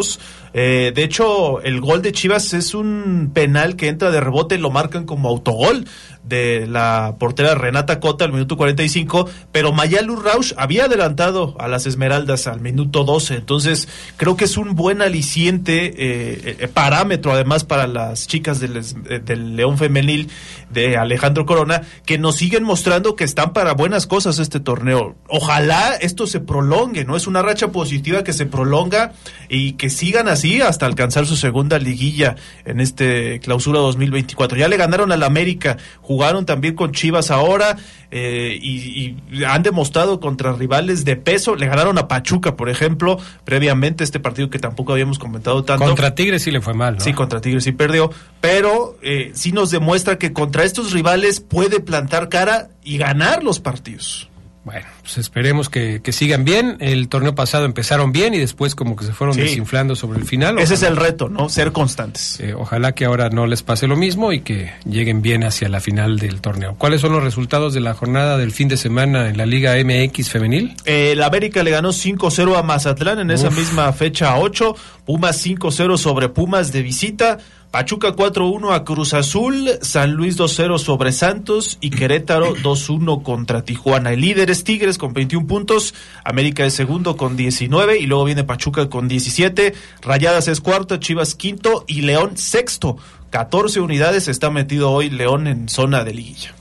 Eh, 0.57 0.93
de 0.95 1.03
hecho, 1.03 1.61
el 1.63 1.81
gol 1.81 2.01
de 2.01 2.13
Chivas 2.13 2.55
es 2.55 2.75
un 2.75 3.33
penal 3.35 3.75
que 3.75 3.89
entra 3.89 4.13
de 4.13 4.21
rebote, 4.21 4.57
lo 4.57 4.71
marcan 4.71 5.05
como 5.05 5.29
autogol 5.29 5.85
de 6.23 6.67
la 6.67 7.17
portera 7.19 7.55
Renata 7.55 8.01
Cota 8.01 8.25
al 8.25 8.33
minuto 8.33 8.57
45, 8.57 9.29
pero 9.53 9.73
Mayalu 9.73 10.17
Rausch 10.17 10.55
había 10.57 10.85
adelantado 10.85 11.55
a 11.59 11.69
las 11.69 11.87
Esmeraldas 11.87 12.47
al 12.47 12.61
minuto 12.61 13.05
12, 13.05 13.35
entonces 13.35 13.89
creo 14.17 14.37
que 14.37 14.47
es 14.47 14.57
un 14.57 14.75
buen 14.75 15.03
aliciente, 15.03 15.87
eh, 15.87 16.57
eh, 16.61 16.69
parámetro 16.69 17.33
además 17.33 17.65
para 17.65 17.87
las 17.87 18.27
chicas 18.27 18.59
del, 18.61 18.83
del 19.25 19.57
León 19.57 19.77
Femenil 19.77 20.31
de 20.71 20.97
Alejandro 20.97 21.45
Corona, 21.45 21.83
que 22.07 22.17
nos 22.17 22.37
siguen 22.37 22.65
mostrando 22.65 23.17
que 23.17 23.25
están 23.25 23.53
para 23.53 23.75
buenas 23.75 24.07
cosas 24.07 24.39
este 24.39 24.61
torneo. 24.61 25.17
Ojalá 25.29 25.95
esto 26.01 26.27
se 26.27 26.41
prolongue, 26.41 27.05
¿no? 27.05 27.17
Es 27.17 27.27
una 27.27 27.43
racha 27.43 27.69
positiva 27.69 28.25
que 28.25 28.33
se 28.33 28.47
prolonga 28.47 29.13
y 29.49 29.73
que 29.73 29.84
sigan 29.91 30.29
así 30.29 30.61
hasta 30.61 30.87
alcanzar 30.87 31.27
su 31.27 31.37
segunda 31.37 31.79
liguilla 31.79 32.37
en 32.65 32.81
este 32.81 33.41
clausura 33.41 33.81
2024. 33.81 34.59
Ya 34.59 34.69
le 34.69 34.77
ganaron 34.77 35.13
al 35.13 35.23
América, 35.23 35.77
jugaron 36.01 36.47
también 36.47 36.75
con 36.75 36.93
Chivas 36.93 37.31
ahora 37.31 37.77
eh, 38.11 38.59
y, 38.61 39.17
y 39.31 39.45
han 39.45 39.63
demostrado 39.63 40.21
contra 40.21 40.53
rivales 40.53 41.05
de 41.05 41.17
peso. 41.17 41.57
Le 41.57 41.67
ganaron 41.67 41.99
a 41.99 42.09
Pachuca, 42.09 42.57
por 42.57 42.69
ejemplo, 42.69 43.19
previamente 43.45 44.05
este 44.05 44.21
partido 44.21 44.51
que 44.51 44.59
tampoco 44.59 44.93
habíamos 44.93 45.19
comentado 45.19 45.65
tanto. 45.65 45.85
Contra 45.85 46.15
Tigres 46.15 46.43
sí 46.43 46.51
le 46.51 46.61
fue 46.61 46.75
mal, 46.75 46.95
¿no? 46.95 47.01
Sí, 47.01 47.13
contra 47.13 47.41
Tigres 47.41 47.65
sí 47.65 47.73
perdió, 47.73 48.11
pero 48.41 48.97
eh, 49.03 49.33
sí 49.35 49.53
nos 49.53 49.71
demuestra 49.71 50.19
que 50.19 50.33
contra 50.33 50.65
estos 50.65 50.93
rivales 50.93 51.41
puede 51.41 51.81
plantar 51.81 52.29
cara 52.29 52.69
y 52.83 52.99
ganar 52.99 53.43
los 53.43 53.61
partidos. 53.61 54.29
Bueno, 54.65 54.87
pues 55.03 55.19
esperemos 55.19 55.69
que, 55.69 56.01
que 56.03 56.11
sigan 56.13 56.45
bien. 56.45 56.79
El 56.81 57.09
torneo 57.09 57.35
pasado 57.35 57.67
empezaron 57.67 58.13
bien 58.13 58.33
y 58.33 58.39
después 58.39 58.75
como 58.75 58.97
que 58.97 59.05
se 59.05 59.13
fueron 59.13 59.35
Sí. 59.35 59.43
desinflando 59.43 59.95
sobre 59.95 60.19
el 60.19 60.25
final. 60.25 60.59
Ese 60.59 60.75
es 60.75 60.83
el 60.83 60.97
reto, 60.97 61.29
¿no? 61.29 61.51
Ser 61.51 61.71
constantes. 61.73 62.41
eh, 62.41 62.55
ojalá 62.55 62.93
que 62.93 63.05
ahora 63.05 63.29
no 63.29 63.47
les 63.47 63.63
pase 63.63 63.87
lo 63.87 63.95
mismo 63.97 64.33
y 64.33 64.41
que 64.41 64.73
lleguen 64.89 65.21
bien 65.21 65.45
hacia 65.45 65.69
la 65.69 65.81
final 65.81 66.19
del 66.19 66.41
torneo. 66.41 66.77
¿Cuáles 66.79 67.03
son 67.03 67.13
los 67.13 67.23
resultados 67.23 67.75
de 67.75 67.81
la 67.81 67.93
jornada 67.93 68.39
del 68.39 68.53
fin 68.53 68.69
de 68.69 68.79
semana 68.79 69.29
en 69.29 69.37
la 69.37 69.45
Liga 69.45 69.75
MX 69.77 70.31
femenil? 70.31 70.75
Eh, 70.87 71.13
El 71.13 71.23
América 71.23 71.63
le 71.63 71.71
ganó 71.71 71.91
5-0 71.93 72.57
a 72.57 72.63
Mazatlán 72.63 73.19
en 73.19 73.31
esa 73.31 73.51
misma 73.51 73.93
fecha 73.93 74.39
8. 74.39 74.75
Pumas 75.05 75.45
5-0 75.45 75.99
sobre 75.99 76.31
Pumas 76.31 76.73
de 76.73 76.81
visita. 76.83 77.39
Pachuca 77.75 78.15
4-1 78.15 78.73
a 78.73 78.85
Cruz 78.85 79.15
Azul. 79.15 79.69
San 79.83 80.13
Luis 80.13 80.39
2-0 80.39 80.79
sobre 80.79 81.11
Santos. 81.11 81.77
Y 81.81 81.91
Querétaro 81.91 82.55
2-1 82.63 83.25
contra 83.25 83.65
Tijuana. 83.65 84.13
El 84.13 84.21
líder 84.21 84.49
es 84.49 84.63
Tigres 84.63 84.97
con 84.97 85.13
21 85.13 85.49
puntos. 85.49 85.93
América 86.23 86.65
es 86.65 86.75
segundo 86.75 87.17
con 87.17 87.37
19. 87.37 87.99
Y 87.99 88.07
luego 88.07 88.27
viene 88.27 88.45
Pachuca 88.45 88.89
con 88.89 89.09
17. 89.09 89.75
Rayadas 90.03 90.47
es 90.47 90.61
cuarto. 90.61 90.99
Chivas 90.99 91.35
quinto. 91.35 91.85
Y 91.89 92.03
León 92.03 92.37
sexto. 92.37 92.97
14 93.31 93.81
unidades. 93.81 94.29
Está 94.29 94.51
metido 94.51 94.93
hoy 94.93 95.11
León 95.11 95.49
en 95.49 95.69
zona 95.69 96.05
de 96.05 96.15
liguilla. 96.15 96.55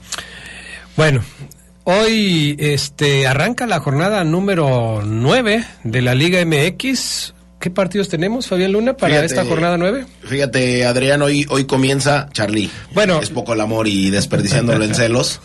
Bueno, 0.96 1.22
hoy 1.84 2.56
este 2.58 3.28
arranca 3.28 3.68
la 3.68 3.78
jornada 3.78 4.24
número 4.24 5.02
9 5.04 5.64
de 5.84 6.02
la 6.02 6.16
Liga 6.16 6.44
MX. 6.44 7.33
¿Qué 7.64 7.70
partidos 7.70 8.10
tenemos, 8.10 8.46
Fabián 8.46 8.72
Luna, 8.72 8.94
para 8.94 9.14
Fíjate, 9.14 9.26
esta 9.26 9.46
jornada 9.46 9.78
9? 9.78 10.04
Fíjate, 10.24 10.84
Adrián, 10.84 11.22
hoy, 11.22 11.46
hoy 11.48 11.64
comienza 11.64 12.28
Charlie. 12.30 12.68
Bueno. 12.92 13.20
Es 13.22 13.30
poco 13.30 13.54
el 13.54 13.60
amor 13.62 13.88
y 13.88 14.10
desperdiciándolo 14.10 14.84
en 14.84 14.94
celos. 14.94 15.40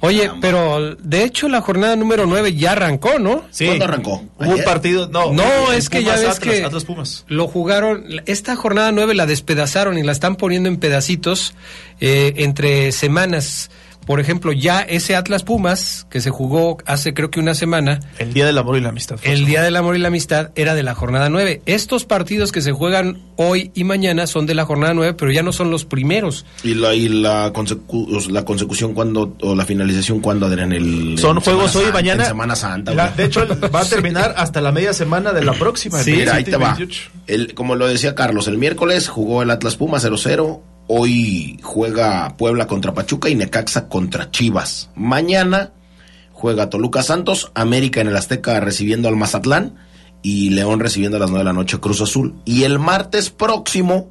Oye, 0.00 0.30
pero 0.40 0.94
de 0.96 1.24
hecho 1.24 1.50
la 1.50 1.60
jornada 1.60 1.94
número 1.94 2.24
9 2.24 2.54
ya 2.54 2.72
arrancó, 2.72 3.18
¿no? 3.18 3.44
Sí. 3.50 3.66
¿Cuándo 3.66 3.84
arrancó? 3.84 4.24
Hubo 4.38 4.46
un 4.46 4.52
¿Ayer? 4.54 4.64
partido. 4.64 5.08
No, 5.08 5.30
No, 5.34 5.72
el 5.72 5.76
es 5.78 5.90
que 5.90 5.98
Pumas 6.00 6.14
ya 6.14 6.20
ves 6.28 6.36
Atlas, 6.38 6.54
que 6.56 6.64
Atlas 6.64 6.84
Pumas. 6.86 7.24
lo 7.28 7.46
jugaron, 7.48 8.06
esta 8.24 8.56
jornada 8.56 8.90
9 8.90 9.12
la 9.14 9.26
despedazaron 9.26 9.98
y 9.98 10.02
la 10.02 10.12
están 10.12 10.36
poniendo 10.36 10.70
en 10.70 10.78
pedacitos 10.78 11.52
eh, 12.00 12.32
entre 12.38 12.92
semanas. 12.92 13.70
Por 14.06 14.20
ejemplo, 14.20 14.52
ya 14.52 14.80
ese 14.80 15.14
Atlas 15.16 15.42
Pumas, 15.44 16.06
que 16.10 16.20
se 16.20 16.30
jugó 16.30 16.78
hace 16.86 17.14
creo 17.14 17.30
que 17.30 17.38
una 17.40 17.54
semana, 17.54 18.00
El 18.18 18.32
Día 18.34 18.46
del 18.46 18.58
Amor 18.58 18.76
y 18.76 18.80
la 18.80 18.88
Amistad. 18.88 19.18
el 19.22 19.46
Día 19.46 19.62
del 19.62 19.76
Amor 19.76 19.96
y 19.96 19.98
la 20.00 20.08
Amistad 20.08 20.50
era 20.56 20.74
de 20.74 20.82
la 20.82 20.94
jornada 20.94 21.28
9. 21.28 21.62
Estos 21.66 22.04
partidos 22.04 22.50
que 22.52 22.60
se 22.62 22.72
juegan 22.72 23.20
hoy 23.36 23.70
y 23.74 23.84
mañana 23.84 24.26
son 24.26 24.46
de 24.46 24.54
la 24.54 24.64
jornada 24.64 24.92
9, 24.94 25.14
pero 25.14 25.30
ya 25.30 25.42
no 25.42 25.52
son 25.52 25.70
los 25.70 25.84
primeros. 25.84 26.44
¿Y 26.64 26.74
la, 26.74 26.94
y 26.94 27.08
la, 27.08 27.52
consecu- 27.52 28.28
la 28.30 28.44
consecución 28.44 28.92
cuando, 28.94 29.36
o 29.40 29.54
la 29.54 29.64
finalización 29.64 30.20
cuando, 30.20 30.46
Adrián? 30.46 30.72
El, 30.72 31.16
Son 31.18 31.36
en 31.36 31.42
juegos 31.42 31.70
Semana 31.72 31.86
hoy 31.86 31.90
y 31.90 31.92
mañana. 31.94 32.22
En 32.24 32.28
Semana 32.28 32.56
Santa. 32.56 32.94
La- 32.94 33.10
de 33.10 33.24
hecho, 33.24 33.46
va 33.74 33.80
a 33.80 33.84
terminar 33.84 34.34
hasta 34.36 34.60
la 34.60 34.72
media 34.72 34.92
semana 34.92 35.32
de 35.32 35.44
la 35.44 35.52
próxima. 35.52 35.98
el 35.98 36.04
Sí, 36.04 36.12
mira, 36.12 36.34
ahí 36.34 36.44
27 36.44 36.50
te 36.50 36.56
va. 36.56 36.74
28. 36.76 37.10
El, 37.28 37.54
como 37.54 37.76
lo 37.76 37.86
decía 37.86 38.14
Carlos, 38.14 38.48
el 38.48 38.58
miércoles 38.58 39.08
jugó 39.08 39.42
el 39.42 39.50
Atlas 39.50 39.76
Puma 39.76 39.98
0-0. 39.98 40.60
Hoy 40.88 41.58
juega 41.62 42.36
Puebla 42.36 42.66
contra 42.66 42.92
Pachuca 42.94 43.28
y 43.28 43.34
Necaxa 43.34 43.88
contra 43.88 44.30
Chivas. 44.30 44.90
Mañana 44.94 45.72
juega 46.32 46.70
Toluca 46.70 47.02
Santos, 47.02 47.50
América 47.54 48.00
en 48.00 48.08
el 48.08 48.16
Azteca 48.16 48.58
recibiendo 48.60 49.08
al 49.08 49.16
Mazatlán 49.16 49.76
y 50.22 50.50
León 50.50 50.80
recibiendo 50.80 51.16
a 51.16 51.20
las 51.20 51.30
9 51.30 51.40
de 51.40 51.44
la 51.44 51.52
noche 51.52 51.78
Cruz 51.78 52.00
Azul. 52.00 52.34
Y 52.44 52.64
el 52.64 52.78
martes 52.78 53.30
próximo, 53.30 54.10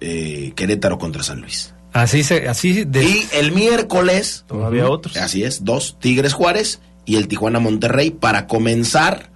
eh, 0.00 0.52
Querétaro 0.56 0.98
contra 0.98 1.22
San 1.22 1.40
Luis. 1.40 1.74
Así 1.92 2.22
se, 2.24 2.48
así 2.48 2.84
de, 2.84 3.04
Y 3.04 3.26
el 3.34 3.52
miércoles, 3.52 4.44
Todavía 4.46 4.88
otros. 4.88 5.16
así 5.18 5.44
es, 5.44 5.64
dos, 5.64 5.98
Tigres 6.00 6.32
Juárez 6.32 6.80
y 7.04 7.16
el 7.16 7.28
Tijuana 7.28 7.58
Monterrey 7.58 8.10
para 8.10 8.46
comenzar 8.46 9.30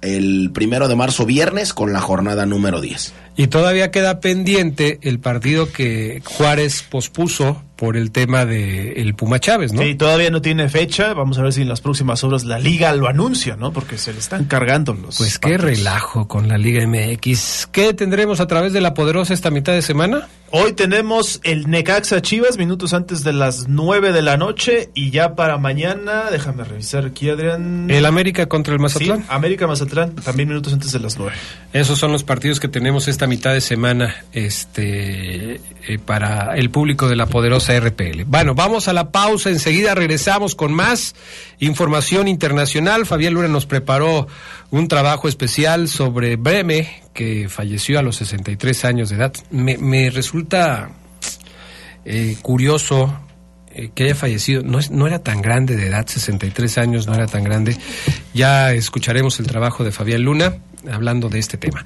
el 0.00 0.50
primero 0.52 0.86
de 0.88 0.96
marzo 0.96 1.26
viernes 1.26 1.72
con 1.72 1.92
la 1.92 2.00
jornada 2.00 2.46
número 2.46 2.80
10. 2.80 3.12
Y 3.36 3.46
todavía 3.46 3.90
queda 3.90 4.20
pendiente 4.20 4.98
el 5.02 5.18
partido 5.18 5.72
que 5.72 6.22
Juárez 6.24 6.82
pospuso 6.82 7.62
por 7.76 7.96
el 7.96 8.10
tema 8.12 8.44
de 8.44 8.92
el 9.02 9.14
Puma 9.14 9.40
Chávez, 9.40 9.72
¿no? 9.72 9.82
Sí, 9.82 9.94
todavía 9.94 10.30
no 10.30 10.40
tiene 10.42 10.68
fecha. 10.68 11.14
Vamos 11.14 11.38
a 11.38 11.42
ver 11.42 11.52
si 11.52 11.62
en 11.62 11.68
las 11.68 11.80
próximas 11.80 12.22
horas 12.24 12.44
la 12.44 12.58
liga 12.58 12.92
lo 12.94 13.08
anuncia, 13.08 13.56
¿no? 13.56 13.72
Porque 13.72 13.98
se 13.98 14.12
le 14.12 14.18
están 14.18 14.44
cargando 14.44 14.94
los. 14.94 15.18
Pues 15.18 15.38
qué 15.38 15.58
relajo 15.58 16.28
con 16.28 16.48
la 16.48 16.58
Liga 16.58 16.86
MX. 16.86 17.68
¿Qué 17.72 17.94
tendremos 17.94 18.40
a 18.40 18.46
través 18.46 18.72
de 18.72 18.80
la 18.80 18.94
poderosa 18.94 19.34
esta 19.34 19.50
mitad 19.50 19.72
de 19.72 19.82
semana? 19.82 20.28
Hoy 20.54 20.74
tenemos 20.74 21.40
el 21.44 21.70
Necaxa 21.70 22.20
Chivas, 22.20 22.58
minutos 22.58 22.92
antes 22.92 23.24
de 23.24 23.32
las 23.32 23.68
9 23.68 24.12
de 24.12 24.20
la 24.20 24.36
noche. 24.36 24.90
Y 24.94 25.10
ya 25.10 25.34
para 25.34 25.56
mañana, 25.56 26.24
déjame 26.30 26.64
revisar 26.64 27.06
aquí, 27.06 27.30
Adrián. 27.30 27.90
El 27.90 28.04
América 28.04 28.46
contra 28.46 28.74
el 28.74 28.78
Sí, 28.78 28.82
Mazatlán. 28.82 29.24
América 29.28 29.66
Mazatlán, 29.66 30.14
también 30.16 30.48
minutos 30.50 30.72
antes 30.74 30.92
de 30.92 30.98
las 30.98 31.16
9. 31.18 31.32
Esos 31.72 31.98
son 31.98 32.12
los 32.12 32.22
partidos 32.22 32.60
que 32.60 32.68
tenemos 32.68 33.08
esta 33.08 33.26
mitad 33.26 33.54
de 33.54 33.62
semana 33.62 34.14
este, 34.32 35.51
eh, 35.88 35.98
para 35.98 36.54
el 36.56 36.70
público 36.70 37.08
de 37.08 37.16
la 37.16 37.26
poderosa 37.26 37.78
RPL. 37.78 38.22
Bueno, 38.24 38.54
vamos 38.54 38.86
a 38.86 38.92
la 38.92 39.10
pausa, 39.10 39.50
enseguida 39.50 39.96
regresamos 39.96 40.54
con 40.54 40.72
más 40.72 41.16
información 41.58 42.28
internacional. 42.28 43.04
Fabián 43.04 43.34
Luna 43.34 43.48
nos 43.48 43.66
preparó 43.66 44.28
un 44.70 44.86
trabajo 44.86 45.26
especial 45.26 45.88
sobre 45.88 46.36
Breme, 46.36 47.02
que 47.12 47.48
falleció 47.48 47.98
a 47.98 48.02
los 48.02 48.14
63 48.16 48.84
años 48.84 49.08
de 49.10 49.16
edad. 49.16 49.32
Me, 49.50 50.10
resulta 50.10 50.90
eh, 52.04 52.36
curioso 52.42 53.18
eh, 53.74 53.90
que 53.92 54.04
haya 54.04 54.14
fallecido. 54.14 54.62
No, 54.62 54.78
es, 54.78 54.92
no 54.92 55.08
era 55.08 55.18
tan 55.18 55.42
grande 55.42 55.76
de 55.76 55.88
edad, 55.88 56.06
63 56.06 56.78
años, 56.78 57.08
no 57.08 57.14
era 57.14 57.26
tan 57.26 57.42
grande. 57.42 57.76
Ya 58.34 58.72
escucharemos 58.72 59.40
el 59.40 59.48
trabajo 59.48 59.82
de 59.82 59.90
Fabián 59.90 60.22
Luna 60.22 60.58
hablando 60.90 61.28
de 61.28 61.40
este 61.40 61.56
tema. 61.56 61.84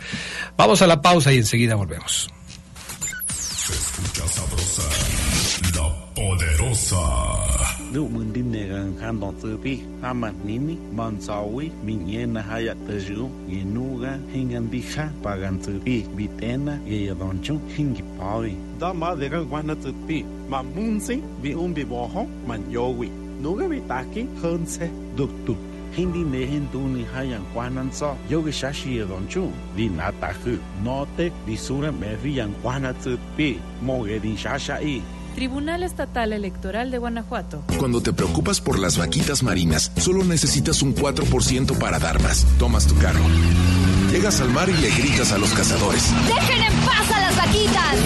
Vamos 0.56 0.82
a 0.82 0.86
la 0.86 1.00
pausa 1.00 1.32
y 1.32 1.38
enseguida 1.38 1.76
volvemos. 1.76 2.28
Se 3.66 3.72
escucha 3.72 4.28
sabrosa, 4.28 4.86
la 5.74 5.86
poderosa. 6.14 7.02
Lu 7.92 8.08
mun 8.08 8.32
din 8.32 8.52
ne 8.52 8.62
gan 8.68 8.94
han 9.00 9.18
don 9.18 9.34
tu 9.40 9.58
pi. 9.58 9.82
Amat 10.02 10.34
nini 10.44 10.78
man 10.92 11.18
sawi 11.20 11.72
min 11.82 12.06
yena 12.06 12.42
hayat 12.46 12.78
teju 12.86 13.26
yenuga 13.50 14.12
hingan 14.32 14.70
biha 14.70 15.10
pagan 15.20 15.58
tu 15.58 15.72
pi. 15.84 16.06
Bitena 16.16 16.78
ye 16.86 17.12
don 17.18 17.42
chu 17.42 17.58
hingi 17.74 18.04
pawi 18.18 18.54
da 18.78 18.92
ma 18.92 19.16
de 19.16 19.28
gan 19.28 19.50
wana 19.50 19.74
tu 19.82 19.90
pi. 20.06 20.22
Ma 20.48 20.62
mun 20.62 21.00
sing 21.00 21.22
bi 21.42 21.50
um 21.50 21.74
bi 21.74 21.82
bo 21.82 22.06
ho 22.06 22.22
man 22.46 22.62
yowi 22.70 23.10
nuga 23.42 23.66
bi 23.68 23.80
taki 23.88 24.22
hơn 24.42 24.64
se 24.66 24.86
duk 25.16 25.30
tu 25.44 25.56
hindi 25.96 26.22
ne 26.32 26.44
hin 26.46 26.68
tu 26.72 26.80
ni 26.94 27.04
hayan 27.14 27.44
kwanan 27.52 27.92
so 27.92 28.16
yogi 28.30 28.52
shashi 28.52 28.96
ye 28.98 29.04
don 29.10 29.26
chu 29.28 29.44
di 29.76 29.88
na 29.88 30.12
ta 30.20 30.30
khu 30.44 30.58
no 30.84 31.06
te 31.16 31.32
di 31.46 31.56
sura 31.56 31.90
me 31.92 32.14
vi 32.22 32.36
yan 32.38 32.52
kwana 32.62 32.92
tu 33.02 33.18
pi 33.36 33.50
mo 33.80 34.04
ge 34.04 34.18
din 34.20 34.36
shasha 34.36 34.78
i 34.94 35.02
Tribunal 35.36 35.82
Estatal 35.82 36.32
Electoral 36.32 36.90
de 36.90 36.96
Guanajuato. 36.96 37.62
Cuando 37.78 38.00
te 38.00 38.14
preocupas 38.14 38.62
por 38.62 38.78
las 38.78 38.96
vaquitas 38.96 39.42
marinas, 39.42 39.92
solo 39.98 40.24
necesitas 40.24 40.80
un 40.80 40.94
4% 40.94 41.76
para 41.78 41.98
dar 41.98 42.22
más. 42.22 42.46
Tomas 42.58 42.86
tu 42.86 42.94
cargo. 42.96 43.26
Llegas 44.16 44.40
al 44.40 44.48
mar 44.48 44.66
y 44.70 44.72
le 44.72 44.88
gritas 44.88 45.30
a 45.32 45.36
los 45.36 45.52
cazadores. 45.52 46.10
¡Dejen 46.26 46.62
en 46.62 46.72
paz 46.86 47.10
a 47.10 47.20
las 47.20 47.36
vaquitas! 47.36 47.96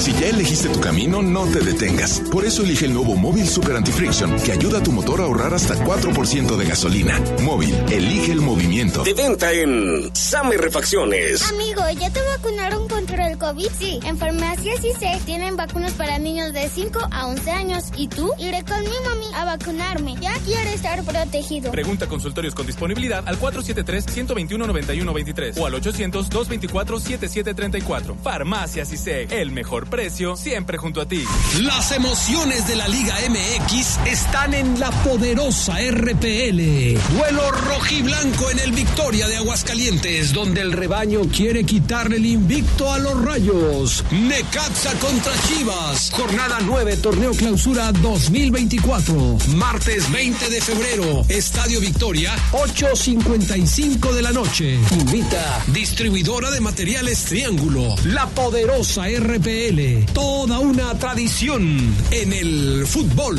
Si 0.00 0.12
ya 0.14 0.26
elegiste 0.26 0.68
tu 0.68 0.80
camino, 0.80 1.22
no 1.22 1.46
te 1.46 1.60
detengas. 1.60 2.22
Por 2.32 2.44
eso 2.44 2.64
elige 2.64 2.86
el 2.86 2.94
nuevo 2.94 3.14
Móvil 3.14 3.46
Super 3.46 3.76
Anti-Friction, 3.76 4.40
que 4.40 4.50
ayuda 4.50 4.78
a 4.78 4.82
tu 4.82 4.90
motor 4.90 5.20
a 5.20 5.24
ahorrar 5.24 5.54
hasta 5.54 5.76
4% 5.76 6.56
de 6.56 6.66
gasolina. 6.66 7.20
Móvil, 7.42 7.72
elige 7.88 8.32
el 8.32 8.40
movimiento. 8.40 9.04
De 9.04 9.14
venta 9.14 9.52
en 9.52 10.10
Same 10.12 10.56
Refacciones. 10.56 11.48
Amigo, 11.50 11.82
¿ya 12.00 12.10
te 12.10 12.20
vacunaron 12.20 12.88
contra 12.88 13.30
el 13.30 13.38
COVID? 13.38 13.68
Sí, 13.78 14.00
en 14.02 14.18
farmacias 14.18 14.80
sé 14.80 15.20
tienen 15.24 15.56
vacunas 15.56 15.92
para 15.92 16.18
niños 16.18 16.52
de 16.52 16.68
5 16.68 16.98
a 17.12 17.28
11 17.28 17.50
años. 17.52 17.84
¿Y 17.96 18.08
tú? 18.08 18.32
Iré 18.38 18.64
con 18.64 18.80
mi 18.80 18.90
mami 19.04 19.26
a 19.36 19.44
vacunarme. 19.44 20.16
Ya 20.20 20.32
quiero 20.44 20.68
estar 20.70 21.04
protegido. 21.04 21.70
Pregunta 21.70 22.08
consultorios 22.08 22.56
con 22.56 22.66
disponibilidad 22.66 23.22
al 23.28 23.38
473-121-9123 23.38 25.59
al 25.66 25.74
800-224-7734. 25.74 28.16
Farmacias 28.22 28.92
sé 28.96 29.26
el 29.30 29.50
mejor 29.50 29.88
precio 29.88 30.36
siempre 30.36 30.78
junto 30.78 31.00
a 31.00 31.06
ti. 31.06 31.24
Las 31.60 31.90
emociones 31.92 32.68
de 32.68 32.76
la 32.76 32.88
Liga 32.88 33.14
MX 33.28 33.98
están 34.06 34.54
en 34.54 34.78
la 34.78 34.90
poderosa 35.02 35.78
RPL. 35.80 36.98
Duelo 37.14 37.50
rojiblanco 37.50 38.50
en 38.50 38.58
el 38.60 38.72
Victoria 38.72 39.26
de 39.28 39.38
Aguascalientes, 39.38 40.32
donde 40.32 40.60
el 40.60 40.72
rebaño 40.72 41.22
quiere 41.34 41.64
quitarle 41.64 42.16
el 42.16 42.26
invicto 42.26 42.92
a 42.92 42.98
los 42.98 43.22
rayos. 43.22 44.04
Necaxa 44.10 44.92
contra 44.98 45.32
Chivas. 45.48 46.10
Jornada 46.12 46.58
9, 46.62 46.96
torneo 46.98 47.32
clausura 47.32 47.90
2024. 47.92 49.38
Martes 49.54 50.10
20 50.12 50.50
de 50.50 50.60
febrero, 50.60 51.24
Estadio 51.28 51.80
Victoria, 51.80 52.34
8.55 52.52 54.12
de 54.12 54.22
la 54.22 54.32
noche. 54.32 54.78
Invita 54.92 55.39
distribuidora 55.68 56.50
de 56.50 56.60
materiales 56.60 57.24
Triángulo, 57.24 57.94
la 58.04 58.26
poderosa 58.28 59.06
RPL. 59.08 60.12
Toda 60.12 60.58
una 60.58 60.94
tradición 60.98 61.94
en 62.10 62.32
el 62.32 62.86
fútbol. 62.86 63.38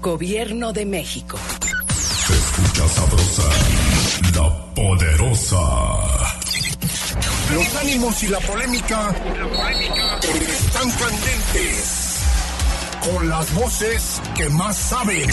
Gobierno 0.00 0.72
de 0.72 0.86
México. 0.86 1.36
Se 1.88 2.32
escucha 2.32 2.88
sabrosa, 2.88 3.42
la 4.34 4.74
poderosa. 4.74 5.58
Los 7.52 7.74
ánimos 7.76 8.22
y 8.22 8.28
la 8.28 8.38
polémica 8.38 9.14
están 10.22 10.90
candentes. 10.92 12.20
Con 13.02 13.28
las 13.28 13.52
voces 13.54 14.22
que 14.36 14.48
más 14.50 14.76
saben. 14.76 15.28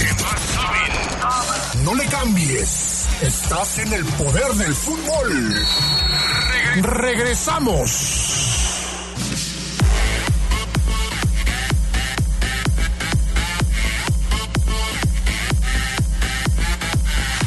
No 1.84 1.94
le 1.94 2.06
cambies. 2.06 3.06
Estás 3.22 3.78
en 3.80 3.94
el 3.94 4.06
poder 4.06 4.52
del 4.54 4.74
fútbol. 4.74 5.66
Regresamos. 6.82 8.45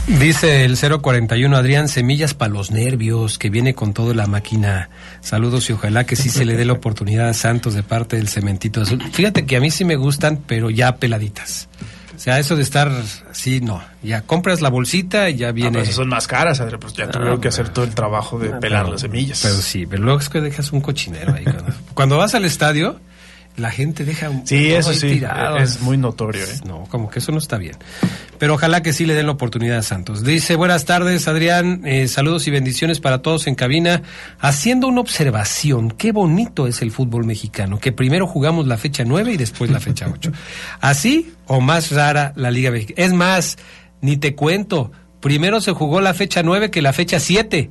Dice 0.09 0.65
el 0.65 0.77
041 0.79 1.55
Adrián, 1.57 1.87
semillas 1.89 2.33
para 2.33 2.53
los 2.53 2.71
nervios, 2.71 3.39
que 3.39 3.51
viene 3.51 3.75
con 3.75 3.93
toda 3.93 4.15
la 4.15 4.27
máquina. 4.27 4.89
Saludos 5.21 5.69
y 5.69 5.75
ojalá 5.75 6.05
que 6.05 6.17
sí 6.17 6.31
se 6.31 6.45
le 6.47 6.57
dé 6.57 6.65
la 6.65 6.73
oportunidad 6.73 7.29
a 7.29 7.35
Santos 7.35 7.75
de 7.75 7.83
parte 7.83 8.17
del 8.17 8.29
cementito 8.29 8.81
azul. 8.81 9.03
Fíjate 9.13 9.45
que 9.45 9.57
a 9.57 9.61
mí 9.61 9.71
sí 9.71 9.85
me 9.85 9.97
gustan, 9.97 10.39
pero 10.47 10.71
ya 10.71 10.97
peladitas. 10.97 11.69
O 12.17 12.21
sea, 12.21 12.39
eso 12.41 12.57
de 12.57 12.63
estar 12.63 12.91
así, 13.31 13.61
no. 13.61 13.81
Ya 14.03 14.23
compras 14.23 14.61
la 14.61 14.71
bolsita 14.71 15.29
y 15.31 15.37
ya 15.37 15.53
viene. 15.53 15.81
Ah, 15.81 15.85
son 15.85 16.09
más 16.09 16.27
caras, 16.27 16.59
Adrián, 16.61 16.81
pues 16.81 16.95
ya 16.95 17.09
tuvieron 17.11 17.41
que 17.41 17.49
hacer 17.49 17.69
todo 17.69 17.85
el 17.85 17.95
trabajo 17.95 18.39
de 18.41 18.49
Ah, 18.55 18.61
pelar 18.61 18.83
pero- 18.85 18.93
las 18.93 19.03
semillas. 19.03 19.41
Pero 19.43 19.55
sí, 19.57 19.87
pero 19.87 20.03
luego 20.03 20.19
es 20.19 20.29
que 20.29 20.41
dejas 20.41 20.73
un 20.73 20.81
cochinero 20.81 21.35
ahí. 21.35 21.45
Cuando, 21.45 21.65
cuando 21.95 22.17
vas 22.17 22.35
al 22.35 22.45
estadio, 22.45 22.99
la 23.59 23.71
gente 23.71 24.05
deja 24.05 24.31
un 24.31 24.47
Sí, 24.47 24.73
eso 24.73 24.93
sí, 24.95 25.09
tirado. 25.15 25.59
es 25.59 25.81
muy 25.81 25.97
notorio. 25.97 26.45
¿eh? 26.45 26.61
No, 26.67 26.85
como 26.89 27.11
que 27.11 27.19
eso 27.19 27.33
no 27.33 27.39
está 27.39 27.59
bien. 27.59 27.77
Pero 28.39 28.55
ojalá 28.55 28.83
que 28.83 28.93
sí 28.93 29.05
le 29.05 29.15
den 29.15 29.27
la 29.27 29.33
oportunidad 29.33 29.79
a 29.79 29.83
Santos. 29.83 30.23
Dice, 30.25 30.55
buenas 30.57 30.85
tardes, 30.85 31.27
Adrián. 31.29 31.83
eh, 31.85 32.07
saludos 32.09 32.47
y 32.47 32.51
bendiciones 32.51 33.01
para 33.01 33.21
todos 33.23 33.47
en 33.47 33.55
cabina. 33.55 34.03
Haciendo 34.39 34.87
una 34.89 35.01
observación, 35.01 35.91
qué 35.91 36.13
bonito 36.13 36.67
es 36.67 36.81
el 36.83 36.91
fútbol 36.93 37.25
mexicano, 37.25 37.79
que 37.81 37.93
primero 37.93 38.27
jugamos 38.27 38.67
la 38.67 38.77
fecha 38.77 39.05
9 39.05 39.33
y 39.33 39.37
después 39.37 39.71
la 39.71 39.81
fecha 39.81 40.09
8. 40.13 40.33
Así 40.81 41.33
o 41.47 41.61
más 41.61 41.91
rara 41.91 42.33
la 42.37 42.51
Liga 42.51 42.71
Mexicana. 42.71 43.07
Es 43.07 43.13
más, 43.13 43.57
ni 44.01 44.17
te 44.17 44.35
cuento, 44.35 44.93
primero 45.21 45.61
se 45.61 45.73
jugó 45.73 46.01
la 46.01 46.15
fecha 46.15 46.43
9 46.43 46.71
que 46.71 46.83
la 46.83 46.93
fecha 46.93 47.19
7. 47.21 47.71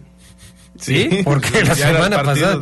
Sí, 0.79 1.21
porque 1.23 1.63
la 1.63 1.75
semana 1.75 2.23
pasada. 2.23 2.59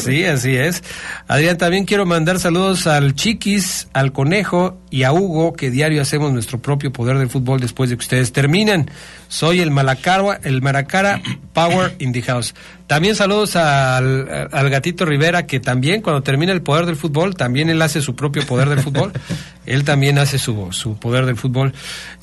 Sí, 0.00 0.24
así 0.24 0.56
es. 0.56 0.82
Adrián, 1.26 1.58
también 1.58 1.84
quiero 1.84 2.06
mandar 2.06 2.38
saludos 2.38 2.86
al 2.86 3.14
Chiquis, 3.14 3.88
al 3.92 4.12
Conejo 4.12 4.78
y 4.90 5.02
a 5.02 5.12
Hugo, 5.12 5.52
que 5.52 5.70
diario 5.70 6.02
hacemos 6.02 6.32
nuestro 6.32 6.58
propio 6.58 6.92
poder 6.92 7.18
del 7.18 7.28
fútbol 7.28 7.60
después 7.60 7.90
de 7.90 7.96
que 7.96 8.02
ustedes 8.02 8.32
terminan. 8.32 8.90
Soy 9.28 9.60
el 9.60 9.70
Malacara, 9.70 10.40
el 10.42 10.62
Maracara 10.62 11.20
Power 11.52 11.94
in 11.98 12.12
the 12.12 12.22
House. 12.22 12.54
También 12.88 13.14
saludos 13.14 13.54
al, 13.54 14.48
al 14.50 14.70
gatito 14.70 15.04
Rivera, 15.04 15.46
que 15.46 15.60
también 15.60 16.00
cuando 16.02 16.22
termina 16.22 16.52
el 16.52 16.62
poder 16.62 16.86
del 16.86 16.96
fútbol, 16.96 17.36
también 17.36 17.68
él 17.68 17.80
hace 17.82 18.00
su 18.00 18.16
propio 18.16 18.44
poder 18.46 18.68
del 18.70 18.80
fútbol. 18.80 19.12
él 19.66 19.84
también 19.84 20.18
hace 20.18 20.38
su, 20.38 20.68
su 20.72 20.96
poder 20.96 21.26
del 21.26 21.36
fútbol. 21.36 21.74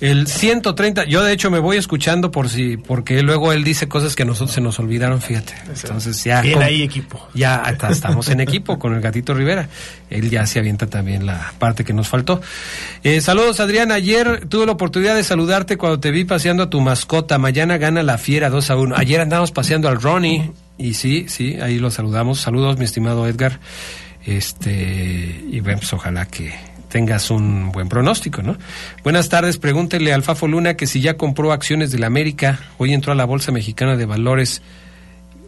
El 0.01 0.25
130, 0.25 1.05
yo 1.05 1.23
de 1.23 1.31
hecho 1.33 1.51
me 1.51 1.59
voy 1.59 1.77
escuchando 1.77 2.31
por 2.31 2.49
si, 2.49 2.77
porque 2.77 3.21
luego 3.21 3.53
él 3.53 3.63
dice 3.63 3.87
cosas 3.87 4.15
que 4.15 4.23
a 4.23 4.25
nosotros 4.25 4.55
se 4.55 4.61
nos 4.61 4.79
olvidaron, 4.79 5.21
fíjate. 5.21 5.53
Entonces 5.67 6.23
ya. 6.23 6.41
Bien 6.41 6.55
con- 6.55 6.63
ahí, 6.63 6.81
equipo. 6.81 7.29
ya 7.35 7.57
hasta 7.57 7.89
estamos 7.91 8.27
en 8.29 8.39
equipo 8.41 8.79
con 8.79 8.95
el 8.95 9.01
gatito 9.01 9.35
Rivera. 9.35 9.69
Él 10.09 10.31
ya 10.31 10.47
se 10.47 10.57
avienta 10.57 10.87
también 10.87 11.27
la 11.27 11.53
parte 11.59 11.83
que 11.83 11.93
nos 11.93 12.07
faltó. 12.07 12.41
Eh, 13.03 13.21
saludos, 13.21 13.59
Adrián. 13.59 13.91
Ayer 13.91 14.47
tuve 14.47 14.65
la 14.65 14.71
oportunidad 14.71 15.15
de 15.15 15.23
saludarte 15.23 15.77
cuando 15.77 15.99
te 15.99 16.09
vi 16.09 16.25
paseando 16.25 16.63
a 16.63 16.69
tu 16.71 16.81
mascota. 16.81 17.37
Mañana 17.37 17.77
gana 17.77 18.01
la 18.01 18.17
fiera 18.17 18.49
2 18.49 18.69
a 18.71 18.75
1. 18.77 18.95
Ayer 18.97 19.21
andamos 19.21 19.51
paseando 19.51 19.87
al 19.87 20.01
Ronnie. 20.01 20.51
Y 20.77 20.93
sí, 20.95 21.25
sí, 21.29 21.57
ahí 21.61 21.79
lo 21.79 21.91
saludamos. 21.91 22.41
Saludos, 22.41 22.77
mi 22.77 22.85
estimado 22.85 23.27
Edgar. 23.27 23.59
Este, 24.25 25.43
y 25.49 25.59
bueno, 25.59 25.79
pues 25.79 25.93
ojalá 25.93 26.25
que 26.25 26.53
tengas 26.89 27.29
un 27.29 27.71
buen 27.71 27.89
pronóstico, 27.89 28.41
¿no? 28.41 28.57
Buenas 29.03 29.29
tardes, 29.29 29.57
pregúntele 29.57 30.13
al 30.13 30.23
Fafo 30.23 30.47
Luna 30.47 30.75
que 30.75 30.87
si 30.87 31.01
ya 31.01 31.17
compró 31.17 31.51
acciones 31.51 31.91
de 31.91 31.99
la 31.99 32.07
América, 32.07 32.59
hoy 32.77 32.93
entró 32.93 33.11
a 33.11 33.15
la 33.15 33.25
Bolsa 33.25 33.51
Mexicana 33.51 33.97
de 33.97 34.05
Valores 34.05 34.61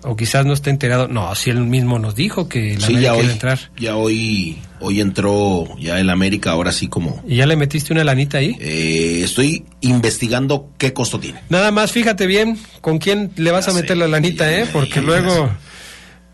o 0.03 0.15
quizás 0.15 0.45
no 0.45 0.53
está 0.53 0.69
enterado. 0.69 1.07
No, 1.07 1.33
si 1.35 1.49
él 1.49 1.59
mismo 1.59 1.99
nos 1.99 2.15
dijo 2.15 2.47
que 2.47 2.77
la 2.77 2.87
Sí, 2.87 2.93
ya 2.99 3.11
América 3.11 3.13
hoy, 3.13 3.19
iba 3.23 3.29
a 3.29 3.33
entrar. 3.33 3.59
ya 3.77 3.95
hoy, 3.95 4.57
hoy 4.79 5.01
entró 5.01 5.67
ya 5.79 5.99
el 5.99 6.09
América, 6.09 6.51
ahora 6.51 6.71
sí 6.71 6.87
como... 6.87 7.23
¿Y 7.27 7.37
ya 7.37 7.45
le 7.45 7.55
metiste 7.55 7.93
una 7.93 8.03
lanita 8.03 8.37
ahí? 8.39 8.55
Eh, 8.59 9.21
estoy 9.23 9.65
investigando 9.81 10.69
qué 10.77 10.93
costo 10.93 11.19
tiene. 11.19 11.39
Nada 11.49 11.71
más 11.71 11.91
fíjate 11.91 12.25
bien 12.27 12.57
con 12.81 12.97
quién 12.99 13.31
le 13.35 13.51
vas 13.51 13.67
a 13.67 13.73
meter 13.73 13.97
la 13.97 14.07
lanita, 14.07 14.51
¿eh? 14.51 14.65
Porque 14.71 15.01
luego... 15.01 15.49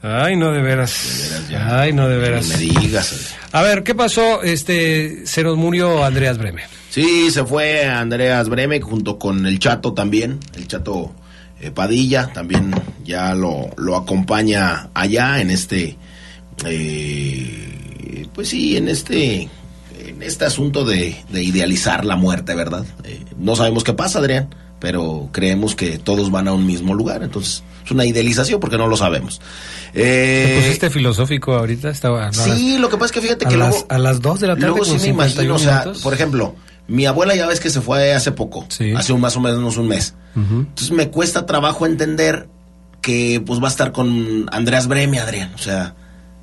Ay, 0.06 0.36
no 0.36 0.52
de 0.52 0.62
veras. 0.62 1.42
Ay, 1.58 1.94
no 1.94 2.10
de 2.10 2.18
veras. 2.18 2.48
me 2.48 2.58
digas. 2.58 3.36
A 3.54 3.62
ver, 3.62 3.84
¿qué 3.84 3.96
pasó? 3.96 4.44
Este, 4.44 5.26
se 5.26 5.44
nos 5.44 5.56
murió 5.56 6.04
Andreas 6.04 6.38
Breme. 6.38 6.64
Sí, 6.90 7.32
se 7.32 7.46
fue 7.46 7.86
Andreas 7.86 8.50
Breme 8.50 8.82
junto 8.82 9.18
con 9.18 9.46
el 9.46 9.60
Chato 9.60 9.94
también, 9.94 10.40
el 10.56 10.68
Chato 10.68 11.14
eh, 11.64 11.72
Padilla 11.72 12.32
también 12.34 12.74
ya 13.06 13.34
lo, 13.36 13.70
lo 13.78 13.96
acompaña 13.96 14.90
allá 14.94 15.40
en 15.42 15.50
este, 15.52 15.98
eh, 16.66 18.28
pues 18.34 18.50
sí, 18.50 18.78
en 18.78 18.88
este, 18.88 19.50
en 20.06 20.22
este 20.22 20.46
asunto 20.46 20.86
de, 20.86 21.16
de 21.30 21.44
idealizar 21.44 22.06
la 22.06 22.16
muerte, 22.16 22.56
¿verdad? 22.56 22.86
Eh, 23.04 23.24
no 23.38 23.56
sabemos 23.56 23.84
qué 23.84 23.94
pasa, 23.94 24.20
Adrián, 24.20 24.54
pero 24.80 25.30
creemos 25.32 25.76
que 25.76 25.98
todos 25.98 26.32
van 26.32 26.48
a 26.48 26.54
un 26.54 26.66
mismo 26.66 26.94
lugar, 26.94 27.24
entonces 27.24 27.64
es 27.86 27.92
una 27.92 28.06
idealización 28.06 28.60
porque 28.60 28.78
no 28.78 28.88
lo 28.88 28.98
sabemos. 28.98 29.40
¿Te 29.94 30.56
Eh, 30.56 30.62
pusiste 30.62 30.90
filosófico 30.90 31.54
ahorita? 31.54 31.90
Estaba, 31.90 32.28
no, 32.28 32.34
Sí, 32.34 32.78
lo 32.80 32.90
que 32.90 32.96
pasa 32.98 33.06
es 33.08 33.12
que 33.12 33.22
fíjate 33.22 33.46
a 33.46 33.50
que 33.50 33.58
las, 33.58 33.70
luego... 33.70 33.86
a 33.90 33.98
las 33.98 34.22
2 34.22 34.40
de 34.40 34.48
la 34.48 34.54
tarde 34.56 34.68
Luego 34.68 34.86
sí 34.86 34.94
me 34.94 35.00
51 35.00 35.44
imagino, 35.44 35.56
o 35.56 35.60
sea, 35.94 36.04
por 36.04 36.14
ejemplo, 36.14 36.56
mi 36.88 37.06
abuela 37.06 37.36
ya 37.36 37.48
ves 37.48 37.60
que 37.60 37.70
se 37.70 37.82
fue 37.82 38.14
hace 38.14 38.32
poco, 38.32 38.66
hace 38.96 39.14
un 39.14 39.22
más 39.22 39.36
o 39.38 39.40
menos 39.40 39.78
un 39.78 39.88
mes. 39.88 40.16
Entonces 40.36 40.92
me 40.92 41.10
cuesta 41.10 41.46
trabajo 41.46 41.86
entender 41.86 42.48
que 43.02 43.42
pues 43.46 43.62
va 43.62 43.68
a 43.68 43.72
estar 43.72 43.92
con 43.92 44.50
Andreas 44.52 44.88
Breme, 44.88 45.20
Adrián. 45.20 45.54
O 45.56 45.60
sea, 45.60 45.96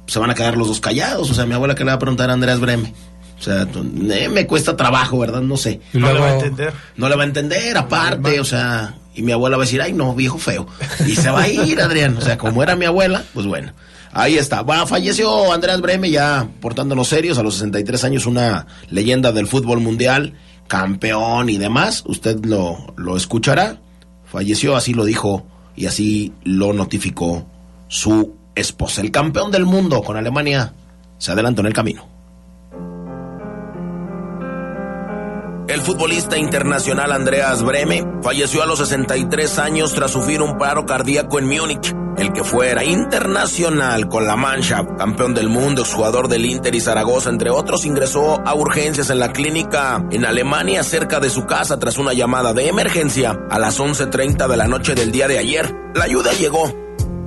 se 0.06 0.18
van 0.18 0.30
a 0.30 0.34
quedar 0.34 0.56
los 0.56 0.68
dos 0.68 0.80
callados. 0.80 1.30
O 1.30 1.34
sea, 1.34 1.46
mi 1.46 1.54
abuela 1.54 1.74
que 1.74 1.84
le 1.84 1.90
va 1.90 1.96
a 1.96 1.98
preguntar 1.98 2.30
a 2.30 2.34
Andreas 2.34 2.60
Breme. 2.60 2.94
O 3.38 3.42
sea, 3.42 3.66
eh, 4.12 4.28
me 4.28 4.46
cuesta 4.46 4.76
trabajo, 4.76 5.18
¿verdad? 5.18 5.40
No 5.40 5.56
sé. 5.56 5.80
Y 5.94 5.98
No 5.98 6.12
le 6.12 6.20
va 6.20 6.26
a 6.26 6.34
entender. 6.34 6.72
No 6.96 7.08
le 7.08 7.16
va 7.16 7.22
a 7.22 7.26
entender, 7.26 7.76
aparte, 7.78 8.38
o 8.38 8.44
sea, 8.44 8.96
y 9.14 9.22
mi 9.22 9.32
abuela 9.32 9.56
va 9.56 9.62
a 9.62 9.66
decir, 9.66 9.80
ay, 9.80 9.94
no, 9.94 10.14
viejo 10.14 10.38
feo. 10.38 10.66
Y 11.06 11.16
se 11.16 11.30
va 11.30 11.42
a 11.42 11.48
ir, 11.48 11.80
Adrián. 11.80 12.16
O 12.18 12.20
sea, 12.20 12.36
como 12.36 12.62
era 12.62 12.76
mi 12.76 12.84
abuela, 12.84 13.24
pues 13.32 13.46
bueno. 13.46 13.72
Ahí 14.12 14.36
está. 14.36 14.62
Va, 14.62 14.86
falleció 14.86 15.52
Andreas 15.52 15.80
Breme 15.80 16.10
ya 16.10 16.48
portándonos 16.60 17.08
serios 17.08 17.38
a 17.38 17.42
los 17.42 17.54
63 17.54 18.04
años, 18.04 18.26
una 18.26 18.66
leyenda 18.88 19.32
del 19.32 19.46
fútbol 19.46 19.80
mundial, 19.80 20.34
campeón 20.66 21.48
y 21.48 21.58
demás. 21.58 22.02
Usted 22.06 22.44
lo, 22.44 22.94
lo 22.96 23.16
escuchará. 23.16 23.80
Falleció, 24.24 24.76
así 24.76 24.94
lo 24.94 25.04
dijo 25.04 25.44
y 25.76 25.86
así 25.86 26.32
lo 26.44 26.72
notificó 26.72 27.46
su 27.88 28.34
esposa. 28.54 29.00
El 29.00 29.10
campeón 29.10 29.50
del 29.50 29.64
mundo 29.64 30.02
con 30.02 30.16
Alemania 30.16 30.74
se 31.18 31.32
adelantó 31.32 31.60
en 31.60 31.68
el 31.68 31.72
camino. 31.72 32.06
El 35.70 35.82
futbolista 35.82 36.36
internacional 36.36 37.12
Andreas 37.12 37.62
Breme 37.62 38.04
falleció 38.24 38.64
a 38.64 38.66
los 38.66 38.80
63 38.80 39.56
años 39.60 39.94
tras 39.94 40.10
sufrir 40.10 40.42
un 40.42 40.58
paro 40.58 40.84
cardíaco 40.84 41.38
en 41.38 41.46
Múnich. 41.46 41.94
El 42.16 42.32
que 42.32 42.42
fuera 42.42 42.82
internacional 42.82 44.08
con 44.08 44.26
la 44.26 44.34
Mannschaft, 44.34 44.98
campeón 44.98 45.32
del 45.32 45.48
mundo, 45.48 45.82
exjugador 45.82 46.26
del 46.26 46.44
Inter 46.44 46.74
y 46.74 46.80
Zaragoza, 46.80 47.30
entre 47.30 47.50
otros, 47.50 47.84
ingresó 47.84 48.40
a 48.44 48.52
urgencias 48.52 49.10
en 49.10 49.20
la 49.20 49.32
clínica 49.32 50.04
en 50.10 50.24
Alemania 50.24 50.82
cerca 50.82 51.20
de 51.20 51.30
su 51.30 51.46
casa 51.46 51.78
tras 51.78 51.98
una 51.98 52.14
llamada 52.14 52.52
de 52.52 52.66
emergencia 52.66 53.38
a 53.48 53.60
las 53.60 53.78
11.30 53.78 54.48
de 54.48 54.56
la 54.56 54.66
noche 54.66 54.96
del 54.96 55.12
día 55.12 55.28
de 55.28 55.38
ayer. 55.38 55.72
La 55.94 56.06
ayuda 56.06 56.32
llegó, 56.32 56.74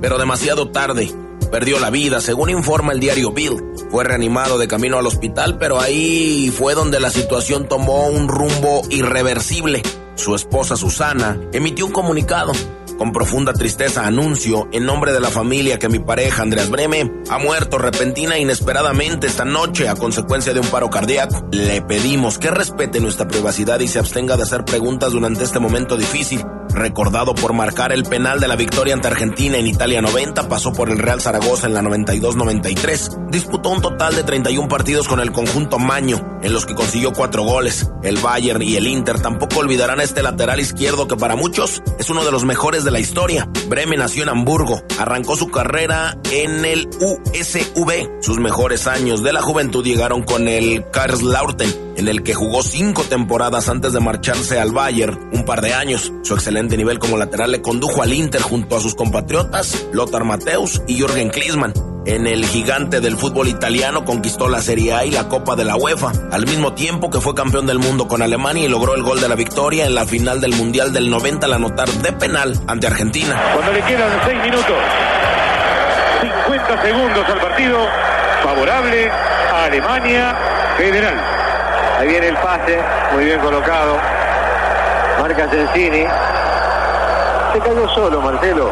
pero 0.02 0.18
demasiado 0.18 0.68
tarde. 0.70 1.23
Perdió 1.50 1.78
la 1.78 1.90
vida, 1.90 2.20
según 2.20 2.50
informa 2.50 2.92
el 2.92 3.00
diario 3.00 3.32
Bill. 3.32 3.62
Fue 3.90 4.04
reanimado 4.04 4.58
de 4.58 4.68
camino 4.68 4.98
al 4.98 5.06
hospital, 5.06 5.58
pero 5.58 5.80
ahí 5.80 6.52
fue 6.56 6.74
donde 6.74 7.00
la 7.00 7.10
situación 7.10 7.68
tomó 7.68 8.08
un 8.08 8.28
rumbo 8.28 8.82
irreversible. 8.90 9.82
Su 10.16 10.34
esposa 10.34 10.76
Susana 10.76 11.40
emitió 11.52 11.86
un 11.86 11.92
comunicado. 11.92 12.52
Con 12.98 13.12
profunda 13.12 13.52
tristeza 13.52 14.06
anuncio 14.06 14.68
en 14.72 14.86
nombre 14.86 15.12
de 15.12 15.18
la 15.18 15.28
familia 15.28 15.80
que 15.80 15.88
mi 15.88 15.98
pareja 15.98 16.42
Andreas 16.42 16.70
Breme 16.70 17.12
ha 17.28 17.38
muerto 17.38 17.76
repentina 17.76 18.36
e 18.36 18.40
inesperadamente 18.40 19.26
esta 19.26 19.44
noche 19.44 19.88
a 19.88 19.96
consecuencia 19.96 20.54
de 20.54 20.60
un 20.60 20.68
paro 20.68 20.90
cardíaco. 20.90 21.44
Le 21.50 21.82
pedimos 21.82 22.38
que 22.38 22.52
respete 22.52 23.00
nuestra 23.00 23.26
privacidad 23.26 23.80
y 23.80 23.88
se 23.88 23.98
abstenga 23.98 24.36
de 24.36 24.44
hacer 24.44 24.64
preguntas 24.64 25.10
durante 25.10 25.42
este 25.42 25.58
momento 25.58 25.96
difícil. 25.96 26.44
Recordado 26.74 27.36
por 27.36 27.52
marcar 27.52 27.92
el 27.92 28.02
penal 28.02 28.40
de 28.40 28.48
la 28.48 28.56
victoria 28.56 28.94
ante 28.94 29.06
Argentina 29.06 29.56
en 29.58 29.68
Italia 29.68 30.02
90, 30.02 30.48
pasó 30.48 30.72
por 30.72 30.90
el 30.90 30.98
Real 30.98 31.20
Zaragoza 31.20 31.68
en 31.68 31.74
la 31.74 31.82
92-93. 31.82 33.30
Disputó 33.30 33.68
un 33.68 33.80
total 33.80 34.16
de 34.16 34.24
31 34.24 34.66
partidos 34.66 35.06
con 35.06 35.20
el 35.20 35.30
conjunto 35.30 35.78
Maño, 35.78 36.40
en 36.42 36.52
los 36.52 36.66
que 36.66 36.74
consiguió 36.74 37.12
cuatro 37.12 37.44
goles. 37.44 37.88
El 38.02 38.16
Bayern 38.16 38.60
y 38.60 38.74
el 38.74 38.88
Inter 38.88 39.20
tampoco 39.20 39.60
olvidarán 39.60 40.00
a 40.00 40.02
este 40.02 40.24
lateral 40.24 40.58
izquierdo 40.58 41.06
que 41.06 41.16
para 41.16 41.36
muchos 41.36 41.80
es 42.00 42.10
uno 42.10 42.24
de 42.24 42.32
los 42.32 42.44
mejores 42.44 42.82
de 42.82 42.90
la 42.90 42.98
historia. 42.98 43.48
Bremen 43.68 44.00
nació 44.00 44.24
en 44.24 44.30
Hamburgo, 44.30 44.82
arrancó 44.98 45.36
su 45.36 45.52
carrera 45.52 46.18
en 46.32 46.64
el 46.64 46.88
USV. 47.00 48.20
Sus 48.20 48.38
mejores 48.38 48.88
años 48.88 49.22
de 49.22 49.32
la 49.32 49.42
juventud 49.42 49.84
llegaron 49.84 50.24
con 50.24 50.48
el 50.48 50.84
Karlslautern, 50.90 51.83
en 51.96 52.08
el 52.08 52.22
que 52.22 52.34
jugó 52.34 52.62
cinco 52.62 53.02
temporadas 53.02 53.68
antes 53.68 53.92
de 53.92 54.00
marcharse 54.00 54.58
al 54.58 54.72
Bayern, 54.72 55.30
un 55.32 55.44
par 55.44 55.60
de 55.60 55.74
años. 55.74 56.12
Su 56.22 56.34
excelente 56.34 56.76
nivel 56.76 56.98
como 56.98 57.16
lateral 57.16 57.52
le 57.52 57.62
condujo 57.62 58.02
al 58.02 58.12
Inter 58.12 58.42
junto 58.42 58.76
a 58.76 58.80
sus 58.80 58.94
compatriotas 58.94 59.86
Lothar 59.92 60.24
Mateus 60.24 60.82
y 60.86 60.96
Jürgen 60.96 61.30
Klinsmann. 61.30 61.72
En 62.06 62.26
el 62.26 62.44
gigante 62.44 63.00
del 63.00 63.16
fútbol 63.16 63.48
italiano 63.48 64.04
conquistó 64.04 64.48
la 64.48 64.60
Serie 64.60 64.92
A 64.92 65.04
y 65.06 65.10
la 65.10 65.28
Copa 65.28 65.56
de 65.56 65.64
la 65.64 65.76
UEFA, 65.76 66.12
al 66.32 66.44
mismo 66.44 66.74
tiempo 66.74 67.08
que 67.08 67.20
fue 67.20 67.34
campeón 67.34 67.66
del 67.66 67.78
mundo 67.78 68.08
con 68.08 68.20
Alemania 68.20 68.64
y 68.64 68.68
logró 68.68 68.94
el 68.94 69.02
gol 69.02 69.22
de 69.22 69.28
la 69.28 69.36
victoria 69.36 69.86
en 69.86 69.94
la 69.94 70.04
final 70.04 70.40
del 70.40 70.54
Mundial 70.54 70.92
del 70.92 71.08
90 71.08 71.46
al 71.46 71.54
anotar 71.54 71.88
de 71.88 72.12
penal 72.12 72.60
ante 72.66 72.88
Argentina. 72.88 73.40
Cuando 73.54 73.72
le 73.72 73.80
quedan 73.82 74.10
6 74.26 74.42
minutos, 74.42 74.76
50 76.20 76.82
segundos 76.82 77.24
al 77.26 77.40
partido, 77.40 77.78
favorable 78.42 79.10
a 79.10 79.64
Alemania 79.64 80.36
Federal. 80.76 81.43
Ahí 81.98 82.08
viene 82.08 82.28
el 82.28 82.36
pase, 82.38 82.78
muy 83.12 83.24
bien 83.24 83.40
colocado. 83.40 83.96
Marca 85.20 85.48
Sensini. 85.48 86.04
Se 87.52 87.60
cayó 87.60 87.88
solo, 87.90 88.20
Marcelo. 88.20 88.70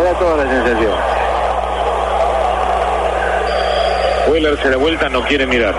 Era 0.00 0.12
toda 0.18 0.44
la 0.44 0.50
sensación. 0.50 0.94
Weller 4.28 4.60
se 4.60 4.70
da 4.70 4.76
vuelta, 4.76 5.08
no 5.08 5.22
quiere 5.22 5.46
mirar. 5.46 5.74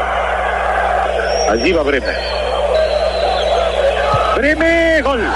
Allí 1.51 1.74
va 1.74 1.84
Bremen. 1.84 2.15
Bremen, 4.38 5.03
gol. 5.03 5.30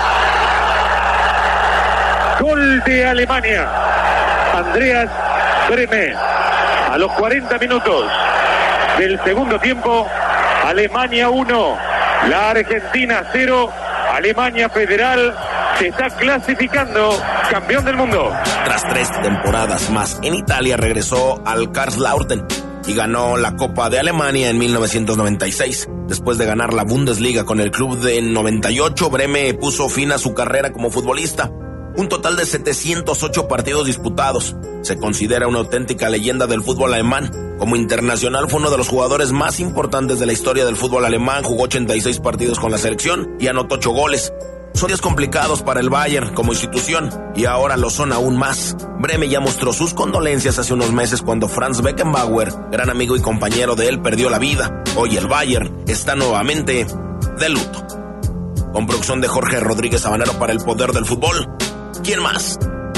Gol 2.39 2.83
de 2.83 3.05
Alemania. 3.05 3.67
Andreas 4.55 5.09
Bremen. 5.69 6.15
A 6.91 6.97
los 6.97 7.11
40 7.13 7.57
minutos 7.59 8.05
del 8.97 9.19
segundo 9.23 9.59
tiempo, 9.59 10.07
Alemania 10.63 11.29
1, 11.29 11.77
la 12.29 12.51
Argentina 12.51 13.23
0, 13.31 13.69
Alemania 14.13 14.69
Federal 14.69 15.35
se 15.79 15.87
está 15.87 16.09
clasificando 16.09 17.17
campeón 17.49 17.83
del 17.83 17.95
mundo. 17.95 18.31
Tras 18.65 18.87
tres 18.89 19.09
temporadas 19.21 19.89
más 19.89 20.19
en 20.21 20.35
Italia 20.35 20.77
regresó 20.77 21.41
al 21.45 21.71
Karlslautern 21.71 22.45
y 22.87 22.93
ganó 22.93 23.37
la 23.37 23.55
Copa 23.55 23.89
de 23.89 23.99
Alemania 23.99 24.49
en 24.49 24.57
1996. 24.57 25.89
Después 26.07 26.37
de 26.37 26.45
ganar 26.45 26.73
la 26.73 26.83
Bundesliga 26.83 27.43
con 27.45 27.59
el 27.59 27.71
club 27.71 27.99
de 27.99 28.21
98, 28.21 29.09
Breme 29.09 29.53
puso 29.53 29.89
fin 29.89 30.11
a 30.11 30.17
su 30.17 30.33
carrera 30.33 30.71
como 30.71 30.91
futbolista. 30.91 31.49
Un 31.95 32.07
total 32.07 32.37
de 32.37 32.45
708 32.45 33.47
partidos 33.47 33.85
disputados. 33.85 34.55
Se 34.81 34.97
considera 34.97 35.47
una 35.47 35.59
auténtica 35.59 36.09
leyenda 36.09 36.47
del 36.47 36.63
fútbol 36.63 36.93
alemán. 36.93 37.31
Como 37.61 37.75
internacional 37.75 38.49
fue 38.49 38.59
uno 38.59 38.71
de 38.71 38.77
los 38.79 38.89
jugadores 38.89 39.31
más 39.31 39.59
importantes 39.59 40.17
de 40.17 40.25
la 40.25 40.33
historia 40.33 40.65
del 40.65 40.75
fútbol 40.75 41.05
alemán. 41.05 41.43
Jugó 41.43 41.65
86 41.65 42.19
partidos 42.19 42.59
con 42.59 42.71
la 42.71 42.79
selección 42.79 43.35
y 43.39 43.45
anotó 43.49 43.75
8 43.75 43.91
goles. 43.91 44.33
Son 44.73 44.87
días 44.87 44.99
complicados 44.99 45.61
para 45.61 45.79
el 45.79 45.91
Bayern 45.91 46.33
como 46.33 46.53
institución 46.53 47.11
y 47.35 47.45
ahora 47.45 47.77
lo 47.77 47.91
son 47.91 48.13
aún 48.13 48.35
más. 48.35 48.75
Breme 48.97 49.29
ya 49.29 49.39
mostró 49.39 49.73
sus 49.73 49.93
condolencias 49.93 50.57
hace 50.57 50.73
unos 50.73 50.91
meses 50.91 51.21
cuando 51.21 51.47
Franz 51.47 51.83
Beckenbauer, 51.83 52.51
gran 52.71 52.89
amigo 52.89 53.15
y 53.15 53.21
compañero 53.21 53.75
de 53.75 53.89
él, 53.89 54.01
perdió 54.01 54.31
la 54.31 54.39
vida. 54.39 54.83
Hoy 54.95 55.17
el 55.17 55.27
Bayern 55.27 55.83
está 55.87 56.15
nuevamente 56.15 56.87
de 57.37 57.49
luto. 57.49 57.85
Con 58.73 58.87
producción 58.87 59.21
de 59.21 59.27
Jorge 59.27 59.59
Rodríguez 59.59 60.01
Sabanero 60.01 60.33
para 60.39 60.51
el 60.51 60.61
poder 60.61 60.93
del 60.93 61.05
fútbol. 61.05 61.47
¿Quién 62.03 62.23
más? 62.23 62.57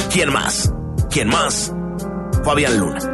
¿Quién 0.10 0.32
más? 0.32 0.74
¿Quién 1.10 1.28
más? 1.28 1.74
Fabián 2.46 2.78
Luna. 2.78 3.13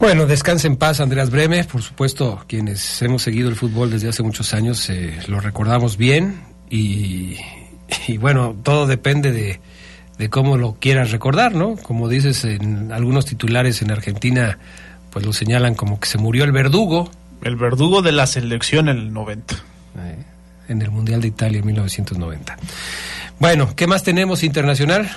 Bueno, 0.00 0.26
descanse 0.26 0.66
en 0.66 0.76
paz, 0.76 0.98
Andreas 1.00 1.28
Breme. 1.28 1.62
Por 1.64 1.82
supuesto, 1.82 2.42
quienes 2.48 3.02
hemos 3.02 3.20
seguido 3.20 3.50
el 3.50 3.54
fútbol 3.54 3.90
desde 3.90 4.08
hace 4.08 4.22
muchos 4.22 4.54
años 4.54 4.88
eh, 4.88 5.18
lo 5.28 5.40
recordamos 5.40 5.98
bien 5.98 6.40
y, 6.70 7.36
y 8.08 8.16
bueno, 8.16 8.56
todo 8.62 8.86
depende 8.86 9.30
de, 9.30 9.60
de 10.16 10.30
cómo 10.30 10.56
lo 10.56 10.76
quieras 10.80 11.10
recordar, 11.10 11.54
¿no? 11.54 11.76
Como 11.76 12.08
dices, 12.08 12.44
en 12.44 12.92
algunos 12.92 13.26
titulares 13.26 13.82
en 13.82 13.90
Argentina, 13.90 14.58
pues 15.10 15.26
lo 15.26 15.34
señalan 15.34 15.74
como 15.74 16.00
que 16.00 16.08
se 16.08 16.16
murió 16.16 16.44
el 16.44 16.52
verdugo. 16.52 17.10
El 17.42 17.56
verdugo 17.56 18.00
de 18.00 18.12
la 18.12 18.26
selección 18.26 18.88
en 18.88 18.96
el 18.96 19.12
90. 19.12 19.54
Eh, 19.54 20.24
en 20.68 20.80
el 20.80 20.90
Mundial 20.90 21.20
de 21.20 21.28
Italia 21.28 21.58
en 21.58 21.66
1990. 21.66 22.56
Bueno, 23.38 23.74
¿qué 23.76 23.86
más 23.86 24.02
tenemos 24.02 24.44
internacional? 24.44 25.10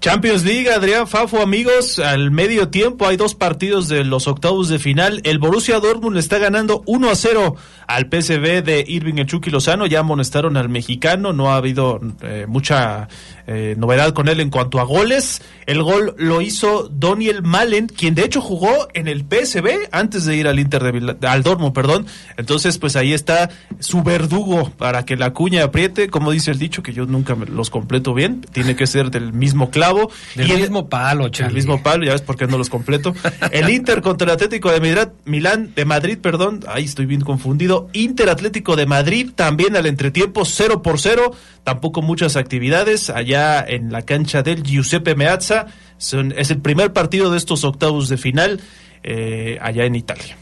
Champions 0.00 0.44
League, 0.44 0.70
Adrián 0.70 1.08
Fafo, 1.08 1.40
amigos, 1.40 1.98
al 1.98 2.30
medio 2.30 2.68
tiempo 2.68 3.08
hay 3.08 3.16
dos 3.16 3.34
partidos 3.34 3.88
de 3.88 4.04
los 4.04 4.28
octavos 4.28 4.68
de 4.68 4.78
final. 4.78 5.20
El 5.24 5.38
Borussia 5.38 5.80
Dortmund 5.80 6.16
está 6.18 6.38
ganando 6.38 6.82
1 6.86 7.10
a 7.10 7.14
0 7.14 7.56
al 7.86 8.04
PSV 8.04 8.62
de 8.62 8.84
Irving 8.86 9.14
El 9.16 9.52
Lozano. 9.52 9.86
Ya 9.86 10.00
amonestaron 10.00 10.56
al 10.56 10.68
mexicano, 10.68 11.32
no 11.32 11.50
ha 11.50 11.56
habido 11.56 12.00
eh, 12.22 12.44
mucha 12.46 13.08
eh, 13.48 13.74
novedad 13.78 14.12
con 14.12 14.28
él 14.28 14.40
en 14.40 14.50
cuanto 14.50 14.80
a 14.80 14.84
goles. 14.84 15.42
El 15.66 15.82
gol 15.82 16.14
lo 16.18 16.40
hizo 16.40 16.88
Daniel 16.88 17.42
Malen, 17.42 17.86
quien 17.86 18.14
de 18.14 18.24
hecho 18.24 18.40
jugó 18.40 18.88
en 18.94 19.08
el 19.08 19.20
PSV 19.24 19.88
antes 19.92 20.24
de 20.24 20.36
ir 20.36 20.46
al 20.46 20.58
Inter 20.58 20.82
de 20.82 21.28
al 21.28 21.42
Dortmund, 21.42 21.72
perdón. 21.72 22.06
Entonces, 22.36 22.78
pues 22.78 22.96
ahí 22.96 23.12
está 23.12 23.50
su 23.80 24.02
verdugo 24.02 24.70
para 24.76 25.04
que 25.04 25.16
la 25.16 25.32
cuña 25.32 25.64
apriete, 25.64 26.08
como 26.08 26.30
dice 26.30 26.50
el 26.50 26.58
dicho, 26.58 26.82
que 26.82 26.92
yo 26.92 27.06
nunca 27.06 27.34
los 27.34 27.70
completo 27.70 28.14
bien. 28.14 28.40
Tiene 28.52 28.76
que 28.76 28.86
ser 28.86 29.10
del 29.10 29.32
mismo 29.32 29.70
clavo. 29.90 30.10
Del 30.34 30.48
Y 30.48 30.52
el- 30.52 30.60
mismo 30.60 30.88
palo, 30.88 31.26
el 31.26 31.30
Charlie. 31.30 31.54
mismo 31.54 31.82
palo, 31.82 32.04
ya 32.04 32.12
ves 32.12 32.22
por 32.22 32.36
qué 32.36 32.46
no 32.46 32.58
los 32.58 32.68
completo. 32.70 33.14
El 33.52 33.68
Inter 33.70 34.02
contra 34.02 34.26
el 34.26 34.32
Atlético 34.32 34.70
de 34.70 34.80
Madrid, 34.80 35.12
Milán, 35.24 35.72
de 35.74 35.84
Madrid, 35.84 36.18
perdón, 36.20 36.60
ahí 36.68 36.84
estoy 36.84 37.06
bien 37.06 37.20
confundido. 37.20 37.88
Inter 37.92 38.28
Atlético 38.30 38.76
de 38.76 38.86
Madrid, 38.86 39.30
también 39.34 39.76
al 39.76 39.86
entretiempo, 39.86 40.44
0 40.44 40.82
por 40.82 40.98
0, 41.00 41.32
tampoco 41.64 42.02
muchas 42.02 42.36
actividades 42.36 43.10
allá 43.10 43.64
en 43.66 43.92
la 43.92 44.02
cancha 44.02 44.42
del 44.42 44.62
Giuseppe 44.62 45.14
Meazza. 45.14 45.66
Son- 45.98 46.32
es 46.36 46.50
el 46.50 46.58
primer 46.60 46.92
partido 46.92 47.30
de 47.30 47.38
estos 47.38 47.64
octavos 47.64 48.08
de 48.08 48.16
final 48.18 48.60
eh, 49.02 49.58
allá 49.62 49.84
en 49.84 49.94
Italia. 49.94 50.36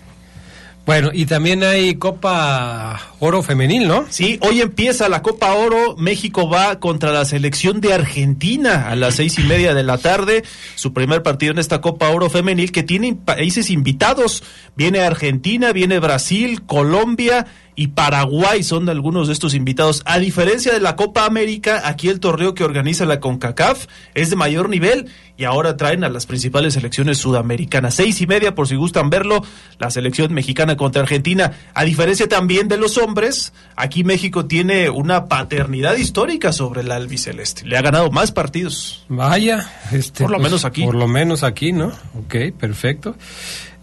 Bueno, 0.86 1.10
y 1.14 1.24
también 1.24 1.64
hay 1.64 1.94
Copa 1.94 3.00
Oro 3.18 3.42
Femenil, 3.42 3.88
¿no? 3.88 4.04
Sí, 4.10 4.38
hoy 4.42 4.60
empieza 4.60 5.08
la 5.08 5.22
Copa 5.22 5.54
Oro. 5.54 5.96
México 5.96 6.50
va 6.50 6.78
contra 6.78 7.10
la 7.10 7.24
selección 7.24 7.80
de 7.80 7.94
Argentina 7.94 8.90
a 8.90 8.94
las 8.94 9.14
seis 9.14 9.38
y 9.38 9.44
media 9.44 9.72
de 9.72 9.82
la 9.82 9.96
tarde. 9.96 10.44
Su 10.74 10.92
primer 10.92 11.22
partido 11.22 11.52
en 11.52 11.58
esta 11.58 11.80
Copa 11.80 12.10
Oro 12.10 12.28
femenil 12.28 12.70
que 12.70 12.82
tiene 12.82 13.14
países 13.14 13.70
invitados. 13.70 14.42
Viene 14.76 15.00
Argentina, 15.00 15.72
viene 15.72 16.00
Brasil, 16.00 16.62
Colombia 16.66 17.46
y 17.76 17.88
Paraguay 17.88 18.62
son 18.62 18.88
algunos 18.88 19.26
de 19.26 19.32
estos 19.32 19.54
invitados. 19.54 20.02
A 20.04 20.18
diferencia 20.18 20.72
de 20.72 20.80
la 20.80 20.96
Copa 20.96 21.26
América, 21.26 21.82
aquí 21.84 22.08
el 22.08 22.20
torneo 22.20 22.54
que 22.54 22.64
organiza 22.64 23.04
la 23.04 23.20
CONCACAF 23.20 23.86
es 24.14 24.30
de 24.30 24.36
mayor 24.36 24.68
nivel 24.68 25.10
y 25.36 25.44
ahora 25.44 25.76
traen 25.76 26.04
a 26.04 26.08
las 26.08 26.26
principales 26.26 26.74
selecciones 26.74 27.18
sudamericanas. 27.18 27.94
Seis 27.94 28.20
y 28.20 28.26
media, 28.26 28.54
por 28.54 28.68
si 28.68 28.76
gustan 28.76 29.10
verlo, 29.10 29.44
la 29.78 29.90
selección 29.90 30.32
mexicana 30.32 30.76
contra 30.76 31.02
Argentina. 31.02 31.52
A 31.74 31.84
diferencia 31.84 32.28
también 32.28 32.68
de 32.68 32.76
los 32.76 32.98
hombres, 32.98 33.52
aquí 33.74 34.04
México 34.04 34.46
tiene 34.46 34.90
una 34.90 35.26
paternidad 35.26 35.96
histórica 35.96 36.52
sobre 36.52 36.82
el 36.82 36.90
albiceleste. 36.92 37.66
Le 37.66 37.76
ha 37.76 37.82
ganado 37.82 38.10
más 38.10 38.30
partidos. 38.30 39.04
Vaya, 39.08 39.68
este, 39.92 40.22
Por 40.22 40.30
lo 40.30 40.36
pues, 40.36 40.44
menos 40.44 40.64
aquí. 40.64 40.84
Por 40.84 40.94
lo 40.94 41.08
menos 41.08 41.42
aquí, 41.42 41.72
¿no? 41.72 41.88
Ok, 42.16 42.36
perfecto. 42.58 43.16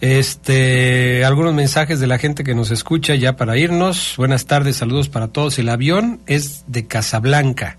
Este, 0.01 1.23
algunos 1.23 1.53
mensajes 1.53 1.99
de 1.99 2.07
la 2.07 2.17
gente 2.17 2.43
que 2.43 2.55
nos 2.55 2.71
escucha 2.71 3.13
ya 3.13 3.35
para 3.35 3.55
irnos. 3.57 4.15
Buenas 4.17 4.47
tardes, 4.47 4.77
saludos 4.77 5.09
para 5.09 5.27
todos. 5.27 5.59
El 5.59 5.69
avión 5.69 6.21
es 6.25 6.63
de 6.67 6.87
Casablanca. 6.87 7.77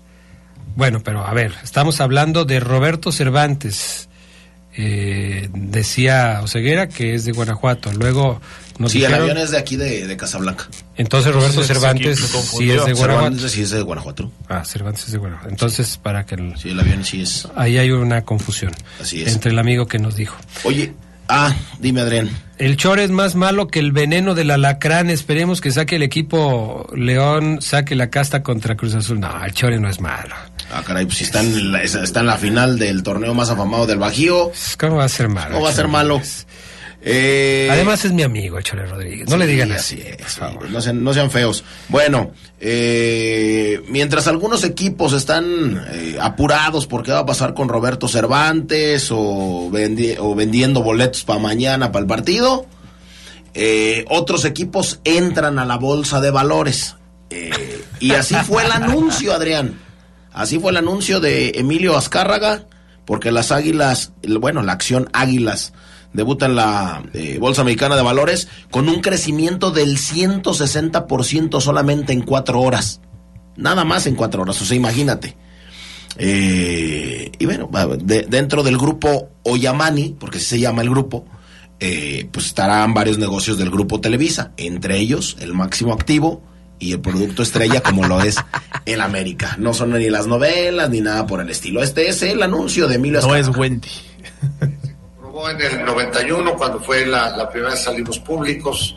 Bueno, 0.77 1.01
pero 1.03 1.27
a 1.27 1.33
ver, 1.33 1.53
estamos 1.63 1.99
hablando 1.99 2.45
de 2.45 2.61
Roberto 2.61 3.11
Cervantes. 3.11 4.07
Eh, 4.75 5.49
decía 5.53 6.39
Oseguera 6.41 6.87
que 6.87 7.13
es 7.13 7.25
de 7.25 7.33
Guanajuato. 7.33 7.91
Luego 7.91 8.41
nos 8.79 8.93
Sí, 8.93 9.03
el 9.03 9.13
avión 9.13 9.37
es 9.37 9.51
de 9.51 9.57
aquí 9.57 9.75
de, 9.75 10.07
de 10.07 10.17
Casablanca. 10.17 10.67
Entonces 10.95 11.31
Roberto 11.31 11.61
Entonces, 11.61 11.77
Cervantes 11.77 12.19
sí 12.19 12.71
es 12.71 12.85
de 12.85 12.93
Guanajuato. 12.93 13.23
Cervantes 13.25 13.51
sí 13.51 13.61
es 13.61 13.69
de 13.69 13.81
Guanajuato. 13.81 14.31
Ah, 14.47 14.63
Cervantes 14.63 15.05
es 15.05 15.11
de 15.11 15.17
Guanajuato. 15.17 15.49
Entonces, 15.49 15.97
para 16.01 16.25
que... 16.25 16.35
El, 16.35 16.57
sí, 16.57 16.69
el 16.69 16.79
avión 16.79 17.03
sí 17.03 17.21
es. 17.21 17.47
Ahí 17.55 17.77
hay 17.77 17.91
una 17.91 18.23
confusión. 18.23 18.71
Así 18.99 19.21
es. 19.21 19.33
Entre 19.33 19.51
el 19.51 19.59
amigo 19.59 19.85
que 19.87 19.99
nos 19.99 20.15
dijo. 20.15 20.37
Oye, 20.63 20.93
ah, 21.33 21.55
dime 21.79 22.01
Adrián. 22.01 22.29
El 22.59 22.77
Chore 22.77 23.03
es 23.03 23.09
más 23.11 23.35
malo 23.35 23.67
que 23.67 23.79
el 23.79 23.91
veneno 23.91 24.35
del 24.35 24.51
alacrán. 24.51 25.09
Esperemos 25.09 25.59
que 25.59 25.71
saque 25.71 25.95
el 25.97 26.03
equipo 26.03 26.87
León, 26.95 27.59
saque 27.61 27.95
la 27.95 28.09
casta 28.09 28.43
contra 28.43 28.75
Cruz 28.75 28.95
Azul. 28.95 29.19
No, 29.19 29.43
el 29.43 29.53
Chore 29.53 29.79
no 29.79 29.89
es 29.89 29.99
malo. 29.99 30.35
Ah, 30.71 30.83
caray, 30.85 31.05
pues 31.05 31.17
si 31.17 31.23
está 31.23 31.41
en, 31.41 31.71
la, 31.71 31.81
está 31.81 32.19
en 32.21 32.27
la 32.27 32.37
final 32.37 32.79
del 32.79 33.03
torneo 33.03 33.33
más 33.33 33.49
afamado 33.49 33.85
del 33.85 33.97
Bajío. 33.97 34.51
¿Cómo 34.79 34.97
va 34.97 35.05
a 35.05 35.09
ser 35.09 35.29
malo? 35.29 35.53
¿Cómo 35.53 35.65
va 35.65 35.71
a 35.71 35.73
ser 35.73 35.87
malo? 35.87 36.21
Eh, 37.05 37.67
Además 37.69 38.05
es 38.05 38.13
mi 38.13 38.23
amigo, 38.23 38.57
el 38.57 38.63
Chore 38.63 38.85
Rodríguez. 38.85 39.27
No 39.29 39.35
le 39.35 39.45
digan 39.45 39.71
así 39.73 40.01
es, 40.01 40.39
No 40.69 40.79
sean, 40.81 41.03
no 41.03 41.13
sean 41.13 41.29
feos. 41.29 41.63
Bueno, 41.89 42.31
eh, 42.61 43.81
mientras 43.89 44.27
algunos 44.27 44.63
equipos 44.63 45.11
están 45.13 45.83
eh, 45.91 46.17
apurados 46.21 46.87
por 46.87 47.03
qué 47.03 47.11
va 47.11 47.19
a 47.19 47.25
pasar 47.25 47.53
con 47.53 47.67
Roberto 47.67 48.07
Cervantes 48.07 49.09
o, 49.11 49.69
vendi- 49.71 50.15
o 50.17 50.33
vendiendo 50.33 50.81
boletos 50.81 51.23
para 51.25 51.39
mañana 51.39 51.91
para 51.91 52.03
el 52.03 52.07
partido, 52.07 52.65
eh, 53.53 54.05
otros 54.09 54.45
equipos 54.45 54.99
entran 55.03 55.59
a 55.59 55.65
la 55.65 55.77
bolsa 55.77 56.21
de 56.21 56.31
valores. 56.31 56.95
Eh, 57.29 57.83
y 57.99 58.11
así 58.13 58.35
fue 58.35 58.63
el 58.65 58.71
anuncio, 58.71 59.33
Adrián. 59.33 59.79
Así 60.31 60.57
fue 60.57 60.71
el 60.71 60.77
anuncio 60.77 61.19
de 61.19 61.49
Emilio 61.55 61.97
Azcárraga, 61.97 62.63
porque 63.05 63.31
las 63.31 63.51
Águilas, 63.51 64.13
bueno, 64.39 64.61
la 64.63 64.71
acción 64.73 65.09
Águilas 65.13 65.73
debuta 66.13 66.45
en 66.45 66.55
la 66.55 67.03
eh, 67.13 67.37
Bolsa 67.39 67.63
Mexicana 67.63 67.95
de 67.95 68.01
Valores 68.03 68.47
con 68.71 68.87
un 68.89 69.01
crecimiento 69.01 69.71
del 69.71 69.97
160% 69.97 71.59
solamente 71.61 72.13
en 72.13 72.21
cuatro 72.21 72.61
horas. 72.61 73.01
Nada 73.55 73.83
más 73.85 74.07
en 74.07 74.15
cuatro 74.15 74.41
horas, 74.43 74.61
o 74.61 74.65
sea, 74.65 74.75
imagínate. 74.77 75.35
Eh, 76.17 77.31
y 77.39 77.45
bueno, 77.45 77.69
va, 77.69 77.87
de- 77.87 78.23
dentro 78.29 78.63
del 78.63 78.77
grupo 78.77 79.29
Oyamani, 79.43 80.15
porque 80.19 80.37
así 80.37 80.45
se 80.45 80.59
llama 80.59 80.81
el 80.83 80.89
grupo, 80.89 81.25
eh, 81.79 82.29
pues 82.31 82.45
estarán 82.47 82.93
varios 82.93 83.17
negocios 83.17 83.57
del 83.57 83.69
grupo 83.71 83.99
Televisa, 83.99 84.51
entre 84.57 84.99
ellos 84.99 85.37
el 85.39 85.53
máximo 85.53 85.91
activo 85.93 86.43
y 86.79 86.91
el 86.93 86.99
producto 87.01 87.41
estrella 87.43 87.81
como 87.81 88.05
lo 88.07 88.21
es 88.21 88.35
el 88.85 89.01
América. 89.01 89.55
No 89.59 89.73
son 89.73 89.91
ni 89.91 90.09
las 90.09 90.27
novelas 90.27 90.89
ni 90.89 91.01
nada 91.01 91.25
por 91.27 91.41
el 91.41 91.49
estilo. 91.49 91.81
Este 91.81 92.07
es 92.09 92.21
el 92.21 92.41
anuncio 92.43 92.87
de 92.87 92.95
Emilio 92.95 93.21
No 93.21 93.35
es. 93.35 93.47
Wendy. 93.49 93.87
en 95.49 95.61
el 95.61 95.85
91, 95.85 96.55
cuando 96.55 96.79
fue 96.79 97.05
la, 97.05 97.35
la 97.35 97.49
primera 97.49 97.71
vez 97.71 97.83
salimos 97.83 98.19
públicos. 98.19 98.95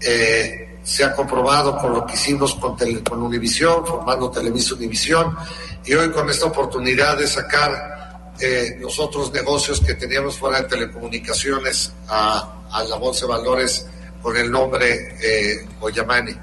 Eh, 0.00 0.78
se 0.82 1.04
ha 1.04 1.14
comprobado 1.14 1.76
con 1.76 1.92
lo 1.92 2.06
que 2.06 2.14
hicimos 2.14 2.54
con, 2.54 2.76
tele- 2.76 3.02
con 3.02 3.22
Univisión, 3.22 3.86
formando 3.86 4.30
Televisa 4.30 4.74
Univisión, 4.74 5.36
y 5.84 5.92
hoy 5.94 6.10
con 6.10 6.28
esta 6.30 6.46
oportunidad 6.46 7.18
de 7.18 7.26
sacar 7.26 8.32
eh, 8.40 8.76
los 8.80 8.98
otros 8.98 9.30
negocios 9.32 9.80
que 9.80 9.94
teníamos 9.94 10.38
fuera 10.38 10.62
de 10.62 10.68
telecomunicaciones 10.68 11.92
a, 12.08 12.60
a 12.72 12.84
la 12.84 12.96
Bolsa 12.96 13.26
de 13.26 13.32
Valores 13.32 13.86
con 14.22 14.36
el 14.36 14.50
nombre 14.50 15.16
eh, 15.22 15.66
Oyamani. 15.80 16.34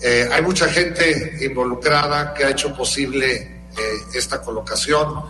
Eh, 0.00 0.28
hay 0.32 0.42
mucha 0.42 0.68
gente 0.68 1.36
involucrada 1.42 2.34
que 2.34 2.44
ha 2.44 2.50
hecho 2.50 2.74
posible 2.74 3.32
eh, 3.36 3.80
esta 4.14 4.40
colocación. 4.40 5.22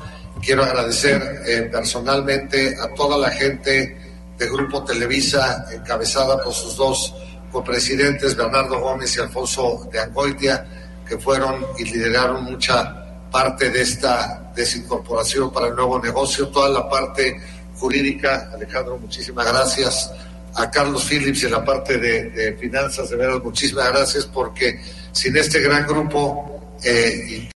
Quiero 0.43 0.64
agradecer 0.64 1.43
eh, 1.47 1.68
personalmente 1.70 2.74
a 2.76 2.93
toda 2.95 3.16
la 3.16 3.30
gente 3.30 3.97
de 4.36 4.49
Grupo 4.49 4.82
Televisa, 4.82 5.66
encabezada 5.72 6.43
por 6.43 6.53
sus 6.53 6.76
dos 6.76 7.14
copresidentes, 7.53 8.34
Bernardo 8.34 8.80
Gómez 8.80 9.16
y 9.16 9.20
Alfonso 9.20 9.88
de 9.93 10.01
Angoitia, 10.01 10.66
que 11.09 11.16
fueron 11.16 11.64
y 11.78 11.84
lideraron 11.84 12.43
mucha 12.43 13.30
parte 13.30 13.70
de 13.70 13.82
esta 13.82 14.51
desincorporación 14.53 15.53
para 15.53 15.68
el 15.68 15.76
nuevo 15.76 16.01
negocio, 16.01 16.49
toda 16.49 16.70
la 16.70 16.88
parte 16.88 17.40
jurídica. 17.76 18.51
Alejandro, 18.53 18.99
muchísimas 18.99 19.47
gracias 19.47 20.11
a 20.55 20.68
Carlos 20.68 21.05
Phillips 21.09 21.45
en 21.45 21.53
la 21.53 21.64
parte 21.64 21.99
de, 21.99 22.30
de 22.30 22.55
finanzas, 22.55 23.11
de 23.11 23.16
veras, 23.16 23.43
muchísimas 23.45 23.93
gracias 23.93 24.26
porque 24.26 24.80
sin 25.12 25.36
este 25.36 25.61
gran 25.61 25.86
grupo 25.86 26.53
eh, 26.84 27.49